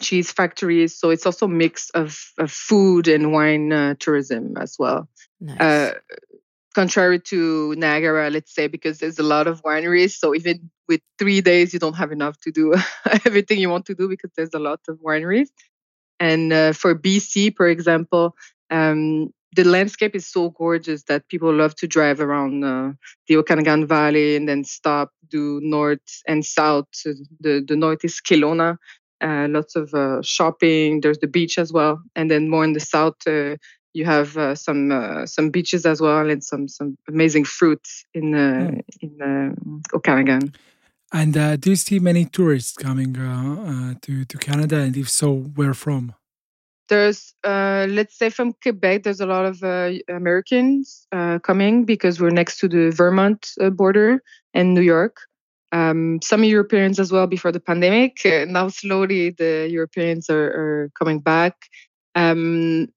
cheese 0.00 0.30
factories, 0.30 0.98
so 0.98 1.10
it's 1.10 1.26
also 1.26 1.46
a 1.46 1.48
mix 1.48 1.90
of, 1.90 2.18
of 2.38 2.50
food 2.50 3.08
and 3.08 3.32
wine 3.32 3.72
uh, 3.72 3.94
tourism 3.98 4.56
as 4.56 4.76
well. 4.78 5.08
Nice. 5.40 5.60
Uh, 5.60 5.92
contrary 6.74 7.18
to 7.18 7.74
Niagara, 7.76 8.28
let's 8.30 8.54
say, 8.54 8.66
because 8.66 8.98
there's 8.98 9.18
a 9.18 9.22
lot 9.22 9.46
of 9.46 9.62
wineries. 9.62 10.12
So 10.12 10.34
even 10.34 10.70
with 10.88 11.00
three 11.18 11.40
days, 11.40 11.72
you 11.72 11.78
don't 11.78 11.96
have 11.96 12.12
enough 12.12 12.38
to 12.40 12.50
do 12.52 12.74
everything 13.24 13.58
you 13.58 13.70
want 13.70 13.86
to 13.86 13.94
do 13.94 14.08
because 14.08 14.30
there's 14.36 14.54
a 14.54 14.58
lot 14.58 14.80
of 14.86 14.98
wineries. 15.00 15.48
And 16.20 16.52
uh, 16.52 16.72
for 16.72 16.94
BC, 16.94 17.56
for 17.56 17.66
example, 17.66 18.36
um, 18.70 19.32
the 19.56 19.64
landscape 19.64 20.14
is 20.14 20.26
so 20.26 20.50
gorgeous 20.50 21.04
that 21.04 21.28
people 21.28 21.52
love 21.52 21.74
to 21.76 21.88
drive 21.88 22.20
around 22.20 22.62
uh, 22.62 22.92
the 23.26 23.36
Okanagan 23.38 23.86
Valley 23.86 24.36
and 24.36 24.46
then 24.48 24.62
stop, 24.64 25.10
do 25.30 25.60
north 25.62 26.22
and 26.28 26.44
south. 26.44 26.88
The, 27.40 27.64
the 27.66 27.76
north 27.76 28.04
is 28.04 28.20
Kelowna, 28.20 28.76
uh, 29.22 29.46
lots 29.48 29.74
of 29.74 29.94
uh, 29.94 30.20
shopping. 30.22 31.00
There's 31.00 31.18
the 31.18 31.26
beach 31.26 31.58
as 31.58 31.72
well. 31.72 32.02
And 32.14 32.30
then 32.30 32.50
more 32.50 32.64
in 32.64 32.74
the 32.74 32.80
south, 32.80 33.16
uh, 33.26 33.56
you 33.94 34.04
have 34.04 34.36
uh, 34.36 34.54
some 34.54 34.92
uh, 34.92 35.24
some 35.24 35.48
beaches 35.48 35.86
as 35.86 36.02
well 36.02 36.28
and 36.28 36.44
some 36.44 36.68
some 36.68 36.98
amazing 37.08 37.44
fruit 37.44 37.80
in 38.12 38.32
mm. 38.32 38.82
in 39.00 39.80
Okanagan. 39.94 40.52
And 41.14 41.32
do 41.62 41.70
you 41.70 41.76
see 41.76 41.98
many 41.98 42.26
tourists 42.26 42.76
coming 42.76 43.14
to 43.14 44.24
to 44.26 44.38
Canada? 44.38 44.80
And 44.80 44.94
if 44.98 45.08
so, 45.08 45.34
where 45.56 45.72
from? 45.72 46.12
There's 46.88 47.34
uh, 47.44 47.86
let's 47.88 48.16
say 48.16 48.30
from 48.30 48.52
quebec 48.62 49.02
there's 49.02 49.20
a 49.20 49.26
lot 49.26 49.44
of 49.44 49.62
uh, 49.62 49.92
americans 50.08 51.06
uh, 51.12 51.38
coming 51.40 51.84
because 51.84 52.20
we're 52.20 52.30
next 52.30 52.58
to 52.58 52.68
the 52.68 52.90
vermont 52.90 53.50
uh, 53.60 53.70
border 53.70 54.22
and 54.54 54.74
new 54.74 54.80
york. 54.80 55.18
Um, 55.72 56.20
some 56.22 56.44
europeans 56.44 57.00
as 57.00 57.10
well 57.10 57.26
before 57.26 57.52
the 57.52 57.60
pandemic 57.60 58.24
uh, 58.24 58.44
now 58.46 58.68
slowly 58.68 59.30
the 59.30 59.68
europeans 59.70 60.30
are, 60.30 60.46
are 60.46 60.90
coming 60.98 61.20
back. 61.20 61.54
Um, 62.14 62.88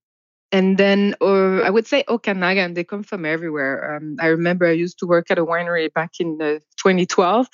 and 0.51 0.77
then 0.77 1.15
uh, 1.21 1.59
i 1.59 1.69
would 1.69 1.87
say 1.87 2.03
okanagan 2.07 2.73
they 2.75 2.83
come 2.83 3.03
from 3.03 3.25
everywhere. 3.25 3.95
Um, 3.95 4.17
i 4.19 4.27
remember 4.27 4.67
i 4.67 4.71
used 4.71 4.99
to 4.99 5.07
work 5.07 5.31
at 5.31 5.39
a 5.39 5.45
winery 5.45 5.91
back 5.93 6.11
in 6.19 6.37
2012 6.37 7.47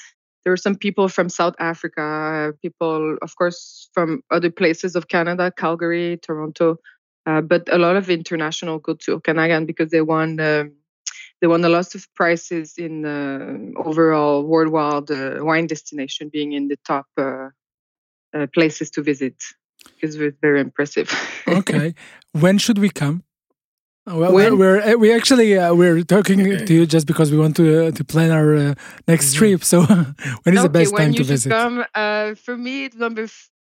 there 0.45 0.51
were 0.51 0.57
some 0.57 0.75
people 0.75 1.09
from 1.09 1.27
South 1.27 1.55
Africa, 1.59 2.53
people, 2.61 3.17
of 3.23 3.35
course, 3.35 3.89
from 3.93 4.21
other 4.29 4.51
places 4.51 4.95
of 4.95 5.07
Canada, 5.07 5.51
Calgary, 5.51 6.19
Toronto, 6.21 6.77
uh, 7.25 7.41
but 7.41 7.67
a 7.73 7.79
lot 7.79 7.95
of 7.95 8.11
international 8.11 8.77
go 8.77 8.93
to 8.93 9.13
Okanagan 9.13 9.65
because 9.65 9.89
they 9.89 10.01
won 10.01 10.39
um, 10.39 10.73
they 11.41 11.47
won 11.47 11.65
a 11.65 11.69
lot 11.69 11.95
of 11.95 12.07
prizes 12.13 12.75
in 12.77 13.01
the 13.01 13.73
overall 13.75 14.43
worldwide 14.43 15.09
uh, 15.09 15.39
wine 15.39 15.65
destination, 15.65 16.29
being 16.31 16.53
in 16.53 16.67
the 16.67 16.77
top 16.85 17.07
uh, 17.17 17.49
uh 18.35 18.45
places 18.53 18.91
to 18.91 19.01
visit. 19.01 19.35
Because 19.83 20.15
it's 20.15 20.37
very 20.41 20.61
impressive. 20.61 21.11
okay, 21.47 21.95
when 22.31 22.59
should 22.59 22.77
we 22.77 22.89
come? 22.89 23.23
Well, 24.07 24.33
when? 24.33 24.59
we're 24.59 24.79
eh, 24.81 24.93
we 24.93 25.11
actually 25.11 25.57
uh, 25.57 25.73
we're 25.73 26.03
talking 26.03 26.37
to 26.37 26.73
you 26.73 26.85
just 26.85 27.07
because 27.07 27.31
we 27.31 27.39
want 27.39 27.55
to 27.55 27.87
uh, 27.87 27.91
to 27.91 28.03
plan 28.03 28.29
our 28.29 28.55
uh, 28.55 28.73
next 29.07 29.33
mm-hmm. 29.33 29.37
trip. 29.37 29.63
So 29.71 29.81
when 29.81 30.53
is 30.53 30.59
okay, 30.59 30.61
the 30.61 30.69
best 30.69 30.95
time 30.95 31.13
to 31.13 31.23
visit? 31.23 31.49
Come, 31.49 31.83
uh, 31.95 32.35
for 32.35 32.55
me, 32.55 32.89
number 32.95 33.27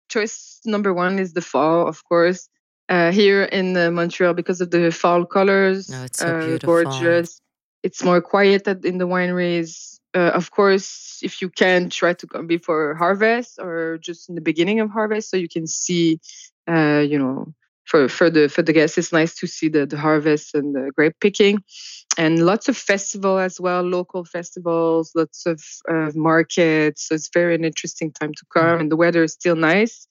choice 0.09 0.59
number 0.63 0.93
one 0.93 1.17
is 1.17 1.33
the 1.33 1.41
fall, 1.41 1.87
of 1.87 2.03
course. 2.03 2.49
Uh, 2.87 3.11
here 3.11 3.43
in 3.43 3.75
uh, 3.75 3.91
Montreal, 3.91 4.33
because 4.33 4.61
of 4.61 4.69
the 4.69 4.91
fall 4.91 5.25
colors, 5.25 5.89
oh, 5.91 6.03
it's 6.03 6.19
so 6.19 6.39
beautiful. 6.39 6.83
gorgeous. 6.83 7.41
It's 7.83 8.03
more 8.03 8.21
quiet 8.21 8.67
in 8.67 8.97
the 8.99 9.07
wineries. 9.07 9.99
of 10.13 10.49
course, 10.51 11.19
if 11.21 11.41
you 11.41 11.49
can, 11.49 11.89
try 11.89 12.13
to 12.13 12.27
come 12.27 12.47
before 12.47 12.95
harvest 12.95 13.59
or 13.59 13.97
just 13.97 14.29
in 14.29 14.35
the 14.35 14.41
beginning 14.41 14.79
of 14.79 14.89
harvest, 14.89 15.29
so 15.29 15.37
you 15.37 15.49
can 15.49 15.67
see, 15.67 16.19
you 16.67 17.19
know, 17.19 17.53
for 17.87 18.07
for 18.07 18.29
the 18.29 18.49
for 18.49 18.61
the 18.61 18.73
guests 18.73 18.97
it's 18.97 19.13
nice 19.13 19.33
to 19.35 19.47
see 19.47 19.69
the, 19.69 19.85
the 19.85 19.97
harvest 19.97 20.53
and 20.53 20.75
the 20.75 20.91
grape 20.95 21.15
picking 21.19 21.63
and 22.17 22.45
lots 22.45 22.67
of 22.69 22.77
festival 22.77 23.39
as 23.39 23.59
well 23.59 23.81
local 23.81 24.23
festivals 24.23 25.11
lots 25.15 25.45
of 25.45 25.63
uh, 25.89 26.11
markets 26.13 27.07
so 27.07 27.15
it's 27.15 27.29
very 27.33 27.55
an 27.55 27.63
interesting 27.63 28.11
time 28.11 28.33
to 28.33 28.45
come 28.53 28.65
mm-hmm. 28.65 28.81
and 28.81 28.91
the 28.91 28.97
weather 28.97 29.23
is 29.23 29.33
still 29.33 29.55
nice 29.55 30.07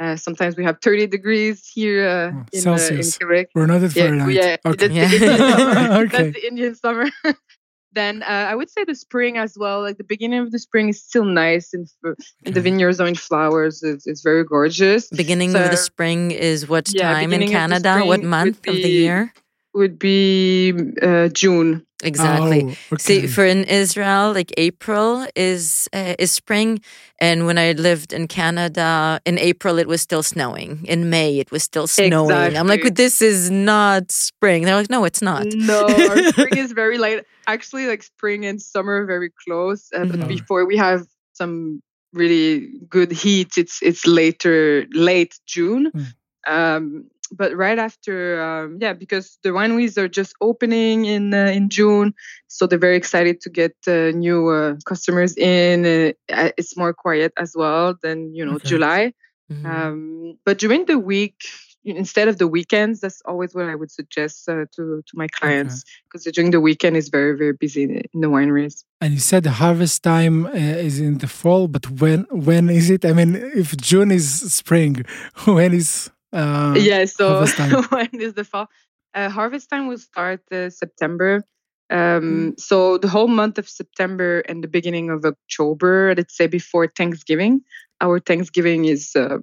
uh, 0.00 0.16
sometimes 0.16 0.56
we 0.56 0.64
have 0.64 0.78
30 0.82 1.08
degrees 1.08 1.68
here 1.74 2.08
uh, 2.08 2.32
oh, 2.34 2.44
in, 2.54 2.60
Celsius. 2.62 2.90
Uh, 2.90 3.26
in 3.26 3.28
Quebec. 3.28 3.46
We're 3.54 3.66
not 3.66 3.82
at 3.82 3.92
Fahrenheit. 3.92 4.32
Yeah, 4.32 4.56
yeah. 4.64 4.70
Okay. 4.70 4.88
That's, 4.88 5.12
yeah. 5.12 5.98
okay. 5.98 6.06
that's 6.06 6.40
the 6.40 6.46
Indian 6.46 6.74
summer. 6.74 7.04
then 7.92 8.22
uh, 8.22 8.46
I 8.50 8.54
would 8.54 8.70
say 8.70 8.84
the 8.84 8.94
spring 8.94 9.36
as 9.38 9.56
well. 9.58 9.80
Like 9.80 9.98
the 9.98 10.04
beginning 10.04 10.40
of 10.40 10.52
the 10.52 10.58
spring 10.58 10.88
is 10.88 11.02
still 11.02 11.24
nice, 11.24 11.74
and, 11.74 11.88
okay. 12.04 12.50
the 12.50 12.60
vineyards 12.60 13.00
are 13.00 13.06
in 13.06 13.14
flowers. 13.14 13.82
It's, 13.82 14.06
it's 14.06 14.22
very 14.22 14.44
gorgeous. 14.44 15.08
Beginning 15.08 15.52
so, 15.52 15.64
of 15.64 15.70
the 15.70 15.76
spring 15.76 16.30
is 16.30 16.68
what 16.68 16.92
yeah, 16.94 17.12
time 17.12 17.32
in 17.32 17.48
Canada? 17.48 18.02
What 18.04 18.22
month 18.22 18.66
of 18.66 18.74
the 18.74 18.88
year? 18.88 19.32
Would 19.72 19.98
be 19.98 20.74
uh, 21.00 21.28
June. 21.28 21.86
Exactly. 22.02 22.64
Oh, 22.64 22.94
okay. 22.94 22.96
See, 22.98 23.26
for 23.26 23.44
in 23.44 23.64
Israel, 23.64 24.32
like 24.32 24.52
April 24.56 25.26
is 25.36 25.88
uh, 25.92 26.14
is 26.18 26.32
spring, 26.32 26.80
and 27.20 27.46
when 27.46 27.58
I 27.58 27.72
lived 27.72 28.12
in 28.12 28.26
Canada, 28.26 29.20
in 29.26 29.38
April 29.38 29.78
it 29.78 29.86
was 29.86 30.00
still 30.00 30.22
snowing. 30.22 30.84
In 30.86 31.10
May 31.10 31.38
it 31.38 31.50
was 31.50 31.62
still 31.62 31.86
snowing. 31.86 32.30
Exactly. 32.30 32.58
I'm 32.58 32.66
like, 32.66 32.94
this 32.94 33.20
is 33.20 33.50
not 33.50 34.10
spring. 34.10 34.64
They're 34.64 34.76
like, 34.76 34.90
no, 34.90 35.04
it's 35.04 35.22
not. 35.22 35.46
No, 35.54 35.86
our 35.86 36.22
spring 36.32 36.56
is 36.56 36.72
very 36.72 36.96
late. 36.96 37.22
Actually, 37.46 37.86
like 37.86 38.02
spring 38.02 38.46
and 38.46 38.60
summer 38.60 39.02
are 39.02 39.06
very 39.06 39.30
close. 39.44 39.90
Uh, 39.94 40.00
mm-hmm. 40.00 40.20
But 40.20 40.28
before 40.28 40.66
we 40.66 40.76
have 40.78 41.06
some 41.34 41.82
really 42.12 42.72
good 42.88 43.12
heat, 43.12 43.58
it's 43.58 43.82
it's 43.82 44.06
later, 44.06 44.86
late 44.92 45.38
June. 45.46 45.92
Mm. 45.94 46.06
Um, 46.46 47.10
but 47.32 47.56
right 47.56 47.78
after, 47.78 48.42
um, 48.42 48.78
yeah, 48.80 48.92
because 48.92 49.38
the 49.42 49.50
wineries 49.50 49.96
are 49.96 50.08
just 50.08 50.34
opening 50.40 51.04
in 51.04 51.32
uh, 51.32 51.46
in 51.46 51.68
June, 51.68 52.14
so 52.48 52.66
they're 52.66 52.78
very 52.78 52.96
excited 52.96 53.40
to 53.42 53.50
get 53.50 53.74
uh, 53.86 54.10
new 54.10 54.48
uh, 54.48 54.76
customers 54.86 55.36
in. 55.36 55.84
Uh, 55.84 56.50
it's 56.56 56.76
more 56.76 56.92
quiet 56.92 57.32
as 57.36 57.52
well 57.56 57.94
than 58.02 58.34
you 58.34 58.44
know 58.44 58.54
okay. 58.54 58.68
July. 58.68 59.12
Mm-hmm. 59.50 59.66
Um, 59.66 60.38
but 60.44 60.58
during 60.58 60.86
the 60.86 60.98
week, 60.98 61.42
instead 61.84 62.28
of 62.28 62.38
the 62.38 62.46
weekends, 62.46 63.00
that's 63.00 63.20
always 63.24 63.54
what 63.54 63.66
I 63.66 63.74
would 63.74 63.90
suggest 63.90 64.48
uh, 64.48 64.66
to 64.76 65.02
to 65.06 65.12
my 65.14 65.28
clients 65.28 65.84
because 66.04 66.26
okay. 66.26 66.32
during 66.32 66.50
the 66.50 66.60
weekend 66.60 66.96
is 66.96 67.08
very 67.08 67.36
very 67.36 67.52
busy 67.52 67.84
in 67.84 68.20
the 68.20 68.28
wineries. 68.28 68.84
And 69.00 69.12
you 69.14 69.20
said 69.20 69.44
the 69.44 69.52
harvest 69.52 70.02
time 70.02 70.46
uh, 70.46 70.50
is 70.88 71.00
in 71.00 71.18
the 71.18 71.28
fall, 71.28 71.68
but 71.68 71.90
when 72.00 72.26
when 72.30 72.68
is 72.70 72.90
it? 72.90 73.04
I 73.04 73.12
mean, 73.12 73.36
if 73.54 73.76
June 73.76 74.10
is 74.10 74.52
spring, 74.52 75.04
when 75.44 75.72
is 75.74 76.10
uh, 76.32 76.74
yeah, 76.76 77.04
so 77.04 77.44
when 77.90 78.08
is 78.12 78.34
the 78.34 78.44
fall? 78.44 78.68
Uh, 79.14 79.28
harvest 79.28 79.68
time 79.70 79.88
will 79.88 79.98
start 79.98 80.40
uh, 80.52 80.70
September. 80.70 81.44
Um, 81.90 81.98
mm. 81.98 82.60
So 82.60 82.98
the 82.98 83.08
whole 83.08 83.26
month 83.26 83.58
of 83.58 83.68
September 83.68 84.40
and 84.40 84.62
the 84.62 84.68
beginning 84.68 85.10
of 85.10 85.24
October, 85.24 86.14
let's 86.16 86.36
say 86.36 86.46
before 86.46 86.86
Thanksgiving. 86.86 87.62
Our 88.00 88.20
Thanksgiving 88.20 88.84
is 88.84 89.12
um, 89.16 89.42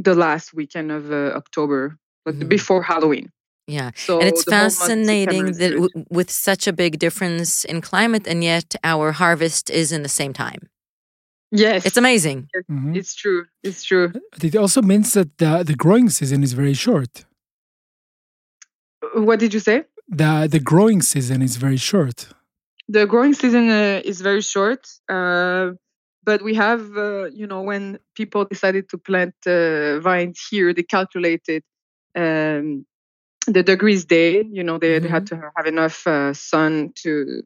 the 0.00 0.14
last 0.14 0.54
weekend 0.54 0.92
of 0.92 1.10
uh, 1.10 1.32
October, 1.34 1.98
but 2.24 2.36
mm. 2.36 2.48
before 2.48 2.82
Halloween. 2.82 3.30
Yeah, 3.66 3.90
so 3.94 4.20
and 4.20 4.28
it's 4.28 4.44
fascinating 4.44 5.52
that 5.52 5.72
w- 5.72 6.04
with 6.10 6.30
such 6.30 6.66
a 6.66 6.72
big 6.72 6.98
difference 6.98 7.64
in 7.64 7.80
climate, 7.80 8.26
and 8.26 8.42
yet 8.42 8.74
our 8.82 9.12
harvest 9.12 9.70
is 9.70 9.92
in 9.92 10.02
the 10.02 10.08
same 10.08 10.32
time. 10.32 10.68
Yes. 11.52 11.84
It's 11.84 11.98
amazing. 11.98 12.48
Mm-hmm. 12.56 12.96
It's 12.96 13.14
true. 13.14 13.44
It's 13.62 13.84
true. 13.84 14.08
But 14.32 14.42
it 14.42 14.56
also 14.56 14.80
means 14.80 15.12
that 15.12 15.36
the, 15.36 15.62
the 15.62 15.74
growing 15.74 16.08
season 16.08 16.42
is 16.42 16.54
very 16.54 16.72
short. 16.72 17.26
What 19.14 19.38
did 19.38 19.52
you 19.52 19.60
say? 19.60 19.84
The 20.08 20.48
the 20.50 20.60
growing 20.60 21.02
season 21.02 21.42
is 21.42 21.56
very 21.56 21.76
short. 21.76 22.28
The 22.88 23.06
growing 23.06 23.34
season 23.34 23.68
uh, 23.68 24.00
is 24.04 24.20
very 24.20 24.40
short. 24.40 24.88
Uh, 25.08 25.72
but 26.24 26.42
we 26.42 26.54
have, 26.54 26.96
uh, 26.96 27.24
you 27.26 27.46
know, 27.46 27.62
when 27.62 27.98
people 28.14 28.44
decided 28.44 28.88
to 28.90 28.98
plant 28.98 29.34
uh, 29.46 30.00
vines 30.00 30.40
here, 30.50 30.72
they 30.72 30.84
calculated 30.84 31.62
um, 32.16 32.86
the 33.46 33.62
degrees 33.62 34.04
day. 34.04 34.44
You 34.50 34.62
know, 34.62 34.78
they, 34.78 34.94
mm-hmm. 34.94 35.02
they 35.02 35.08
had 35.10 35.24
mm-hmm. 35.26 35.40
to 35.40 35.50
have 35.56 35.66
enough 35.66 36.06
uh, 36.06 36.32
sun 36.32 36.92
to 37.02 37.42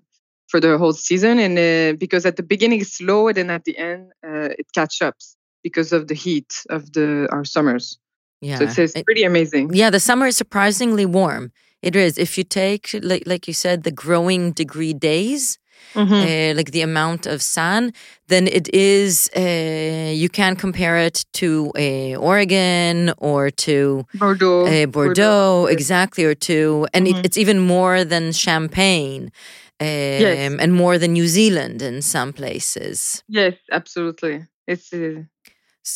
for 0.49 0.61
the 0.61 0.79
whole 0.79 0.93
season. 0.93 1.39
And 1.39 1.59
uh, 1.59 1.97
because 1.99 2.25
at 2.27 2.37
the 2.37 2.43
beginning 2.43 2.81
it's 2.81 2.97
slow, 2.97 3.29
and 3.29 3.37
then 3.37 3.51
at 3.51 3.65
the 3.65 3.77
end 3.77 4.13
uh, 4.27 4.51
it 4.59 4.67
catch 4.75 5.03
up 5.03 5.17
because 5.63 5.93
of 5.93 6.09
the 6.09 6.15
heat 6.15 6.65
of 6.71 6.93
the 6.93 7.29
our 7.33 7.45
summers. 7.45 7.99
Yeah, 8.41 8.59
so 8.59 8.65
it's, 8.65 8.79
it's 8.79 9.03
pretty 9.03 9.25
amazing. 9.25 9.71
Yeah, 9.75 9.91
the 9.91 10.01
summer 10.01 10.27
is 10.27 10.37
surprisingly 10.37 11.07
warm. 11.07 11.53
It 11.83 11.97
is. 11.97 12.19
If 12.19 12.37
you 12.39 12.45
take, 12.45 12.91
like, 13.03 13.25
like 13.27 13.47
you 13.49 13.55
said, 13.55 13.83
the 13.83 13.91
growing 13.93 14.53
degree 14.53 14.93
days, 14.95 15.59
Mhm. 15.95 16.23
uh, 16.23 16.55
like 16.57 16.71
the 16.73 16.81
amount 16.83 17.27
of 17.27 17.41
sun, 17.43 17.93
then 18.29 18.47
it 18.49 18.69
is, 18.75 19.31
uh, 19.37 20.11
you 20.23 20.29
can 20.29 20.57
compare 20.57 20.97
it 20.99 21.25
to 21.35 21.71
uh, 21.79 22.17
Oregon 22.19 23.13
or 23.19 23.51
to 23.51 24.05
Bordeaux. 24.15 24.67
uh, 24.67 24.87
Bordeaux, 24.87 25.67
yes. 25.67 25.73
exactly, 25.73 26.25
or 26.25 26.35
to, 26.35 26.87
and 26.95 27.07
Mhm. 27.07 27.19
it, 27.19 27.27
it's 27.27 27.39
even 27.39 27.59
more 27.61 28.05
than 28.05 28.33
Champagne. 28.33 29.31
Um, 29.79 30.59
and 30.59 30.73
more 30.73 30.99
than 30.99 31.13
New 31.13 31.27
Zealand 31.27 31.83
in 31.83 32.01
some 32.01 32.33
places. 32.33 33.23
Yes, 33.29 33.55
absolutely. 33.71 34.47
It's 34.67 34.93
uh, 34.93 35.23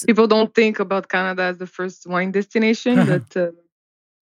people 0.07 0.27
don't 0.27 0.55
think 0.55 0.81
about 0.81 1.09
Canada 1.09 1.45
as 1.45 1.59
the 1.59 1.67
first 1.67 2.07
wine 2.07 2.31
destination, 2.31 3.07
but 3.07 3.37
uh, 3.37 3.51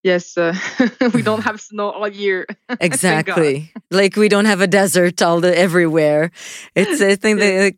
yes, 0.04 0.38
uh, 0.38 0.54
we 1.14 1.22
don't 1.22 1.44
have 1.44 1.60
snow 1.62 1.92
all 1.92 2.08
year. 2.08 2.46
Exactly. 2.80 3.72
like 3.92 4.16
we 4.16 4.30
don't 4.30 4.46
have 4.46 4.62
a 4.62 4.68
desert 4.68 5.22
all 5.22 5.40
the 5.42 5.52
everywhere. 5.58 6.32
It's 6.76 7.02
a 7.02 7.16
thing 7.16 7.38
that 7.38 7.74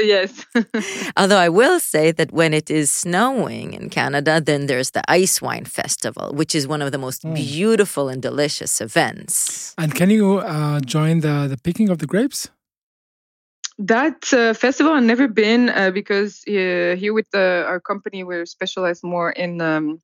yes. 0.00 0.46
although 1.16 1.38
I 1.38 1.48
will 1.48 1.80
say 1.80 2.12
that 2.12 2.32
when 2.32 2.54
it 2.54 2.70
is 2.70 2.90
snowing 2.90 3.74
in 3.74 3.90
Canada, 3.90 4.40
then 4.40 4.66
there's 4.66 4.90
the 4.90 5.02
Ice 5.10 5.42
Wine 5.42 5.64
Festival, 5.64 6.32
which 6.34 6.54
is 6.54 6.66
one 6.66 6.82
of 6.82 6.92
the 6.92 6.98
most 6.98 7.24
Mm. 7.24 7.34
beautiful 7.34 8.08
and 8.08 8.22
delicious 8.22 8.80
events. 8.80 9.74
And 9.76 9.94
can 9.94 10.10
you 10.10 10.38
uh, 10.38 10.80
join 10.80 11.20
the, 11.20 11.48
the 11.48 11.56
picking 11.56 11.88
of 11.90 11.98
the 11.98 12.06
grapes? 12.06 12.48
That 13.78 14.32
uh, 14.32 14.54
festival 14.54 14.92
I've 14.92 15.04
never 15.04 15.28
been 15.28 15.68
uh, 15.68 15.90
because 15.92 16.42
uh, 16.48 16.96
here 16.98 17.12
with 17.14 17.30
the, 17.32 17.64
our 17.66 17.80
company 17.80 18.24
we're 18.24 18.46
specialized 18.46 19.04
more 19.04 19.30
in 19.30 19.60
um, 19.60 20.00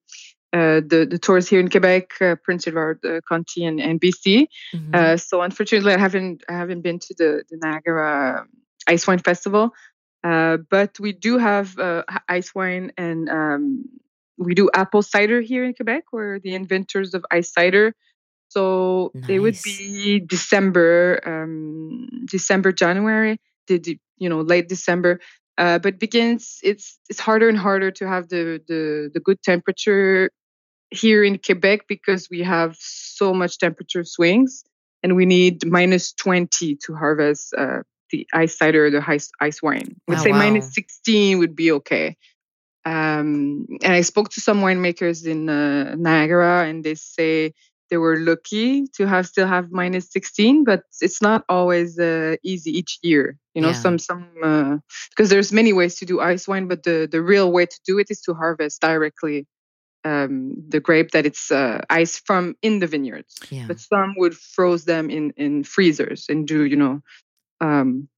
uh, 0.55 0.81
the 0.87 1.05
the 1.11 1.19
tours 1.19 1.49
here 1.49 1.59
in 1.59 1.69
Quebec, 1.69 2.13
uh, 2.21 2.37
Prince 2.37 2.69
Edward 2.69 3.05
uh, 3.05 3.21
County, 3.29 3.65
and, 3.65 3.81
and 3.81 4.01
BC. 4.01 4.47
Mhm. 4.73 4.95
Uh, 4.95 5.17
so 5.17 5.43
unfortunately, 5.43 5.93
I 5.93 5.99
haven't 5.99 6.45
I 6.49 6.53
haven't 6.53 6.83
been 6.83 7.01
to 7.01 7.15
the 7.19 7.43
the 7.51 7.57
Niagara 7.57 8.47
Ice 8.87 9.05
Wine 9.07 9.19
Festival, 9.19 9.75
uh, 10.23 10.59
but 10.71 11.01
we 11.01 11.13
do 11.13 11.39
have 11.39 11.77
uh, 11.79 12.05
ice 12.29 12.55
wine 12.55 12.93
and 12.97 13.29
um, 13.29 13.85
we 14.39 14.55
do 14.55 14.71
apple 14.75 15.03
cider 15.03 15.41
here 15.41 15.65
in 15.65 15.75
Quebec. 15.75 16.05
We're 16.13 16.39
the 16.39 16.55
inventors 16.55 17.15
of 17.15 17.25
ice 17.33 17.53
cider. 17.53 17.95
So 18.49 19.13
it 19.29 19.41
would 19.41 19.59
be 19.65 20.21
December, 20.21 21.21
um, 21.27 22.09
December, 22.27 22.71
January, 22.71 23.41
the, 23.67 23.79
the 23.79 23.99
you 24.19 24.29
know 24.29 24.41
late 24.41 24.69
December. 24.69 25.19
Uh, 25.59 25.79
but 25.81 25.99
begins 25.99 26.61
it's 26.63 26.99
it's 27.09 27.19
harder 27.19 27.49
and 27.49 27.59
harder 27.59 27.91
to 27.91 28.07
have 28.07 28.29
the 28.29 28.63
the 28.69 29.11
the 29.13 29.21
good 29.21 29.43
temperature 29.43 30.31
here 30.95 31.25
in 31.25 31.39
Quebec 31.39 31.87
because 31.89 32.29
we 32.31 32.43
have 32.43 32.77
so 32.79 33.35
much 33.35 33.59
temperature 33.59 34.05
swings 34.05 34.65
and 35.03 35.17
we 35.17 35.27
need 35.27 35.67
minus 35.67 36.13
20 36.13 36.77
to 36.87 36.95
harvest 36.95 37.55
uh, 37.57 37.83
the 38.11 38.27
ice 38.33 38.57
cider 38.59 38.87
or 38.87 38.91
the 38.91 39.03
ice, 39.07 39.31
ice 39.41 39.63
wine. 39.63 39.97
Would 40.09 40.19
Oh, 40.19 40.23
say 40.23 40.33
wow. 40.33 40.39
minus 40.39 40.75
16 40.75 41.39
would 41.39 41.57
be 41.57 41.73
okay. 41.73 42.17
Um, 42.85 43.67
and 43.83 43.93
I 43.93 44.03
spoke 44.03 44.31
to 44.31 44.41
some 44.41 44.61
winemakers 44.61 45.27
in 45.27 45.49
uh, 45.49 45.95
Niagara 45.97 46.67
and 46.67 46.85
they 46.85 46.95
say 46.95 47.53
they 47.91 47.97
were 47.99 48.17
lucky 48.19 48.87
to 48.97 49.07
have 49.07 49.27
still 49.27 49.47
have 49.47 49.71
minus 49.71 50.11
16, 50.13 50.65
but 50.65 50.83
it's 51.01 51.23
not 51.23 51.45
always 51.49 51.99
uh, 51.99 52.37
easy 52.43 52.71
each 52.73 52.99
year. 53.03 53.39
You 53.55 53.63
know, 53.63 53.69
Yeah. 53.69 53.73
some 53.73 53.99
some 53.99 54.29
uh, 54.43 54.79
because 55.11 55.31
there's 55.31 55.53
many 55.53 55.73
ways 55.73 55.97
to 55.97 56.07
do 56.07 56.21
ice 56.21 56.47
wine, 56.49 56.69
but 56.69 56.83
the 56.83 57.09
the 57.11 57.23
real 57.23 57.53
way 57.53 57.67
to 57.67 57.81
do 57.87 57.99
it 57.99 58.11
is 58.11 58.21
to 58.23 58.35
harvest 58.35 58.81
directly 58.81 59.47
um, 60.05 60.55
the 60.69 60.81
grape 60.81 61.11
that 61.11 61.25
it's 61.27 61.51
uh, 61.51 61.81
ice 61.91 62.19
from 62.27 62.55
in 62.63 62.79
the 62.81 62.87
vineyards. 62.87 63.35
Yeah. 63.51 63.67
But 63.69 63.81
some 63.81 64.15
would 64.19 64.35
froze 64.35 64.85
them 64.85 65.11
in 65.11 65.33
in 65.37 65.65
freezers 65.65 66.27
and 66.29 66.47
do 66.47 66.65
you 66.65 66.77
know 66.77 67.01
um, 67.61 68.09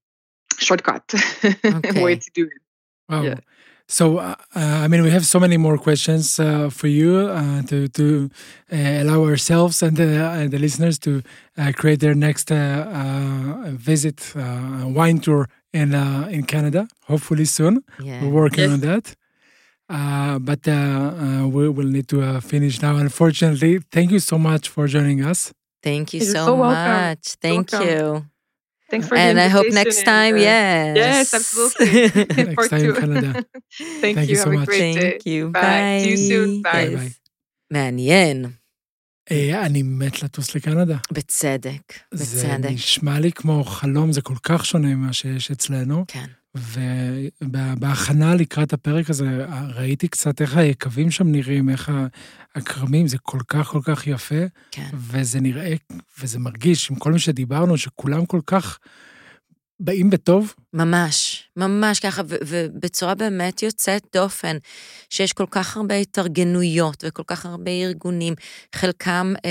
shortcut 0.59 1.13
Okay. 1.65 2.03
way 2.03 2.15
to 2.15 2.29
do 2.33 2.43
it. 2.45 2.61
Wow. 3.09 3.23
Yeah. 3.23 3.39
So, 3.89 4.17
uh, 4.17 4.35
uh, 4.55 4.83
I 4.83 4.87
mean, 4.87 5.01
we 5.03 5.11
have 5.11 5.25
so 5.25 5.39
many 5.39 5.57
more 5.57 5.77
questions 5.77 6.39
uh, 6.39 6.69
for 6.69 6.87
you 6.87 7.29
uh, 7.29 7.61
to 7.67 7.87
to 7.87 8.29
uh, 8.71 9.01
allow 9.03 9.23
ourselves 9.23 9.81
and 9.83 9.95
the, 9.95 10.09
uh, 10.25 10.47
the 10.49 10.57
listeners 10.59 10.97
to 10.99 11.21
uh, 11.57 11.71
create 11.73 11.99
their 11.99 12.15
next 12.15 12.51
uh, 12.51 12.55
uh, 12.55 13.71
visit 13.71 14.33
uh, 14.35 14.87
wine 14.95 15.19
tour 15.19 15.47
in 15.73 15.93
uh, 15.93 16.27
in 16.31 16.43
Canada. 16.43 16.87
Hopefully 17.07 17.45
soon. 17.45 17.83
Yeah. 17.97 18.21
We're 18.23 18.33
working 18.33 18.63
Yes. 18.65 18.73
on 18.73 18.79
that. 18.81 19.15
Uh, 19.88 20.38
but 20.38 20.66
uh, 20.68 20.72
uh, 20.72 21.46
we 21.48 21.68
will 21.68 21.90
need 21.96 22.08
to 22.08 22.22
uh, 22.22 22.40
finish 22.40 22.80
now. 22.80 22.96
Unfortunately, 22.96 23.78
thank 23.90 24.10
you 24.10 24.20
so 24.20 24.38
much 24.38 24.64
for 24.74 24.86
joining 24.86 25.20
us. 25.32 25.52
Thank 25.82 26.14
you 26.14 26.20
You're 26.20 26.34
so, 26.36 26.46
so 26.46 26.54
welcome. 26.54 26.92
much. 26.92 27.24
Thank 27.46 27.72
welcome. 27.72 27.88
you. 27.88 28.26
Thanks 28.90 29.08
for 29.08 29.16
the 29.16 29.20
And 29.20 29.40
I 29.40 29.48
hope 29.48 29.66
invitation 29.66 29.84
next 29.84 29.98
and, 29.98 30.06
time, 30.06 30.34
uh, 30.34 30.48
yes. 30.50 30.96
Yes, 30.96 31.34
absolutely. 31.34 31.92
Next 32.44 32.54
Part 32.58 32.70
time 32.70 32.80
in 32.80 32.86
two. 32.94 33.00
Canada. 33.00 33.30
Thank, 34.02 34.16
Thank 34.16 34.28
you. 34.28 34.32
you 34.32 34.36
so 34.36 34.44
Have 34.44 34.52
a 34.52 34.58
much. 34.60 34.68
great 34.68 34.94
day. 34.94 35.10
Thank 35.10 35.26
you. 35.26 35.42
Bye. 35.50 35.60
ביי. 35.60 36.04
See 36.04 36.10
you 36.10 36.30
soon. 36.30 36.62
Bye. 36.62 36.72
ביי 36.72 36.96
ביי. 36.96 37.10
מעניין. 37.70 38.46
אה, 39.30 39.66
אני 39.66 39.82
מת 39.82 40.22
לטוס 40.22 40.54
לקנדה. 40.54 40.96
בצדק. 41.12 41.92
זה 42.14 42.24
בצדק. 42.24 42.70
נשמע 42.70 43.18
לי 43.20 43.32
כמו 43.32 43.64
חלום, 43.64 44.12
זה 44.12 44.20
כל 44.22 44.34
כך 44.42 44.66
שונה 44.66 44.88
ממה 44.94 45.12
שיש 45.12 45.50
אצלנו. 45.50 46.04
כן. 46.08 46.26
ובהכנה 46.57 48.35
לקראת 48.35 48.73
הפרק 48.73 49.09
הזה, 49.09 49.45
ראיתי 49.75 50.07
קצת 50.07 50.41
איך 50.41 50.57
היקבים 50.57 51.11
שם 51.11 51.27
נראים, 51.27 51.69
איך 51.69 51.91
הכרמים, 52.55 53.07
זה 53.07 53.17
כל 53.17 53.39
כך 53.47 53.67
כל 53.67 53.81
כך 53.83 54.07
יפה, 54.07 54.45
כן. 54.71 54.89
וזה 54.93 55.39
נראה, 55.39 55.73
וזה 56.19 56.39
מרגיש, 56.39 56.91
עם 56.91 56.95
כל 56.95 57.11
מי 57.11 57.19
שדיברנו, 57.19 57.77
שכולם 57.77 58.25
כל 58.25 58.41
כך 58.47 58.79
באים 59.79 60.09
בטוב. 60.09 60.53
ממש, 60.73 61.43
ממש 61.57 61.99
ככה, 61.99 62.21
ובצורה 62.27 63.15
באמת 63.15 63.63
יוצאת 63.63 64.01
דופן, 64.13 64.57
שיש 65.09 65.33
כל 65.33 65.45
כך 65.51 65.77
הרבה 65.77 65.95
התארגנויות 65.95 67.03
וכל 67.07 67.23
כך 67.27 67.45
הרבה 67.45 67.71
ארגונים, 67.71 68.33
חלקם 68.75 69.33
אה, 69.45 69.49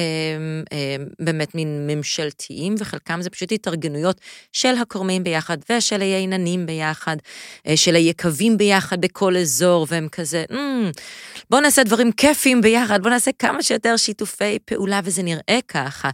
אה, 0.73 0.97
באמת 1.21 1.55
מין 1.55 1.87
ממשלתיים, 1.87 2.75
וחלקם 2.79 3.23
זה 3.23 3.31
פשוט 3.31 3.53
התארגנויות 3.53 4.21
של 4.53 4.75
הכורמים 4.75 5.25
ביחד 5.25 5.59
ושל 5.71 6.01
הייננים 6.01 6.67
ביחד, 6.67 7.17
אה, 7.67 7.77
של 7.77 7.95
היקבים 7.95 8.57
ביחד 8.57 9.01
בכל 9.01 9.37
אזור, 9.37 9.87
והם 9.91 10.09
כזה, 10.09 10.45
"מ, 10.53 10.91
בואו 11.51 11.61
נעשה 11.61 11.85
דברים 11.85 12.13
כיפיים 12.13 12.61
ביחד, 12.61 13.03
בואו 13.03 13.13
נעשה 13.13 13.31
כמה 13.39 13.63
שיותר 13.63 13.97
שיתופי 13.97 14.59
פעולה, 14.65 15.01
וזה 15.05 15.23
נראה 15.23 15.59
ככה. 15.69 16.11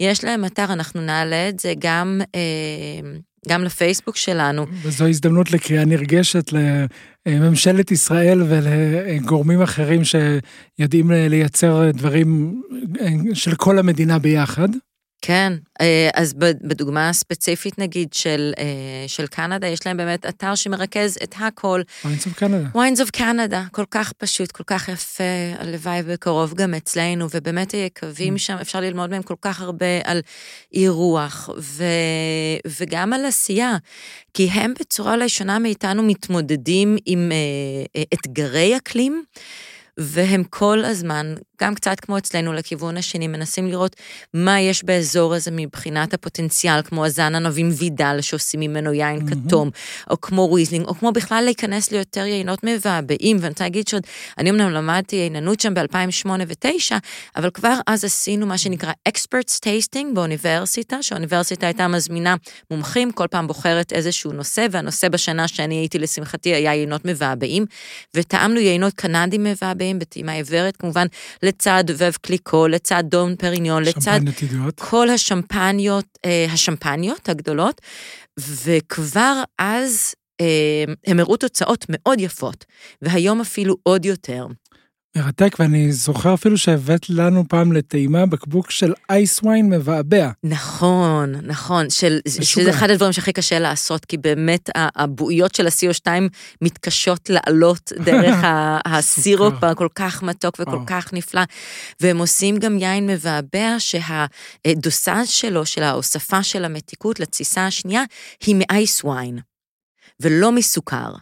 יש 0.00 0.24
להם 0.24 0.44
אתר, 0.44 0.72
אנחנו 0.72 1.00
נעלה 1.00 1.48
את 1.48 1.60
זה 1.60 1.72
גם... 1.78 2.20
אה, 2.34 3.18
גם 3.48 3.64
לפייסבוק 3.64 4.16
שלנו. 4.16 4.66
וזו 4.82 5.06
הזדמנות 5.06 5.52
לקריאה 5.52 5.84
נרגשת 5.84 6.50
לממשלת 7.26 7.90
ישראל 7.90 8.42
ולגורמים 8.48 9.62
אחרים 9.62 10.02
שיודעים 10.04 11.10
לייצר 11.10 11.90
דברים 11.90 12.62
של 13.34 13.54
כל 13.54 13.78
המדינה 13.78 14.18
ביחד. 14.18 14.68
כן, 15.22 15.52
אה, 15.80 16.08
אז 16.14 16.34
בדוגמה 16.34 17.08
הספציפית 17.08 17.78
נגיד 17.78 18.12
של, 18.12 18.52
אה, 18.58 18.64
של 19.06 19.26
קנדה, 19.26 19.66
יש 19.66 19.86
להם 19.86 19.96
באמת 19.96 20.26
אתר 20.26 20.54
שמרכז 20.54 21.18
את 21.22 21.34
הכל. 21.38 21.82
מיינדס 22.04 22.26
אוף 22.26 22.34
קנדה. 22.34 22.68
Wines 22.74 22.98
of 22.98 23.16
Canada, 23.16 23.70
כל 23.72 23.84
כך 23.90 24.12
פשוט, 24.12 24.52
כל 24.52 24.64
כך 24.66 24.88
יפה, 24.88 25.24
הלוואי 25.58 26.02
בקרוב 26.02 26.54
גם 26.54 26.74
אצלנו, 26.74 27.26
ובאמת 27.34 27.72
היקבים 27.72 28.38
שם, 28.38 28.56
אפשר 28.60 28.80
ללמוד 28.80 29.10
מהם 29.10 29.22
כל 29.22 29.34
כך 29.40 29.60
הרבה 29.60 29.86
על 30.04 30.20
אירוח, 30.72 31.50
ו... 31.58 31.84
וגם 32.78 33.12
על 33.12 33.24
עשייה, 33.24 33.76
כי 34.34 34.48
הם 34.50 34.74
בצורה 34.80 35.14
אולי 35.14 35.28
שונה 35.28 35.58
מאיתנו 35.58 36.02
מתמודדים 36.02 36.96
עם 37.06 37.32
אה, 37.32 37.36
אה, 37.96 38.02
אתגרי 38.14 38.76
אקלים. 38.76 39.24
והם 39.98 40.44
כל 40.44 40.84
הזמן, 40.84 41.34
גם 41.62 41.74
קצת 41.74 42.00
כמו 42.00 42.18
אצלנו 42.18 42.52
לכיוון 42.52 42.96
השני, 42.96 43.28
מנסים 43.28 43.68
לראות 43.68 43.96
מה 44.34 44.60
יש 44.60 44.84
באזור 44.84 45.34
הזה 45.34 45.50
מבחינת 45.50 46.14
הפוטנציאל, 46.14 46.82
כמו 46.82 47.04
הזן 47.04 47.34
ענבים 47.34 47.70
וידל 47.78 48.20
שעושים 48.20 48.60
ממנו 48.60 48.92
יין 48.92 49.18
מהמם. 49.24 49.48
כתום, 49.48 49.70
או 50.10 50.20
כמו 50.20 50.52
ריזלינג, 50.52 50.86
או 50.86 50.94
כמו 50.94 51.12
בכלל 51.12 51.44
להיכנס 51.44 51.90
ליותר 51.90 52.24
יינות 52.24 52.58
מבעבעים, 52.64 53.36
ואני 53.40 53.48
רוצה 53.48 53.64
להגיד 53.64 53.88
שעוד, 53.88 54.02
אני 54.38 54.50
אמנם 54.50 54.70
למדתי 54.70 55.16
ייננות 55.16 55.60
שם 55.60 55.74
ב-2008 55.74 56.28
ו-2009, 56.28 56.92
אבל 57.36 57.50
כבר 57.50 57.74
אז 57.86 58.04
עשינו 58.04 58.46
מה 58.46 58.58
שנקרא 58.58 58.92
experts 59.08 59.60
tasting 59.64 60.14
באוניברסיטה, 60.14 61.02
שהאוניברסיטה 61.02 61.66
הייתה 61.66 61.88
מזמינה 61.88 62.34
מומחים, 62.70 63.12
כל 63.12 63.26
פעם 63.30 63.46
בוחרת 63.46 63.92
איזשהו 63.92 64.32
נושא, 64.32 64.66
והנושא 64.70 65.08
בשנה 65.08 65.48
שאני 65.48 65.74
הייתי 65.74 65.98
לשמחתי 65.98 66.54
היה 66.54 66.74
יינות 66.74 67.04
מבעבעים, 67.04 67.66
וטעמנו 68.14 68.60
יינות 68.60 68.92
קנדים 68.94 69.44
מבעבעים 69.44 69.98
בטעימה 69.98 70.32
עיוורת, 70.32 70.76
כמובן 70.76 71.06
לצד 71.54 71.84
וב 71.98 72.16
קליקו, 72.20 72.68
לצד 72.68 73.04
דון 73.06 73.36
פריניון, 73.36 73.82
לצד 73.82 74.20
ידועות. 74.42 74.80
כל 74.80 75.10
השמפניות, 75.10 76.18
אה, 76.24 76.46
השמפניות 76.52 77.28
הגדולות, 77.28 77.80
וכבר 78.38 79.42
אז 79.58 80.14
אה, 80.40 80.84
הם 81.06 81.20
הראו 81.20 81.36
תוצאות 81.36 81.86
מאוד 81.88 82.20
יפות, 82.20 82.64
והיום 83.02 83.40
אפילו 83.40 83.76
עוד 83.82 84.04
יותר. 84.04 84.46
מרתק, 85.16 85.56
ואני 85.58 85.92
זוכר 85.92 86.34
אפילו 86.34 86.58
שהבאת 86.58 87.10
לנו 87.10 87.44
פעם 87.48 87.72
לטעימה 87.72 88.26
בקבוק 88.26 88.70
של 88.70 88.92
אייס 89.10 89.42
וויין 89.42 89.70
מבעבע. 89.70 90.30
נכון, 90.42 91.34
נכון, 91.42 91.90
של. 91.90 92.18
שזה 92.28 92.70
אחד 92.70 92.90
הדברים 92.90 93.12
שהכי 93.12 93.32
קשה 93.32 93.58
לעשות, 93.58 94.04
כי 94.04 94.16
באמת 94.16 94.70
הבועיות 94.74 95.54
של 95.54 95.66
ה-CO2 95.66 96.08
מתקשות 96.62 97.30
לעלות 97.30 97.92
דרך 98.06 98.36
הסירופ. 98.84 99.64
הכל 99.64 99.88
כך 99.94 100.22
מתוק 100.22 100.54
וכל 100.60 100.70
וואו. 100.70 100.86
כך 100.86 101.12
נפלא. 101.12 101.42
והם 102.00 102.18
עושים 102.18 102.58
גם 102.58 102.78
יין 102.78 103.06
מבעבע 103.06 103.76
שהדוסאז' 103.78 105.28
שלו, 105.28 105.66
של 105.66 105.82
ההוספה 105.82 106.42
של 106.42 106.64
המתיקות 106.64 107.20
לתסיסה 107.20 107.66
השנייה, 107.66 108.02
היא 108.46 108.56
מאייס 108.58 109.04
וויין, 109.04 109.38
ולא 110.20 110.52
מסוכר. 110.52 111.12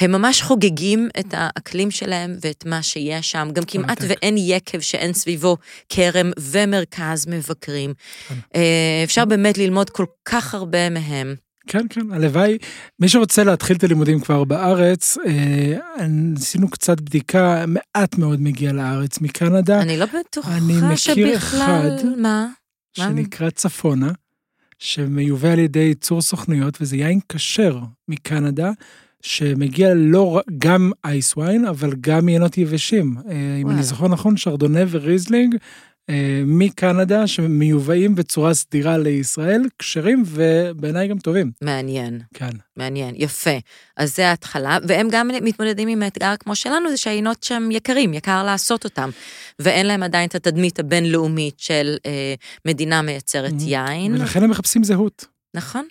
הם 0.00 0.12
ממש 0.12 0.42
חוגגים 0.42 1.08
את 1.20 1.26
האקלים 1.32 1.90
שלהם 1.90 2.36
ואת 2.40 2.66
מה 2.66 2.82
שיש 2.82 3.30
שם, 3.30 3.48
גם 3.52 3.62
כמעט 3.66 3.88
מרתק. 3.88 4.04
ואין 4.08 4.34
יקב 4.38 4.80
שאין 4.80 5.12
סביבו 5.12 5.56
כרם 5.88 6.30
ומרכז 6.38 7.26
מבקרים. 7.28 7.94
כן. 8.28 8.34
אה, 8.54 9.00
אפשר 9.04 9.24
באמת 9.24 9.58
ללמוד 9.58 9.90
כל 9.90 10.06
כך 10.24 10.54
הרבה 10.54 10.90
מהם. 10.90 11.34
כן, 11.66 11.86
כן, 11.90 12.12
הלוואי. 12.12 12.58
מי 13.00 13.08
שרוצה 13.08 13.44
להתחיל 13.44 13.76
את 13.76 13.84
הלימודים 13.84 14.20
כבר 14.20 14.44
בארץ, 14.44 15.18
אה, 15.26 15.78
עשינו 16.36 16.70
קצת 16.70 17.00
בדיקה, 17.00 17.64
מעט 17.66 18.18
מאוד 18.18 18.40
מגיע 18.40 18.72
לארץ 18.72 19.20
מקנדה, 19.20 19.82
אני 19.82 19.96
לא 19.96 20.06
בטוחה 20.06 20.56
אני 20.56 20.74
מכיר 20.76 20.96
שבכלל... 20.96 21.36
אחד 21.36 22.04
מה? 22.04 22.16
מה? 22.18 22.46
שנקרא 22.92 23.50
צפונה, 23.50 24.12
שמיובא 24.78 25.48
על 25.48 25.58
ידי 25.58 25.80
ייצור 25.80 26.22
סוכנויות, 26.22 26.78
וזה 26.80 26.96
יין 26.96 27.20
כשר 27.28 27.78
מקנדה, 28.08 28.70
שמגיע 29.22 29.88
לא 29.96 30.30
רק- 30.36 30.44
גם 30.58 30.90
אייס 31.04 31.36
וויין, 31.36 31.64
אבל 31.64 31.92
גם 32.00 32.28
יינות 32.28 32.58
יבשים. 32.58 33.16
אה, 33.30 33.32
אם. 33.62 33.70
אני 33.70 33.82
זוכר 33.82 34.08
נכון, 34.08 34.36
שרדונה 34.36 34.80
וריזלינג. 34.90 35.56
אה, 36.10 36.42
מקנדה 36.46 37.26
שמיובאים 37.26 38.14
בצורה 38.14 38.54
סדירה 38.54 38.98
לישראל, 38.98 39.62
כשרים 39.78 40.22
ובעיניי 40.26 41.08
גם 41.08 41.18
טובים. 41.18 41.50
מעניין, 41.62 42.20
כן. 42.34 42.50
מעניין, 42.76 43.14
יפה. 43.18 43.50
אז 43.96 44.16
זה 44.16 44.28
ההתחלה, 44.28 44.78
והם 44.88 45.08
גם 45.10 45.28
מתמודדים 45.42 45.88
עם 45.88 46.02
האתגר 46.02 46.34
כמו 46.40 46.54
שלנו, 46.56 46.90
זה 46.90 46.96
שהיינות 46.96 47.42
שם 47.42 47.68
יקרים, 47.72 48.14
יקר 48.14 48.42
לעשות 48.42 48.84
אותם, 48.84 49.10
ואין 49.58 49.86
להם 49.86 50.02
עדיין 50.02 50.28
את 50.28 50.34
התדמית 50.34 50.78
הבינלאומית 50.78 51.54
של 51.60 51.96
אה, 52.06 52.34
מדינה 52.64 53.02
מייצרת 53.02 53.52
Mhm. 53.52 53.62
יין. 53.62 54.14
ולכן 54.14 54.42
הם 54.42 54.50
מחפשים 54.50 54.84
זהות. 54.84 55.26
נכון, 55.54 55.86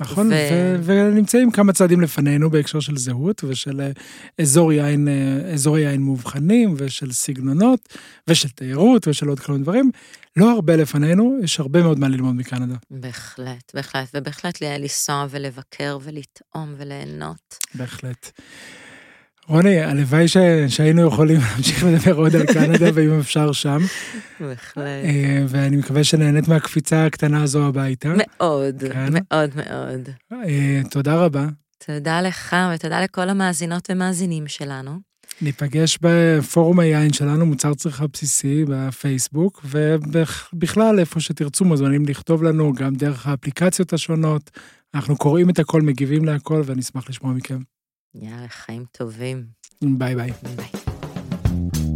נכון, 0.00 0.32
ו- 0.32 0.76
ו... 0.80 0.82
ונמצאים 0.84 1.50
כמה 1.50 1.72
צעדים 1.72 2.00
לפנינו 2.00 2.50
בהקשר 2.50 2.80
של 2.80 2.96
זהות 2.96 3.44
ושל 3.44 3.80
אה, 3.80 3.90
אזור 4.40 4.72
יין, 4.72 5.08
אה, 5.08 5.52
אזורי 5.52 5.80
יין 5.80 6.02
מובחנים 6.02 6.74
ושל 6.76 7.12
סגנונות 7.12 7.88
ושל 8.28 8.48
תיירות 8.48 9.08
ושל 9.08 9.28
עוד 9.28 9.40
כמה 9.40 9.58
דברים. 9.58 9.90
לא 10.36 10.50
הרבה 10.50 10.76
לפנינו, 10.76 11.38
יש 11.42 11.60
הרבה 11.60 11.82
מאוד 11.82 11.98
מה 11.98 12.08
ללמוד 12.08 12.34
מקנדה, 12.34 12.74
בהחלט, 12.90 13.74
בהחלט, 13.74 14.08
ובהחלט 14.14 14.60
לנסוע 14.60 15.26
ולבקר 15.30 15.98
ולטעום 16.02 16.74
וליהנות. 16.76 17.56
בהחלט. 17.74 18.30
רוני, 19.50 19.80
הלוואי 19.80 20.28
ש... 20.28 20.36
שהיינו 20.68 21.06
יכולים 21.06 21.40
להמשיך 21.50 21.84
לדבר 21.84 22.14
עוד 22.14 22.36
על 22.36 22.46
קנדה 22.46 22.86
ואם 22.94 23.18
אפשר 23.20 23.52
שם, 23.52 23.78
בהחלט. 24.40 25.04
אה, 25.04 25.44
ואני 25.48 25.76
מקווה 25.76 26.04
שנהנית 26.04 26.48
מהקפיצה 26.48 27.06
הקטנה 27.06 27.42
הזו 27.42 27.66
הביתה. 27.66 28.12
מאוד, 28.16 28.84
כן. 28.92 29.12
מאוד 29.12 29.50
מאוד. 29.56 30.08
אה, 30.32 30.80
תודה 30.90 31.14
רבה. 31.24 31.46
תודה 31.86 32.22
לך 32.22 32.56
ותודה 32.74 33.00
לכל 33.00 33.28
המאזינות 33.28 33.90
ומאזינים 33.90 34.48
שלנו. 34.48 34.90
ניפגש 35.42 35.98
בפורום 36.02 36.80
היין 36.80 37.12
שלנו, 37.12 37.46
מוצר 37.46 37.74
צריכה 37.74 38.04
בסיסי, 38.12 38.64
בפייסבוק, 38.68 39.64
ובכלל, 39.64 40.98
איפה 40.98 41.20
שתרצו, 41.20 41.64
מוזמנים 41.64 42.06
לכתוב 42.06 42.42
לנו, 42.42 42.72
גם 42.72 42.94
דרך 42.94 43.26
האפליקציות 43.26 43.92
השונות. 43.92 44.50
אנחנו 44.94 45.16
קוראים 45.16 45.50
את 45.50 45.58
הכל, 45.58 45.82
מגיבים 45.82 46.24
להכל, 46.24 46.62
ונשמח 46.66 47.10
לשמוע 47.10 47.32
מכם. 47.32 47.58
יאללה, 48.14 48.48
חיים 48.48 48.84
טובים. 48.92 49.46
ביי 49.82 50.14
ביי. 50.16 50.30
ביי. 50.56 51.89